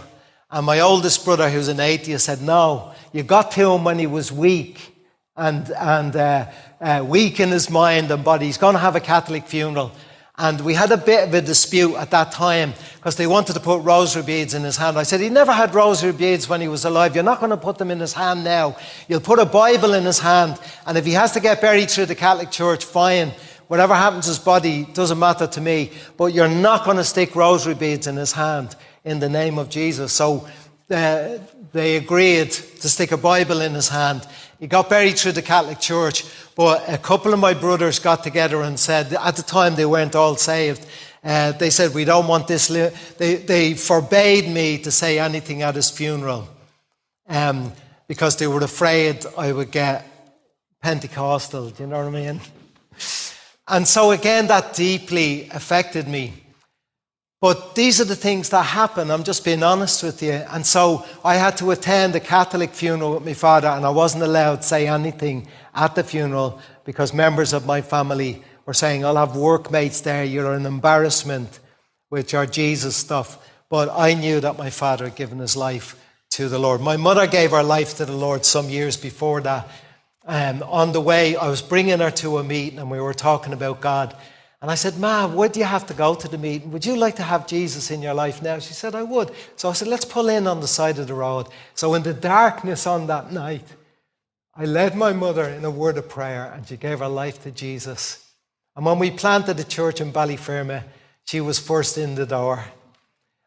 And 0.49 0.65
my 0.65 0.79
oldest 0.79 1.25
brother, 1.25 1.49
who's 1.49 1.67
an 1.67 1.81
atheist, 1.81 2.27
said, 2.27 2.41
No, 2.41 2.93
you 3.11 3.23
got 3.23 3.51
to 3.51 3.73
him 3.73 3.83
when 3.83 3.99
he 3.99 4.07
was 4.07 4.31
weak 4.31 4.95
and, 5.39 5.71
and 5.71 6.15
uh, 6.15 6.45
uh, 6.81 7.05
weak 7.07 7.39
in 7.39 7.49
his 7.49 7.69
mind 7.69 8.11
and 8.11 8.23
body. 8.23 8.45
He's 8.45 8.57
going 8.57 8.73
to 8.75 8.79
have 8.79 8.95
a 8.95 8.99
Catholic 8.99 9.47
funeral. 9.47 9.91
And 10.37 10.61
we 10.61 10.73
had 10.73 10.91
a 10.91 10.97
bit 10.97 11.27
of 11.27 11.33
a 11.33 11.41
dispute 11.41 11.95
at 11.95 12.11
that 12.11 12.31
time 12.31 12.73
because 12.95 13.17
they 13.17 13.27
wanted 13.27 13.53
to 13.53 13.59
put 13.59 13.83
rosary 13.83 14.23
beads 14.23 14.53
in 14.53 14.63
his 14.63 14.77
hand. 14.77 14.97
I 14.97 15.03
said, 15.03 15.19
He 15.19 15.29
never 15.29 15.51
had 15.51 15.75
rosary 15.75 16.13
beads 16.13 16.47
when 16.47 16.61
he 16.61 16.69
was 16.69 16.85
alive. 16.85 17.13
You're 17.13 17.25
not 17.25 17.41
going 17.41 17.49
to 17.49 17.57
put 17.57 17.77
them 17.77 17.91
in 17.91 17.99
his 17.99 18.13
hand 18.13 18.45
now. 18.45 18.77
You'll 19.09 19.19
put 19.19 19.39
a 19.39 19.45
Bible 19.45 19.93
in 19.93 20.05
his 20.05 20.19
hand. 20.19 20.57
And 20.85 20.97
if 20.97 21.05
he 21.05 21.11
has 21.11 21.33
to 21.33 21.41
get 21.41 21.59
buried 21.59 21.89
through 21.91 22.05
the 22.05 22.15
Catholic 22.15 22.51
Church, 22.51 22.85
fine. 22.85 23.33
Whatever 23.67 23.93
happens 23.93 24.25
to 24.25 24.31
his 24.31 24.39
body 24.39 24.85
doesn't 24.93 25.19
matter 25.19 25.45
to 25.45 25.61
me. 25.61 25.91
But 26.15 26.33
you're 26.33 26.47
not 26.47 26.85
going 26.85 26.97
to 26.97 27.03
stick 27.03 27.35
rosary 27.35 27.75
beads 27.75 28.07
in 28.07 28.15
his 28.15 28.31
hand 28.31 28.77
in 29.03 29.19
the 29.19 29.29
name 29.29 29.57
of 29.57 29.69
Jesus. 29.69 30.13
So 30.13 30.47
uh, 30.89 31.37
they 31.73 31.97
agreed 31.97 32.51
to 32.51 32.89
stick 32.89 33.11
a 33.11 33.17
Bible 33.17 33.59
in 33.59 33.73
his 33.73 33.89
hand. 33.89 34.25
He 34.59 34.67
got 34.67 34.89
buried 34.89 35.17
through 35.17 35.31
the 35.33 35.41
Catholic 35.41 35.79
Church, 35.79 36.25
but 36.55 36.83
a 36.89 36.97
couple 36.97 37.33
of 37.33 37.39
my 37.39 37.53
brothers 37.53 37.99
got 37.99 38.23
together 38.23 38.61
and 38.61 38.77
said, 38.77 39.13
at 39.13 39.37
the 39.37 39.43
time 39.43 39.75
they 39.75 39.85
weren't 39.85 40.15
all 40.15 40.35
saved, 40.35 40.85
uh, 41.23 41.53
they 41.53 41.69
said, 41.69 41.93
We 41.93 42.05
don't 42.05 42.27
want 42.27 42.47
this. 42.47 42.69
Li-. 42.69 42.91
They, 43.17 43.35
they 43.35 43.73
forbade 43.73 44.49
me 44.49 44.77
to 44.79 44.91
say 44.91 45.19
anything 45.19 45.61
at 45.61 45.75
his 45.75 45.89
funeral 45.89 46.47
um, 47.27 47.73
because 48.07 48.37
they 48.37 48.47
were 48.47 48.63
afraid 48.63 49.25
I 49.37 49.51
would 49.51 49.71
get 49.71 50.05
Pentecostal. 50.81 51.69
Do 51.69 51.83
you 51.83 51.89
know 51.89 52.05
what 52.05 52.15
I 52.15 52.31
mean? 52.33 52.41
And 53.67 53.87
so, 53.87 54.11
again, 54.11 54.47
that 54.47 54.73
deeply 54.73 55.47
affected 55.51 56.07
me. 56.07 56.38
But 57.41 57.75
these 57.75 58.01
are 58.01 58.05
the 58.05 58.17
things 58.17 58.49
that 58.49 58.63
happen. 58.63 59.09
I'm 59.09 59.23
just 59.23 59.45
being 59.45 59.63
honest 59.63 60.03
with 60.03 60.21
you. 60.21 60.31
And 60.31 60.65
so 60.65 61.05
I 61.23 61.35
had 61.35 61.55
to 61.57 61.71
attend 61.71 62.13
a 62.15 62.19
Catholic 62.19 62.71
funeral 62.71 63.13
with 63.13 63.25
my 63.25 63.33
father, 63.33 63.69
and 63.69 63.85
I 63.85 63.89
wasn't 63.89 64.23
allowed 64.23 64.57
to 64.57 64.63
say 64.63 64.87
anything 64.87 65.47
at 65.73 65.95
the 65.95 66.03
funeral 66.03 66.59
because 66.83 67.13
members 67.13 67.53
of 67.53 67.65
my 67.65 67.81
family 67.81 68.43
were 68.65 68.73
saying, 68.73 69.05
I'll 69.05 69.15
have 69.15 69.37
workmates 69.37 70.01
there. 70.01 70.25
You're 70.25 70.53
an 70.53 70.65
embarrassment 70.65 71.59
with 72.09 72.33
your 72.33 72.45
Jesus 72.45 72.97
stuff. 72.97 73.49
But 73.69 73.89
I 73.89 74.15
knew 74.15 74.41
that 74.41 74.57
my 74.57 74.69
father 74.69 75.05
had 75.05 75.15
given 75.15 75.39
his 75.39 75.55
life 75.55 75.95
to 76.31 76.49
the 76.49 76.59
Lord. 76.59 76.81
My 76.81 76.97
mother 76.97 77.25
gave 77.25 77.51
her 77.51 77.63
life 77.63 77.95
to 77.97 78.05
the 78.05 78.15
Lord 78.15 78.43
some 78.43 78.69
years 78.69 78.97
before 78.97 79.41
that. 79.41 79.67
Um, 80.25 80.61
on 80.63 80.91
the 80.91 81.01
way, 81.01 81.35
I 81.35 81.47
was 81.47 81.61
bringing 81.61 81.99
her 81.99 82.11
to 82.11 82.37
a 82.37 82.43
meeting, 82.43 82.79
and 82.79 82.91
we 82.91 82.99
were 82.99 83.13
talking 83.13 83.53
about 83.53 83.79
God. 83.79 84.15
And 84.61 84.69
I 84.69 84.75
said, 84.75 84.97
Ma, 84.97 85.25
would 85.25 85.55
you 85.55 85.63
have 85.63 85.85
to 85.87 85.93
go 85.93 86.13
to 86.15 86.27
the 86.27 86.37
meeting? 86.37 86.71
Would 86.71 86.85
you 86.85 86.97
like 86.97 87.15
to 87.15 87.23
have 87.23 87.47
Jesus 87.47 87.91
in 87.91 88.01
your 88.01 88.13
life 88.13 88.41
now? 88.41 88.59
She 88.59 88.73
said, 88.73 88.93
I 88.93 89.03
would. 89.03 89.31
So 89.55 89.69
I 89.69 89.73
said, 89.73 89.87
let's 89.87 90.03
pull 90.03 90.27
in 90.27 90.47
on 90.47 90.59
the 90.59 90.67
side 90.67 90.99
of 90.99 91.07
the 91.07 91.13
road. 91.13 91.47
So 91.75 91.93
in 91.93 92.03
the 92.03 92.13
darkness 92.13 92.85
on 92.85 93.07
that 93.07 93.31
night, 93.31 93.65
I 94.55 94.65
led 94.65 94.97
my 94.97 95.13
mother 95.13 95.45
in 95.45 95.63
a 95.63 95.71
word 95.71 95.97
of 95.97 96.09
prayer 96.09 96.51
and 96.53 96.67
she 96.67 96.75
gave 96.75 96.99
her 96.99 97.07
life 97.07 97.41
to 97.43 97.51
Jesus. 97.51 98.25
And 98.75 98.85
when 98.85 98.99
we 98.99 99.11
planted 99.11 99.55
the 99.55 99.63
church 99.63 100.01
in 100.01 100.11
Ballyfermot, 100.11 100.83
she 101.23 101.39
was 101.39 101.57
first 101.59 101.97
in 101.97 102.15
the 102.15 102.25
door. 102.25 102.65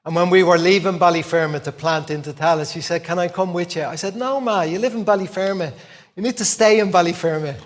And 0.05 0.17
when 0.17 0.31
we 0.31 0.43
were 0.43 0.59
leaving 0.59 0.99
Ballyfermot 0.99 1.65
to 1.65 1.73
plant 1.73 2.11
into 2.11 2.33
Tallaght, 2.33 2.73
she 2.73 2.81
said, 2.81 3.05
Can 3.05 3.19
I 3.19 3.29
come 3.29 3.53
with 3.53 3.77
you? 3.77 3.85
I 3.85 3.97
said, 3.97 4.17
No, 4.17 4.41
Ma, 4.41 4.63
you 4.63 4.79
live 4.79 4.95
in 4.95 5.05
Ballyfermot. 5.05 5.73
You 6.17 6.23
need 6.23 6.37
to 6.39 6.45
stay 6.45 6.81
in 6.81 6.91
Ballyfermot. 6.91 7.57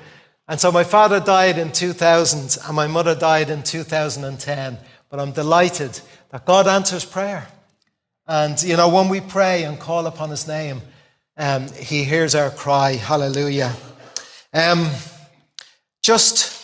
And 0.49 0.61
so 0.61 0.71
my 0.71 0.85
father 0.85 1.19
died 1.19 1.59
in 1.59 1.73
2000 1.73 2.59
and 2.67 2.77
my 2.77 2.87
mother 2.87 3.15
died 3.15 3.51
in 3.51 3.63
2010. 3.63 4.79
But 5.11 5.21
I'm 5.21 5.33
delighted 5.33 6.01
that 6.31 6.45
God 6.45 6.69
answers 6.69 7.05
prayer. 7.05 7.49
And, 8.27 8.61
you 8.63 8.77
know, 8.77 8.89
when 8.89 9.09
we 9.09 9.21
pray 9.21 9.65
and 9.65 9.79
call 9.79 10.07
upon 10.07 10.31
his 10.31 10.49
name, 10.49 10.83
um, 11.37 11.69
he 11.73 12.05
hears 12.05 12.35
our 12.35 12.51
cry. 12.51 12.93
Hallelujah. 12.93 13.73
Um, 14.53 14.89
just, 16.03 16.56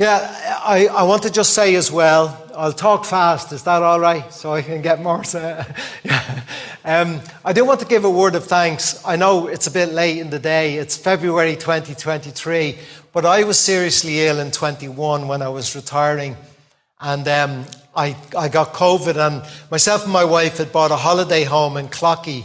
yeah, 0.00 0.60
I, 0.64 0.86
I 0.86 1.02
want 1.02 1.24
to 1.24 1.30
just 1.30 1.54
say 1.54 1.74
as 1.74 1.90
well, 1.90 2.48
I'll 2.54 2.72
talk 2.72 3.04
fast. 3.04 3.52
Is 3.52 3.64
that 3.64 3.82
all 3.82 3.98
right? 3.98 4.32
So 4.32 4.52
I 4.52 4.62
can 4.62 4.80
get 4.80 5.02
more. 5.02 5.24
yeah. 5.34 6.42
um, 6.84 7.20
I 7.44 7.52
do 7.52 7.64
want 7.64 7.80
to 7.80 7.86
give 7.86 8.04
a 8.04 8.10
word 8.10 8.36
of 8.36 8.44
thanks. 8.44 9.04
I 9.04 9.16
know 9.16 9.48
it's 9.48 9.66
a 9.66 9.72
bit 9.72 9.88
late 9.88 10.18
in 10.18 10.30
the 10.30 10.38
day. 10.38 10.76
It's 10.76 10.96
February 10.96 11.56
2023, 11.56 12.78
but 13.12 13.26
I 13.26 13.42
was 13.42 13.58
seriously 13.58 14.24
ill 14.24 14.38
in 14.38 14.52
21 14.52 15.26
when 15.26 15.42
I 15.42 15.48
was 15.48 15.74
retiring, 15.74 16.36
and 17.00 17.26
um, 17.26 17.64
I, 17.96 18.14
I 18.38 18.46
got 18.46 18.74
COVID. 18.74 19.16
And 19.16 19.44
myself 19.68 20.04
and 20.04 20.12
my 20.12 20.24
wife 20.24 20.58
had 20.58 20.70
bought 20.70 20.92
a 20.92 20.96
holiday 20.96 21.42
home 21.42 21.76
in 21.76 21.88
Cloughey 21.88 22.44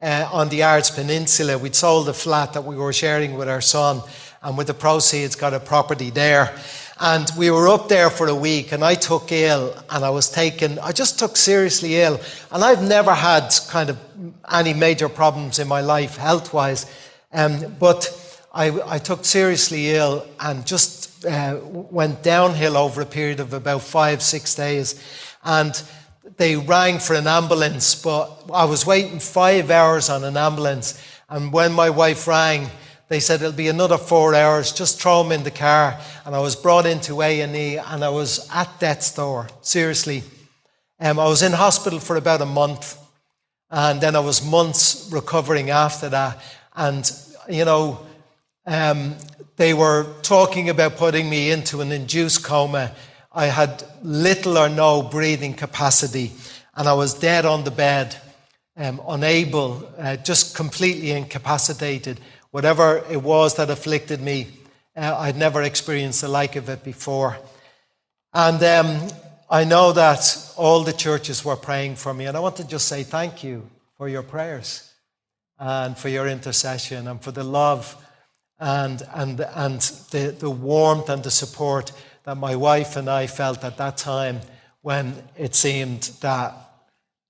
uh, 0.00 0.28
on 0.32 0.50
the 0.50 0.62
Ards 0.62 0.92
Peninsula. 0.92 1.58
We'd 1.58 1.74
sold 1.74 2.06
the 2.06 2.14
flat 2.14 2.52
that 2.52 2.62
we 2.62 2.76
were 2.76 2.92
sharing 2.92 3.34
with 3.34 3.48
our 3.48 3.60
son, 3.60 4.02
and 4.40 4.56
with 4.56 4.68
the 4.68 4.74
proceeds, 4.74 5.34
got 5.34 5.52
a 5.52 5.58
property 5.58 6.10
there. 6.10 6.56
And 7.00 7.30
we 7.36 7.50
were 7.50 7.68
up 7.68 7.88
there 7.88 8.10
for 8.10 8.28
a 8.28 8.34
week, 8.34 8.72
and 8.72 8.84
I 8.84 8.94
took 8.94 9.32
ill, 9.32 9.74
and 9.90 10.04
I 10.04 10.10
was 10.10 10.30
taken, 10.30 10.78
I 10.78 10.92
just 10.92 11.18
took 11.18 11.36
seriously 11.36 11.96
ill. 11.96 12.20
And 12.50 12.62
I've 12.62 12.82
never 12.82 13.14
had 13.14 13.48
kind 13.68 13.90
of 13.90 13.98
any 14.50 14.74
major 14.74 15.08
problems 15.08 15.58
in 15.58 15.68
my 15.68 15.80
life, 15.80 16.16
health 16.16 16.52
wise. 16.52 16.86
Um, 17.32 17.74
but 17.78 18.08
I, 18.52 18.94
I, 18.96 18.98
took 18.98 19.24
seriously 19.24 19.92
ill 19.92 20.26
and 20.38 20.66
just 20.66 21.24
uh, 21.24 21.58
went 21.62 22.22
downhill 22.22 22.76
over 22.76 23.00
a 23.00 23.06
period 23.06 23.40
of 23.40 23.54
about 23.54 23.80
five, 23.80 24.22
six 24.22 24.54
days. 24.54 25.02
And 25.42 25.82
they 26.36 26.56
rang 26.56 26.98
for 26.98 27.14
an 27.14 27.26
ambulance, 27.26 27.94
but 27.94 28.30
I 28.52 28.66
was 28.66 28.84
waiting 28.84 29.18
five 29.18 29.70
hours 29.70 30.10
on 30.10 30.24
an 30.24 30.36
ambulance. 30.36 31.02
And 31.30 31.52
when 31.52 31.72
my 31.72 31.88
wife 31.88 32.26
rang, 32.28 32.68
they 33.12 33.20
said 33.20 33.42
it'll 33.42 33.52
be 33.52 33.68
another 33.68 33.98
four 33.98 34.34
hours. 34.34 34.72
Just 34.72 34.98
throw 34.98 35.22
him 35.22 35.32
in 35.32 35.42
the 35.42 35.50
car. 35.50 36.00
And 36.24 36.34
I 36.34 36.40
was 36.40 36.56
brought 36.56 36.86
into 36.86 37.20
A 37.20 37.42
and 37.42 37.54
E, 37.54 37.76
and 37.76 38.02
I 38.02 38.08
was 38.08 38.48
at 38.50 38.80
death's 38.80 39.14
door. 39.14 39.48
Seriously, 39.60 40.22
um, 40.98 41.18
I 41.18 41.26
was 41.26 41.42
in 41.42 41.52
hospital 41.52 42.00
for 42.00 42.16
about 42.16 42.40
a 42.40 42.46
month, 42.46 42.98
and 43.70 44.00
then 44.00 44.16
I 44.16 44.20
was 44.20 44.42
months 44.42 45.10
recovering 45.12 45.68
after 45.68 46.08
that. 46.08 46.42
And 46.74 47.10
you 47.50 47.66
know, 47.66 48.00
um, 48.64 49.16
they 49.56 49.74
were 49.74 50.06
talking 50.22 50.70
about 50.70 50.96
putting 50.96 51.28
me 51.28 51.50
into 51.50 51.82
an 51.82 51.92
induced 51.92 52.42
coma. 52.42 52.92
I 53.30 53.46
had 53.46 53.84
little 54.02 54.56
or 54.56 54.70
no 54.70 55.02
breathing 55.02 55.52
capacity, 55.52 56.32
and 56.74 56.88
I 56.88 56.94
was 56.94 57.12
dead 57.12 57.44
on 57.44 57.64
the 57.64 57.70
bed, 57.70 58.16
um, 58.78 59.02
unable, 59.06 59.86
uh, 59.98 60.16
just 60.16 60.56
completely 60.56 61.10
incapacitated 61.10 62.18
whatever 62.52 63.02
it 63.10 63.20
was 63.20 63.56
that 63.56 63.68
afflicted 63.68 64.20
me, 64.20 64.46
uh, 64.96 65.16
I'd 65.18 65.36
never 65.36 65.62
experienced 65.62 66.20
the 66.20 66.28
like 66.28 66.54
of 66.54 66.68
it 66.68 66.84
before. 66.84 67.36
And 68.32 68.62
um, 68.62 69.08
I 69.50 69.64
know 69.64 69.92
that 69.92 70.54
all 70.56 70.84
the 70.84 70.92
churches 70.92 71.44
were 71.44 71.56
praying 71.56 71.96
for 71.96 72.14
me, 72.14 72.26
and 72.26 72.36
I 72.36 72.40
want 72.40 72.56
to 72.56 72.66
just 72.66 72.86
say 72.86 73.02
thank 73.02 73.42
you 73.42 73.68
for 73.98 74.08
your 74.08 74.22
prayers 74.22 74.92
and 75.58 75.96
for 75.96 76.08
your 76.08 76.28
intercession 76.28 77.08
and 77.08 77.20
for 77.20 77.32
the 77.32 77.44
love 77.44 77.96
and, 78.58 79.02
and, 79.14 79.40
and 79.40 79.80
the, 80.10 80.34
the 80.38 80.50
warmth 80.50 81.08
and 81.08 81.22
the 81.22 81.30
support 81.30 81.92
that 82.24 82.36
my 82.36 82.54
wife 82.54 82.96
and 82.96 83.10
I 83.10 83.26
felt 83.26 83.64
at 83.64 83.76
that 83.78 83.96
time 83.96 84.40
when 84.82 85.14
it 85.36 85.54
seemed 85.54 86.02
that 86.20 86.54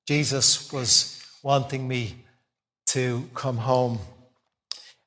Jesus 0.06 0.72
was 0.72 1.24
wanting 1.42 1.86
me 1.86 2.14
to 2.86 3.28
come 3.34 3.56
home. 3.56 3.98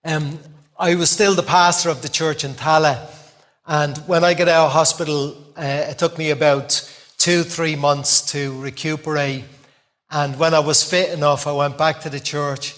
Um, 0.08 0.38
I 0.78 0.94
was 0.94 1.10
still 1.10 1.34
the 1.34 1.42
pastor 1.42 1.90
of 1.90 2.04
the 2.04 2.10
church 2.10 2.44
in 2.44 2.52
Tallaght, 2.54 3.10
and 3.66 3.98
when 4.06 4.24
I 4.24 4.36
got 4.36 4.48
out 4.48 4.68
of 4.68 4.72
hospital, 4.72 5.36
uh, 5.58 5.88
it 5.90 5.98
took 5.98 6.20
me 6.20 6.30
about 6.30 6.88
two, 7.18 7.42
three 7.42 7.76
months 7.76 8.22
to 8.34 8.56
recuperate. 8.62 9.46
And 10.12 10.38
when 10.38 10.54
I 10.54 10.60
was 10.60 10.88
fit 10.88 11.10
enough, 11.10 11.48
I 11.48 11.54
went 11.54 11.80
back 11.80 12.02
to 12.02 12.12
the 12.12 12.20
church 12.20 12.76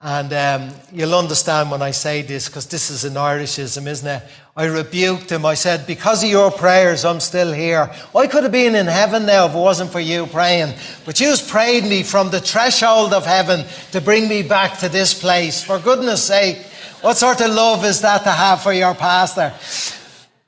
and 0.00 0.32
um, 0.32 0.70
you'll 0.92 1.16
understand 1.16 1.72
when 1.72 1.82
I 1.82 1.90
say 1.90 2.22
this, 2.22 2.46
because 2.46 2.66
this 2.66 2.88
is 2.88 3.04
an 3.04 3.14
Irishism, 3.14 3.88
isn't 3.88 4.06
it? 4.06 4.22
I 4.56 4.66
rebuked 4.66 5.30
him. 5.30 5.44
I 5.44 5.54
said, 5.54 5.88
Because 5.88 6.22
of 6.22 6.30
your 6.30 6.52
prayers, 6.52 7.04
I'm 7.04 7.18
still 7.18 7.52
here. 7.52 7.90
I 8.14 8.28
could 8.28 8.44
have 8.44 8.52
been 8.52 8.76
in 8.76 8.86
heaven 8.86 9.26
now 9.26 9.46
if 9.46 9.54
it 9.56 9.58
wasn't 9.58 9.90
for 9.90 9.98
you 9.98 10.26
praying. 10.26 10.74
But 11.04 11.18
you've 11.18 11.48
prayed 11.48 11.82
me 11.82 12.04
from 12.04 12.30
the 12.30 12.38
threshold 12.38 13.12
of 13.12 13.26
heaven 13.26 13.66
to 13.90 14.00
bring 14.00 14.28
me 14.28 14.44
back 14.44 14.78
to 14.78 14.88
this 14.88 15.20
place. 15.20 15.64
For 15.64 15.80
goodness 15.80 16.22
sake, 16.22 16.64
what 17.00 17.16
sort 17.16 17.40
of 17.40 17.50
love 17.50 17.84
is 17.84 18.00
that 18.00 18.24
to 18.24 18.30
have 18.30 18.62
for 18.62 18.72
your 18.72 18.94
pastor? 18.94 19.52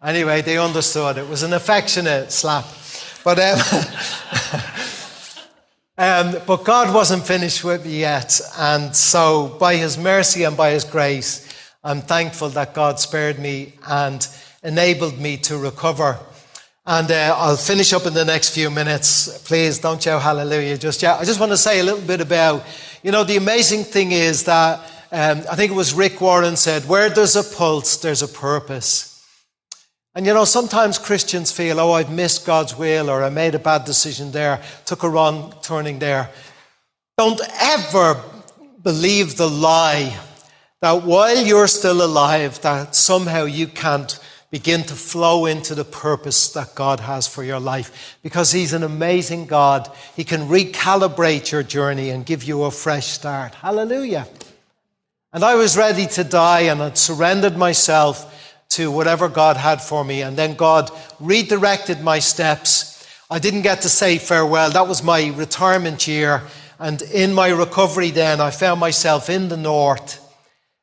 Anyway, 0.03 0.42
they 0.42 0.59
understood. 0.59 1.18
It 1.18 1.28
was 1.28 1.42
an 1.42 1.53
affectionate 1.53 2.32
slap. 2.32 2.64
But. 3.24 3.38
Um, 3.38 3.59
Um, 6.01 6.34
but 6.46 6.64
God 6.64 6.94
wasn't 6.94 7.26
finished 7.26 7.62
with 7.62 7.84
me 7.84 8.01
yet. 8.01 8.40
And 8.57 8.96
so, 8.96 9.55
by 9.61 9.76
His 9.76 9.98
mercy 9.98 10.44
and 10.44 10.57
by 10.57 10.70
His 10.70 10.82
grace, 10.82 11.46
I'm 11.84 12.01
thankful 12.01 12.48
that 12.51 12.72
God 12.72 12.98
spared 12.98 13.38
me 13.38 13.74
and 13.86 14.26
enabled 14.62 15.18
me 15.18 15.36
to 15.38 15.59
recover. 15.59 16.18
And 16.86 17.11
uh, 17.11 17.36
I'll 17.36 17.59
finish 17.59 17.92
up 17.92 18.07
in 18.07 18.14
the 18.14 18.24
next 18.24 18.55
few 18.55 18.70
minutes. 18.70 19.42
Please 19.46 19.78
don't 19.78 20.03
shout 20.03 20.22
hallelujah 20.22 20.78
just 20.78 21.03
yet. 21.03 21.20
I 21.20 21.26
just 21.26 21.38
want 21.38 21.53
to 21.53 21.59
say 21.59 21.80
a 21.80 21.84
little 21.84 22.01
bit 22.01 22.22
about, 22.22 22.64
you 23.03 23.12
know, 23.12 23.22
the 23.22 23.36
amazing 23.36 23.84
thing 23.84 24.12
is 24.12 24.44
that 24.44 24.80
um, 25.12 25.42
I 25.50 25.56
think 25.56 25.72
it 25.72 25.74
was 25.74 25.92
Rick 25.92 26.20
Warren 26.20 26.56
said, 26.56 26.88
where 26.88 27.11
there's 27.11 27.36
a 27.36 27.42
pulse, 27.42 27.96
there's 27.96 28.22
a 28.22 28.28
purpose. 28.28 29.11
And 30.14 30.26
you 30.26 30.34
know, 30.34 30.44
sometimes 30.44 30.98
Christians 30.98 31.52
feel, 31.52 31.78
oh, 31.80 31.92
I've 31.92 32.11
missed 32.11 32.46
God's 32.46 32.76
will 32.76 33.11
or 33.11 33.22
I 33.22 33.30
made 33.30 33.54
a 33.54 33.58
bad 33.58 33.84
decision 33.84 34.32
there, 34.32 34.62
took 34.84 35.02
a 35.02 35.08
wrong 35.08 35.54
turning 35.62 35.98
there. 35.98 36.30
Don't 37.16 37.40
ever 37.61 38.20
believe 38.82 39.36
the 39.36 39.48
lie 39.48 40.18
that 40.80 41.02
while 41.04 41.36
you're 41.36 41.68
still 41.68 42.02
alive, 42.04 42.61
that 42.62 42.94
somehow 42.94 43.44
you 43.44 43.66
can't 43.66 44.18
begin 44.50 44.82
to 44.82 44.94
flow 44.94 45.46
into 45.46 45.74
the 45.74 45.84
purpose 45.84 46.52
that 46.52 46.74
God 46.74 47.00
has 47.00 47.28
for 47.28 47.44
your 47.44 47.61
life. 47.61 48.18
Because 48.22 48.50
He's 48.50 48.72
an 48.72 48.82
amazing 48.82 49.46
God. 49.46 49.90
He 50.16 50.24
can 50.24 50.48
recalibrate 50.48 51.52
your 51.52 51.62
journey 51.62 52.11
and 52.11 52.26
give 52.26 52.42
you 52.42 52.64
a 52.64 52.70
fresh 52.70 53.08
start. 53.08 53.54
Hallelujah. 53.54 54.26
And 55.33 55.45
I 55.45 55.55
was 55.55 55.76
ready 55.76 56.07
to 56.09 56.24
die 56.24 56.62
and 56.62 56.81
had 56.81 56.99
surrendered 56.99 57.57
myself 57.57 58.26
to 58.70 58.91
whatever 58.91 59.28
God 59.28 59.57
had 59.57 59.81
for 59.81 60.05
me. 60.05 60.22
And 60.22 60.37
then 60.37 60.55
God 60.55 60.91
redirected 61.20 62.01
my 62.03 62.18
steps. 62.18 63.07
I 63.31 63.39
didn't 63.39 63.62
get 63.62 63.83
to 63.83 63.89
say 63.89 64.18
farewell. 64.18 64.70
That 64.70 64.89
was 64.89 65.05
my 65.05 65.28
retirement 65.28 66.09
year. 66.09 66.43
And 66.81 67.01
in 67.03 67.33
my 67.33 67.51
recovery, 67.51 68.11
then, 68.11 68.41
I 68.41 68.51
found 68.51 68.81
myself 68.81 69.31
in 69.31 69.49
the 69.49 69.57
north, 69.57 70.18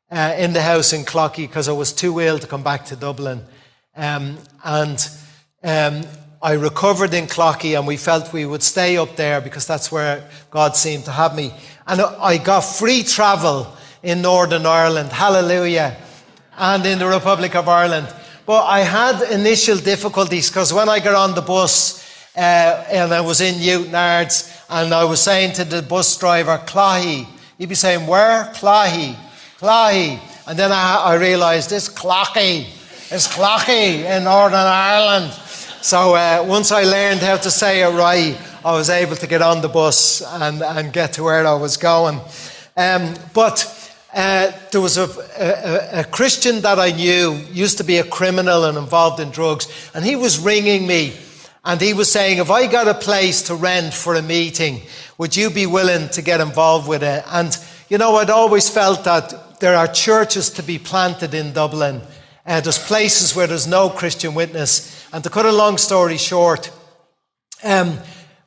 uh, 0.10 0.36
in 0.38 0.54
the 0.54 0.62
house 0.62 0.94
in 0.94 1.04
Cloughey, 1.04 1.48
because 1.48 1.68
I 1.68 1.74
was 1.74 1.92
too 1.92 2.22
ill 2.22 2.40
to 2.40 2.48
come 2.48 2.64
back 2.64 2.86
to 2.86 2.96
Dublin. 2.96 3.42
Um, 3.98 4.38
and 4.64 5.10
um, 5.62 6.04
I 6.42 6.54
recovered 6.54 7.14
in 7.14 7.26
Cloughey, 7.28 7.78
and 7.78 7.86
we 7.86 7.98
felt 7.98 8.32
we 8.32 8.46
would 8.46 8.64
stay 8.64 8.96
up 8.96 9.18
there 9.18 9.42
because 9.42 9.68
that's 9.68 9.92
where 9.92 10.30
God 10.52 10.78
seemed 10.78 11.04
to 11.06 11.12
have 11.12 11.36
me. 11.36 11.52
And 11.86 12.00
I 12.00 12.38
got 12.38 12.62
free 12.62 13.04
travel 13.04 13.74
in 14.04 14.22
Northern 14.22 14.66
Ireland. 14.66 15.12
Hallelujah 15.12 15.98
and 16.58 16.86
in 16.86 17.00
the 17.00 17.08
Republic 17.08 17.56
of 17.56 17.70
Ireland. 17.70 18.08
But 18.46 18.66
I 18.66 18.80
had 18.80 19.22
initial 19.32 19.78
difficulties 19.78 20.50
because 20.50 20.74
when 20.74 20.90
I 20.90 21.00
got 21.00 21.16
on 21.16 21.36
the 21.36 21.42
bus 21.42 22.04
uh, 22.36 22.86
and 22.90 23.14
I 23.14 23.22
was 23.22 23.42
in 23.42 23.56
Newtownards 23.56 24.66
and 24.70 24.94
I 24.94 25.04
was 25.04 25.22
saying 25.22 25.54
to 25.54 25.64
the 25.64 25.82
bus 25.82 26.18
driver, 26.18 26.58
Cloughey, 26.66 27.28
he'd 27.58 27.70
be 27.70 27.76
saying, 27.76 28.08
Where? 28.08 28.46
Cloughey, 28.56 29.16
Cloughey. 29.60 30.20
And 30.48 30.58
then 30.58 30.72
I, 30.72 30.96
I 31.06 31.16
realised 31.16 31.72
it's 31.72 31.90
Cloughey, 31.90 32.68
it's 33.12 33.28
Cloughey 33.28 34.06
in 34.06 34.24
Northern 34.24 34.60
Ireland. 34.60 35.32
So 35.82 36.16
uh, 36.16 36.44
once 36.48 36.72
I 36.72 36.84
learned 36.84 37.20
how 37.20 37.38
to 37.38 37.52
say 37.52 37.82
it 37.82 37.90
right, 37.90 38.38
I 38.66 38.72
was 38.72 38.90
able 38.90 39.16
to 39.18 39.28
get 39.28 39.42
on 39.42 39.62
the 39.62 39.70
bus 39.70 40.22
and, 40.22 40.62
and 40.62 40.92
get 40.92 41.14
to 41.14 41.24
where 41.24 41.46
I 41.46 41.54
was 41.54 41.78
going. 41.78 42.20
Um, 42.76 43.14
but 43.34 43.77
uh, 44.18 44.52
there 44.72 44.82
was 44.82 44.98
a, 44.98 45.08
a, 45.38 46.00
a, 46.00 46.04
Christian 46.04 46.62
that 46.62 46.80
I 46.80 46.90
knew, 46.90 47.34
used 47.52 47.78
to 47.78 47.84
be 47.84 47.98
a 47.98 48.04
criminal 48.04 48.66
and 48.66 48.76
involved 48.76 49.20
in 49.20 49.30
drugs, 49.30 49.68
and 49.94 50.04
he 50.04 50.16
was 50.16 50.40
ringing 50.40 50.88
me 50.88 51.14
and 51.64 51.80
he 51.80 51.94
was 51.94 52.12
saying, 52.12 52.40
If 52.40 52.50
I 52.50 52.66
got 52.66 52.88
a 52.88 52.96
place 52.96 53.44
to 53.44 53.56
rent 53.56 53.94
for 53.94 54.16
a 54.16 54.22
meeting, 54.24 54.82
would 55.20 55.36
you 55.36 55.52
be 55.52 55.68
willing 55.68 56.10
to 56.10 56.22
get 56.24 56.42
involved 56.42 56.88
with 56.88 57.04
it? 57.04 57.26
And, 57.28 57.56
you 57.90 58.00
know, 58.00 58.16
I'd 58.16 58.30
always 58.30 58.70
felt 58.70 59.04
that 59.04 59.60
there 59.60 59.76
are 59.76 59.88
churches 59.88 60.50
to 60.52 60.64
be 60.64 60.80
planted 60.80 61.34
in 61.34 61.54
Dublin. 61.54 62.02
Uh, 62.46 62.62
there's 62.62 62.80
places 62.80 63.36
where 63.36 63.46
there's 63.48 63.68
no 63.68 63.90
Christian 63.90 64.34
witness. 64.34 65.06
And 65.14 65.24
to 65.26 65.30
cut 65.30 65.46
a 65.46 65.52
long 65.52 65.78
story 65.78 66.18
short, 66.18 66.72
um, 67.64 68.00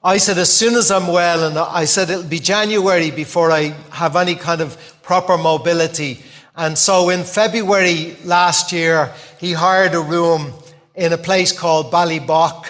I 0.03 0.16
said, 0.16 0.39
as 0.39 0.51
soon 0.51 0.77
as 0.77 0.91
I'm 0.91 1.09
well, 1.09 1.47
and 1.47 1.59
I 1.59 1.85
said 1.85 2.09
it'll 2.09 2.25
be 2.25 2.39
January 2.39 3.11
before 3.11 3.53
I 3.53 3.75
have 3.91 4.16
any 4.16 4.35
kind 4.35 4.62
of 4.62 4.79
proper 5.11 5.37
mobility. 5.37 6.21
And 6.55 6.79
so 6.79 7.09
in 7.09 7.25
February 7.25 8.17
last 8.25 8.71
year, 8.71 9.13
he 9.41 9.53
hired 9.53 9.93
a 9.93 10.01
room 10.01 10.53
in 10.95 11.13
a 11.13 11.19
place 11.19 11.51
called 11.51 11.91
Ballybough. 11.91 12.65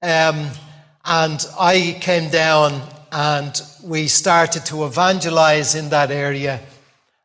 Um, 0.00 0.48
and 1.04 1.46
I 1.60 1.98
came 2.00 2.30
down 2.30 2.80
and 3.12 3.60
we 3.84 4.08
started 4.08 4.64
to 4.64 4.86
evangelize 4.86 5.74
in 5.74 5.90
that 5.90 6.10
area 6.10 6.58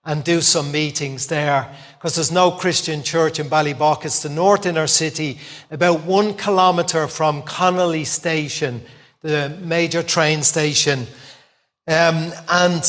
and 0.03 0.25
do 0.25 0.41
some 0.41 0.73
meetings 0.73 1.27
there 1.27 1.73
because 1.93 2.15
there's 2.15 2.29
no 2.29 2.51
Christian 2.51 3.03
church 3.03 3.39
in 3.39 3.47
Ballybough. 3.47 4.03
It's 4.03 4.23
the 4.23 4.27
north 4.29 4.65
inner 4.65 4.87
city, 4.87 5.39
about 5.71 6.03
one 6.03 6.33
kilometre 6.33 7.07
from 7.07 7.43
Connolly 7.43 8.03
Station 8.03 8.81
the 9.21 9.57
major 9.61 10.03
train 10.03 10.43
station. 10.43 11.07
Um, 11.87 12.33
and 12.49 12.83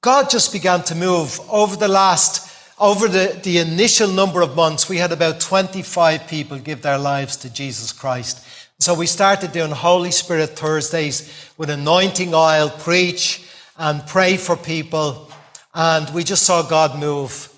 God 0.00 0.30
just 0.30 0.52
began 0.52 0.82
to 0.84 0.94
move 0.94 1.40
over 1.50 1.74
the 1.74 1.88
last, 1.88 2.54
over 2.78 3.08
the, 3.08 3.38
the 3.42 3.58
initial 3.58 4.08
number 4.08 4.42
of 4.42 4.54
months. 4.54 4.88
We 4.88 4.98
had 4.98 5.10
about 5.10 5.40
25 5.40 6.28
people 6.28 6.58
give 6.58 6.82
their 6.82 6.98
lives 6.98 7.36
to 7.38 7.52
Jesus 7.52 7.90
Christ. 7.90 8.46
So 8.78 8.94
we 8.94 9.06
started 9.06 9.50
doing 9.50 9.72
Holy 9.72 10.12
Spirit 10.12 10.50
Thursdays 10.50 11.52
with 11.56 11.68
anointing 11.68 12.32
oil, 12.32 12.70
preach 12.70 13.44
and 13.76 14.06
pray 14.06 14.36
for 14.36 14.56
people. 14.56 15.32
And 15.74 16.08
we 16.14 16.22
just 16.22 16.44
saw 16.44 16.62
God 16.62 16.96
move. 16.96 17.52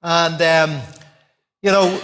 And, 0.00 0.40
um, 0.40 0.82
you 1.60 1.72
know, 1.72 2.00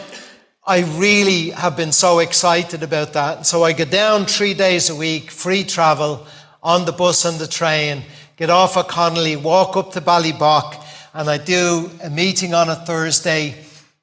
I 0.66 0.80
really 0.99 1.51
have 1.51 1.76
been 1.76 1.93
so 1.93 2.18
excited 2.18 2.82
about 2.82 3.12
that. 3.12 3.47
So 3.47 3.62
I 3.62 3.72
get 3.72 3.93
down 3.93 4.26
three 4.26 4.53
days 4.53 4.91
a 4.91 4.97
week, 4.97 5.30
free 5.30 5.62
travel 5.62 6.26
on 6.61 6.84
the 6.84 6.93
bus 6.93 7.24
and 7.24 7.39
the 7.39 7.47
train, 7.47 8.03
get 8.37 8.51
off 8.51 8.76
at 8.76 8.89
Connolly, 8.89 9.37
walk 9.37 9.76
up 9.76 9.93
to 9.93 10.01
Ballybough, 10.01 10.84
and 11.14 11.30
I 11.30 11.39
do 11.39 11.91
a 12.03 12.11
meeting 12.11 12.53
on 12.53 12.68
a 12.68 12.74
Thursday. 12.74 13.55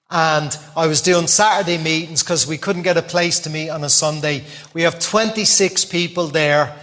And 0.09 0.55
I 0.75 0.87
was 0.87 1.01
doing 1.01 1.27
Saturday 1.27 1.77
meetings 1.77 2.23
because 2.23 2.45
we 2.47 2.57
couldn't 2.57 2.81
get 2.81 2.97
a 2.97 3.01
place 3.01 3.39
to 3.41 3.49
meet 3.49 3.69
on 3.69 3.83
a 3.83 3.89
Sunday. 3.89 4.43
We 4.73 4.83
have 4.83 4.99
26 4.99 5.85
people 5.85 6.27
there. 6.27 6.75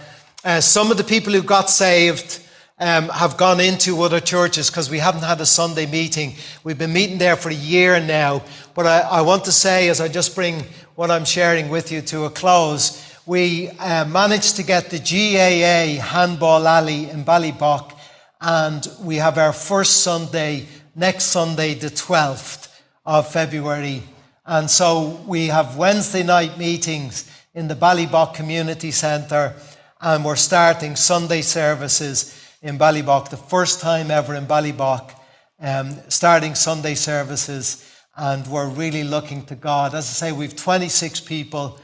Uh, 0.43 0.61
some 0.61 0.91
of 0.91 0.97
the 0.97 1.03
people 1.03 1.33
who 1.33 1.43
got 1.43 1.69
saved 1.69 2.41
um, 2.79 3.09
have 3.09 3.37
gone 3.37 3.59
into 3.59 4.01
other 4.01 4.19
churches 4.19 4.69
because 4.69 4.89
we 4.89 4.99
haven't 4.99 5.23
had 5.23 5.39
a 5.39 5.45
Sunday 5.45 5.85
meeting. 5.85 6.35
We've 6.63 6.77
been 6.77 6.93
meeting 6.93 7.19
there 7.19 7.35
for 7.35 7.49
a 7.49 7.53
year 7.53 7.99
now. 7.99 8.43
But 8.73 8.87
I, 8.87 8.99
I 9.01 9.21
want 9.21 9.45
to 9.45 9.51
say, 9.51 9.89
as 9.89 10.01
I 10.01 10.07
just 10.07 10.35
bring 10.35 10.63
what 10.95 11.11
I'm 11.11 11.25
sharing 11.25 11.69
with 11.69 11.91
you 11.91 12.01
to 12.01 12.25
a 12.25 12.29
close, 12.29 13.10
we 13.25 13.69
uh, 13.69 14.05
managed 14.05 14.55
to 14.55 14.63
get 14.63 14.89
the 14.89 14.97
GAA 14.97 16.01
Handball 16.01 16.67
Alley 16.67 17.09
in 17.09 17.23
Ballybough, 17.23 17.93
and 18.39 18.87
we 19.03 19.17
have 19.17 19.37
our 19.37 19.53
first 19.53 20.01
Sunday 20.03 20.65
next 20.95 21.25
Sunday, 21.25 21.75
the 21.75 21.89
12th 21.89 22.67
of 23.05 23.31
February. 23.31 24.01
And 24.45 24.69
so 24.69 25.21
we 25.27 25.47
have 25.47 25.77
Wednesday 25.77 26.23
night 26.23 26.57
meetings 26.57 27.29
in 27.53 27.67
the 27.67 27.75
Ballybough 27.75 28.33
Community 28.33 28.89
Centre, 28.89 29.53
and 29.99 30.25
we're 30.25 30.35
starting 30.35 30.95
Sunday 30.95 31.43
services 31.43 32.35
in 32.63 32.79
Ballybough, 32.79 33.29
the 33.29 33.37
first 33.37 33.81
time 33.81 34.09
ever 34.09 34.33
in 34.33 34.47
Ballybough, 34.47 35.13
um, 35.59 35.95
starting 36.09 36.55
Sunday 36.55 36.95
services. 36.95 37.87
And 38.17 38.45
we're 38.47 38.67
really 38.67 39.03
looking 39.03 39.45
to 39.45 39.55
God. 39.55 39.93
As 39.93 40.05
I 40.09 40.27
say, 40.27 40.31
we've 40.31 40.55
26 40.55 41.21
people, 41.21 41.79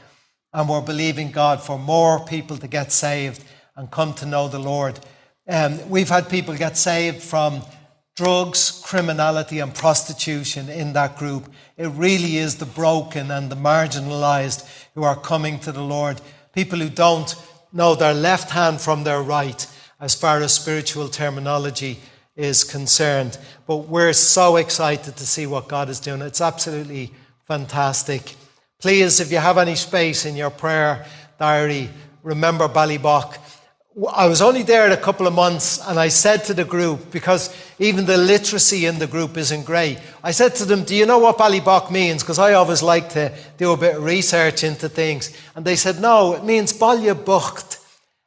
and 0.52 0.68
we're 0.68 0.80
believing 0.80 1.30
God 1.30 1.62
for 1.62 1.78
more 1.78 2.24
people 2.24 2.56
to 2.58 2.68
get 2.68 2.92
saved 2.92 3.44
and 3.76 3.90
come 3.90 4.14
to 4.14 4.26
know 4.26 4.48
the 4.48 4.58
Lord. 4.58 4.98
Um, 5.48 5.88
we've 5.88 6.08
had 6.08 6.28
people 6.28 6.54
get 6.56 6.76
saved 6.76 7.22
from 7.22 7.62
drugs, 8.16 8.82
criminality, 8.84 9.60
and 9.60 9.74
prostitution 9.74 10.68
in 10.68 10.92
that 10.92 11.16
group. 11.16 11.50
It 11.76 11.88
really 11.88 12.36
is 12.36 12.56
the 12.56 12.66
broken 12.66 13.30
and 13.30 13.48
the 13.48 13.56
marginalized 13.56 14.68
who 14.94 15.04
are 15.04 15.14
coming 15.14 15.60
to 15.60 15.72
the 15.72 15.82
Lord. 15.82 16.20
People 16.52 16.80
who 16.80 16.88
don't 16.88 17.34
know 17.72 17.94
their 17.94 18.14
left 18.14 18.50
hand 18.50 18.80
from 18.80 19.04
their 19.04 19.22
right 19.22 19.66
as 20.00 20.14
far 20.14 20.40
as 20.40 20.54
spiritual 20.54 21.08
terminology 21.08 22.00
is 22.34 22.64
concerned. 22.64 23.38
But 23.66 23.88
we're 23.88 24.12
so 24.12 24.56
excited 24.56 25.16
to 25.16 25.26
see 25.26 25.46
what 25.46 25.68
God 25.68 25.88
is 25.88 26.00
doing. 26.00 26.22
It's 26.22 26.40
absolutely 26.40 27.12
fantastic. 27.46 28.34
Please, 28.80 29.18
if 29.18 29.32
you 29.32 29.38
have 29.38 29.58
any 29.58 29.74
space 29.74 30.24
in 30.24 30.36
your 30.36 30.50
prayer 30.50 31.04
diary, 31.36 31.90
remember 32.22 32.68
Ballybough. 32.68 33.36
I 34.12 34.28
was 34.28 34.40
only 34.40 34.62
there 34.62 34.88
a 34.92 34.96
couple 34.96 35.26
of 35.26 35.34
months 35.34 35.84
and 35.88 35.98
I 35.98 36.06
said 36.06 36.44
to 36.44 36.54
the 36.54 36.64
group, 36.64 37.10
because 37.10 37.52
even 37.80 38.06
the 38.06 38.16
literacy 38.16 38.86
in 38.86 39.00
the 39.00 39.08
group 39.08 39.36
isn't 39.36 39.64
great, 39.64 39.98
I 40.22 40.30
said 40.30 40.54
to 40.56 40.64
them, 40.64 40.84
Do 40.84 40.94
you 40.94 41.06
know 41.06 41.18
what 41.18 41.38
Ballybough 41.38 41.90
means? 41.90 42.22
Because 42.22 42.38
I 42.38 42.52
always 42.52 42.80
like 42.80 43.08
to 43.10 43.36
do 43.56 43.72
a 43.72 43.76
bit 43.76 43.96
of 43.96 44.04
research 44.04 44.62
into 44.62 44.88
things. 44.88 45.36
And 45.56 45.64
they 45.64 45.74
said, 45.74 46.00
No, 46.00 46.34
it 46.34 46.44
means 46.44 46.72
Ballybucht, 46.72 47.84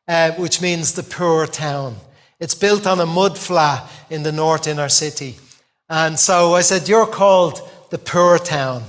uh, 0.10 0.32
which 0.32 0.62
means 0.62 0.92
the 0.92 1.04
poor 1.04 1.48
town. 1.48 1.96
It's 2.42 2.56
built 2.56 2.86
on 2.86 3.00
a 3.00 3.06
mud 3.06 3.38
flat 3.38 3.90
in 4.10 4.24
the 4.24 4.34
north 4.34 4.68
inner 4.68 4.90
city. 4.90 5.38
And 5.88 6.20
so 6.20 6.56
I 6.56 6.62
said, 6.62 6.90
You're 6.90 7.08
called 7.08 7.62
the 7.90 7.98
poor 7.98 8.38
town. 8.38 8.84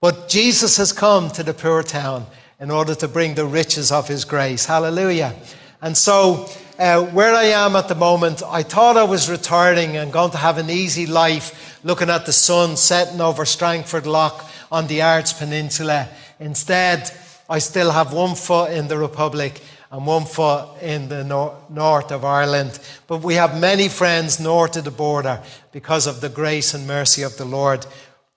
But 0.00 0.28
Jesus 0.28 0.78
has 0.78 0.92
come 0.92 1.30
to 1.32 1.42
the 1.42 1.52
poor 1.52 1.82
town 1.82 2.26
in 2.58 2.70
order 2.70 2.94
to 2.94 3.08
bring 3.08 3.34
the 3.34 3.44
riches 3.44 3.92
of 3.92 4.08
his 4.08 4.24
grace. 4.24 4.64
Hallelujah. 4.64 5.34
And 5.82 5.94
so, 5.94 6.48
uh, 6.78 7.04
where 7.04 7.34
I 7.34 7.44
am 7.44 7.76
at 7.76 7.88
the 7.88 7.94
moment, 7.94 8.42
I 8.46 8.62
thought 8.62 8.96
I 8.96 9.04
was 9.04 9.30
retiring 9.30 9.98
and 9.98 10.10
going 10.10 10.30
to 10.30 10.38
have 10.38 10.56
an 10.56 10.70
easy 10.70 11.06
life 11.06 11.78
looking 11.84 12.08
at 12.08 12.24
the 12.24 12.32
sun 12.32 12.78
setting 12.78 13.20
over 13.20 13.44
Strangford 13.44 14.06
Lough 14.06 14.40
on 14.72 14.86
the 14.86 15.02
Ards 15.02 15.34
Peninsula. 15.34 16.08
Instead, 16.38 17.10
I 17.48 17.58
still 17.58 17.90
have 17.90 18.14
one 18.14 18.36
foot 18.36 18.72
in 18.72 18.88
the 18.88 18.96
Republic 18.96 19.60
and 19.90 20.06
one 20.06 20.24
foot 20.24 20.80
in 20.80 21.08
the 21.08 21.24
nor- 21.24 21.58
north 21.68 22.12
of 22.12 22.24
Ireland. 22.24 22.78
But 23.06 23.18
we 23.18 23.34
have 23.34 23.60
many 23.60 23.88
friends 23.88 24.38
north 24.38 24.76
of 24.76 24.84
the 24.84 24.90
border 24.90 25.42
because 25.72 26.06
of 26.06 26.20
the 26.20 26.28
grace 26.28 26.72
and 26.74 26.86
mercy 26.86 27.22
of 27.22 27.36
the 27.36 27.44
Lord. 27.44 27.86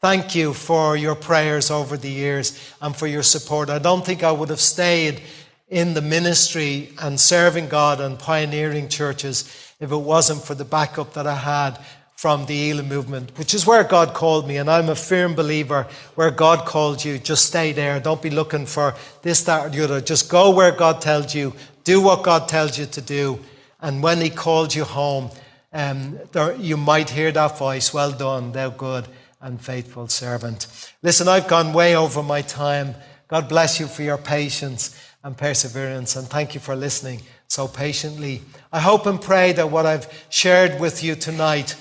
Thank 0.04 0.36
you 0.36 0.54
for 0.54 0.98
your 0.98 1.16
prayers 1.16 1.72
over 1.72 1.96
the 1.96 2.12
years 2.12 2.60
and 2.82 2.94
for 2.94 3.08
your 3.08 3.24
support. 3.24 3.70
I 3.70 3.80
don't 3.80 4.06
think 4.06 4.22
I 4.22 4.34
would 4.34 4.50
have 4.50 4.60
stayed 4.60 5.22
in 5.70 5.94
the 5.94 6.02
ministry 6.02 6.90
and 7.02 7.18
serving 7.18 7.70
God 7.70 8.02
and 8.02 8.20
pioneering 8.20 8.90
churches 8.90 9.44
if 9.80 9.94
it 9.94 9.96
wasn't 9.96 10.44
for 10.44 10.56
the 10.56 10.66
backup 10.66 11.14
that 11.14 11.26
I 11.26 11.36
had 11.36 11.80
from 12.18 12.48
the 12.48 12.70
Elim 12.70 12.90
movement, 12.90 13.32
which 13.38 13.54
is 13.54 13.66
where 13.66 13.86
God 13.86 14.14
called 14.14 14.46
me. 14.46 14.58
And 14.58 14.70
I'm 14.70 14.90
a 14.90 14.96
firm 14.96 15.36
believer 15.36 15.88
where 16.16 16.32
God 16.32 16.66
called 16.66 17.06
you, 17.06 17.18
just 17.18 17.46
stay 17.46 17.72
there. 17.72 17.98
Don't 18.02 18.22
be 18.22 18.30
looking 18.30 18.66
for 18.66 18.96
this, 19.22 19.46
that, 19.46 19.68
or 19.68 19.70
the 19.70 19.86
other. 19.86 20.02
Just 20.02 20.30
go 20.30 20.50
where 20.50 20.74
God 20.74 21.00
tells 21.00 21.34
you, 21.34 21.54
do 21.86 22.02
what 22.02 22.24
God 22.24 22.50
tells 22.50 22.78
you 22.78 22.88
to 22.88 23.00
do. 23.00 23.40
And 23.80 24.04
when 24.04 24.20
He 24.20 24.30
called 24.30 24.76
you 24.76 24.84
home, 24.84 25.30
um, 25.72 26.20
there, 26.34 26.58
you 26.58 26.76
might 26.76 27.10
hear 27.10 27.32
that 27.32 27.58
voice, 27.58 27.94
Well 27.94 28.12
done, 28.12 28.52
thou 28.52 28.70
good 28.70 29.08
and 29.44 29.62
faithful 29.62 30.08
servant. 30.08 30.68
Listen, 31.04 31.28
I've 31.28 31.50
gone 31.50 31.74
way 31.74 31.96
over 31.96 32.24
my 32.24 32.42
time. 32.42 32.96
God 33.28 33.50
bless 33.50 33.80
you 33.80 33.88
for 33.88 34.02
your 34.02 34.18
patience 34.18 34.98
and 35.24 35.38
perseverance. 35.38 36.16
And 36.16 36.28
thank 36.28 36.56
you 36.56 36.62
for 36.62 36.76
listening 36.76 37.22
so 37.48 37.68
patiently. 37.68 38.42
I 38.72 38.80
hope 38.80 39.06
and 39.06 39.22
pray 39.22 39.52
that 39.52 39.70
what 39.70 39.86
I've 39.86 40.08
shared 40.30 40.80
with 40.80 41.04
you 41.04 41.16
tonight, 41.16 41.76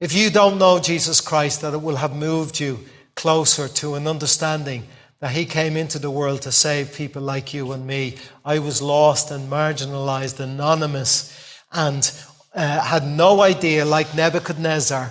if 0.00 0.12
you 0.12 0.30
don't 0.30 0.58
know 0.58 0.78
Jesus 0.78 1.20
Christ, 1.22 1.62
that 1.62 1.74
it 1.74 1.82
will 1.82 1.96
have 1.96 2.14
moved 2.14 2.60
you 2.60 2.78
closer 3.16 3.68
to 3.68 3.94
an 3.94 4.06
understanding 4.06 4.84
that 5.20 5.32
He 5.32 5.46
came 5.46 5.76
into 5.76 5.98
the 5.98 6.10
world 6.10 6.42
to 6.42 6.52
save 6.52 6.94
people 6.94 7.22
like 7.22 7.54
you 7.54 7.72
and 7.72 7.86
me. 7.86 8.16
I 8.44 8.58
was 8.58 8.82
lost 8.82 9.30
and 9.30 9.50
marginalized, 9.50 10.40
anonymous, 10.40 11.34
and 11.72 12.10
uh, 12.54 12.80
had 12.80 13.06
no 13.06 13.40
idea, 13.40 13.84
like 13.84 14.14
Nebuchadnezzar, 14.14 15.10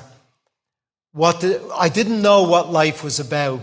what 1.18 1.42
the, 1.42 1.68
I 1.76 1.90
didn't 1.90 2.22
know 2.22 2.44
what 2.44 2.72
life 2.72 3.04
was 3.04 3.20
about. 3.20 3.60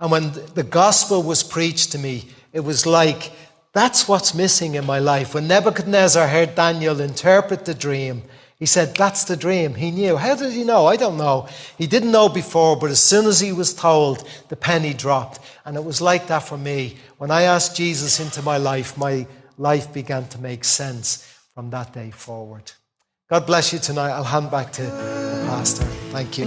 And 0.00 0.10
when 0.10 0.32
the 0.54 0.62
gospel 0.62 1.22
was 1.22 1.42
preached 1.42 1.92
to 1.92 1.98
me, 1.98 2.24
it 2.52 2.60
was 2.60 2.86
like 2.86 3.30
that's 3.74 4.08
what's 4.08 4.34
missing 4.34 4.76
in 4.76 4.86
my 4.86 5.00
life. 5.00 5.34
When 5.34 5.48
Nebuchadnezzar 5.48 6.28
heard 6.28 6.54
Daniel 6.54 7.00
interpret 7.00 7.64
the 7.64 7.74
dream, 7.74 8.22
he 8.58 8.66
said, 8.66 8.94
That's 8.94 9.24
the 9.24 9.36
dream. 9.36 9.74
He 9.74 9.90
knew. 9.90 10.16
How 10.16 10.36
did 10.36 10.52
he 10.52 10.64
know? 10.64 10.86
I 10.86 10.96
don't 10.96 11.18
know. 11.18 11.48
He 11.76 11.86
didn't 11.86 12.12
know 12.12 12.28
before, 12.28 12.76
but 12.76 12.90
as 12.90 13.00
soon 13.00 13.26
as 13.26 13.40
he 13.40 13.52
was 13.52 13.74
told, 13.74 14.26
the 14.48 14.56
penny 14.56 14.94
dropped. 14.94 15.40
And 15.64 15.76
it 15.76 15.84
was 15.84 16.00
like 16.00 16.28
that 16.28 16.44
for 16.44 16.56
me. 16.56 16.96
When 17.18 17.30
I 17.30 17.42
asked 17.42 17.76
Jesus 17.76 18.20
into 18.20 18.40
my 18.42 18.56
life, 18.56 18.96
my 18.96 19.26
life 19.58 19.92
began 19.92 20.26
to 20.28 20.38
make 20.38 20.64
sense 20.64 21.28
from 21.54 21.70
that 21.70 21.92
day 21.92 22.12
forward. 22.12 22.70
God 23.30 23.46
bless 23.46 23.72
you 23.72 23.78
tonight. 23.78 24.10
I'll 24.10 24.22
hand 24.22 24.50
back 24.50 24.70
to 24.72 24.82
the 24.82 25.46
pastor. 25.48 25.84
Thank 26.12 26.36
you. 26.36 26.44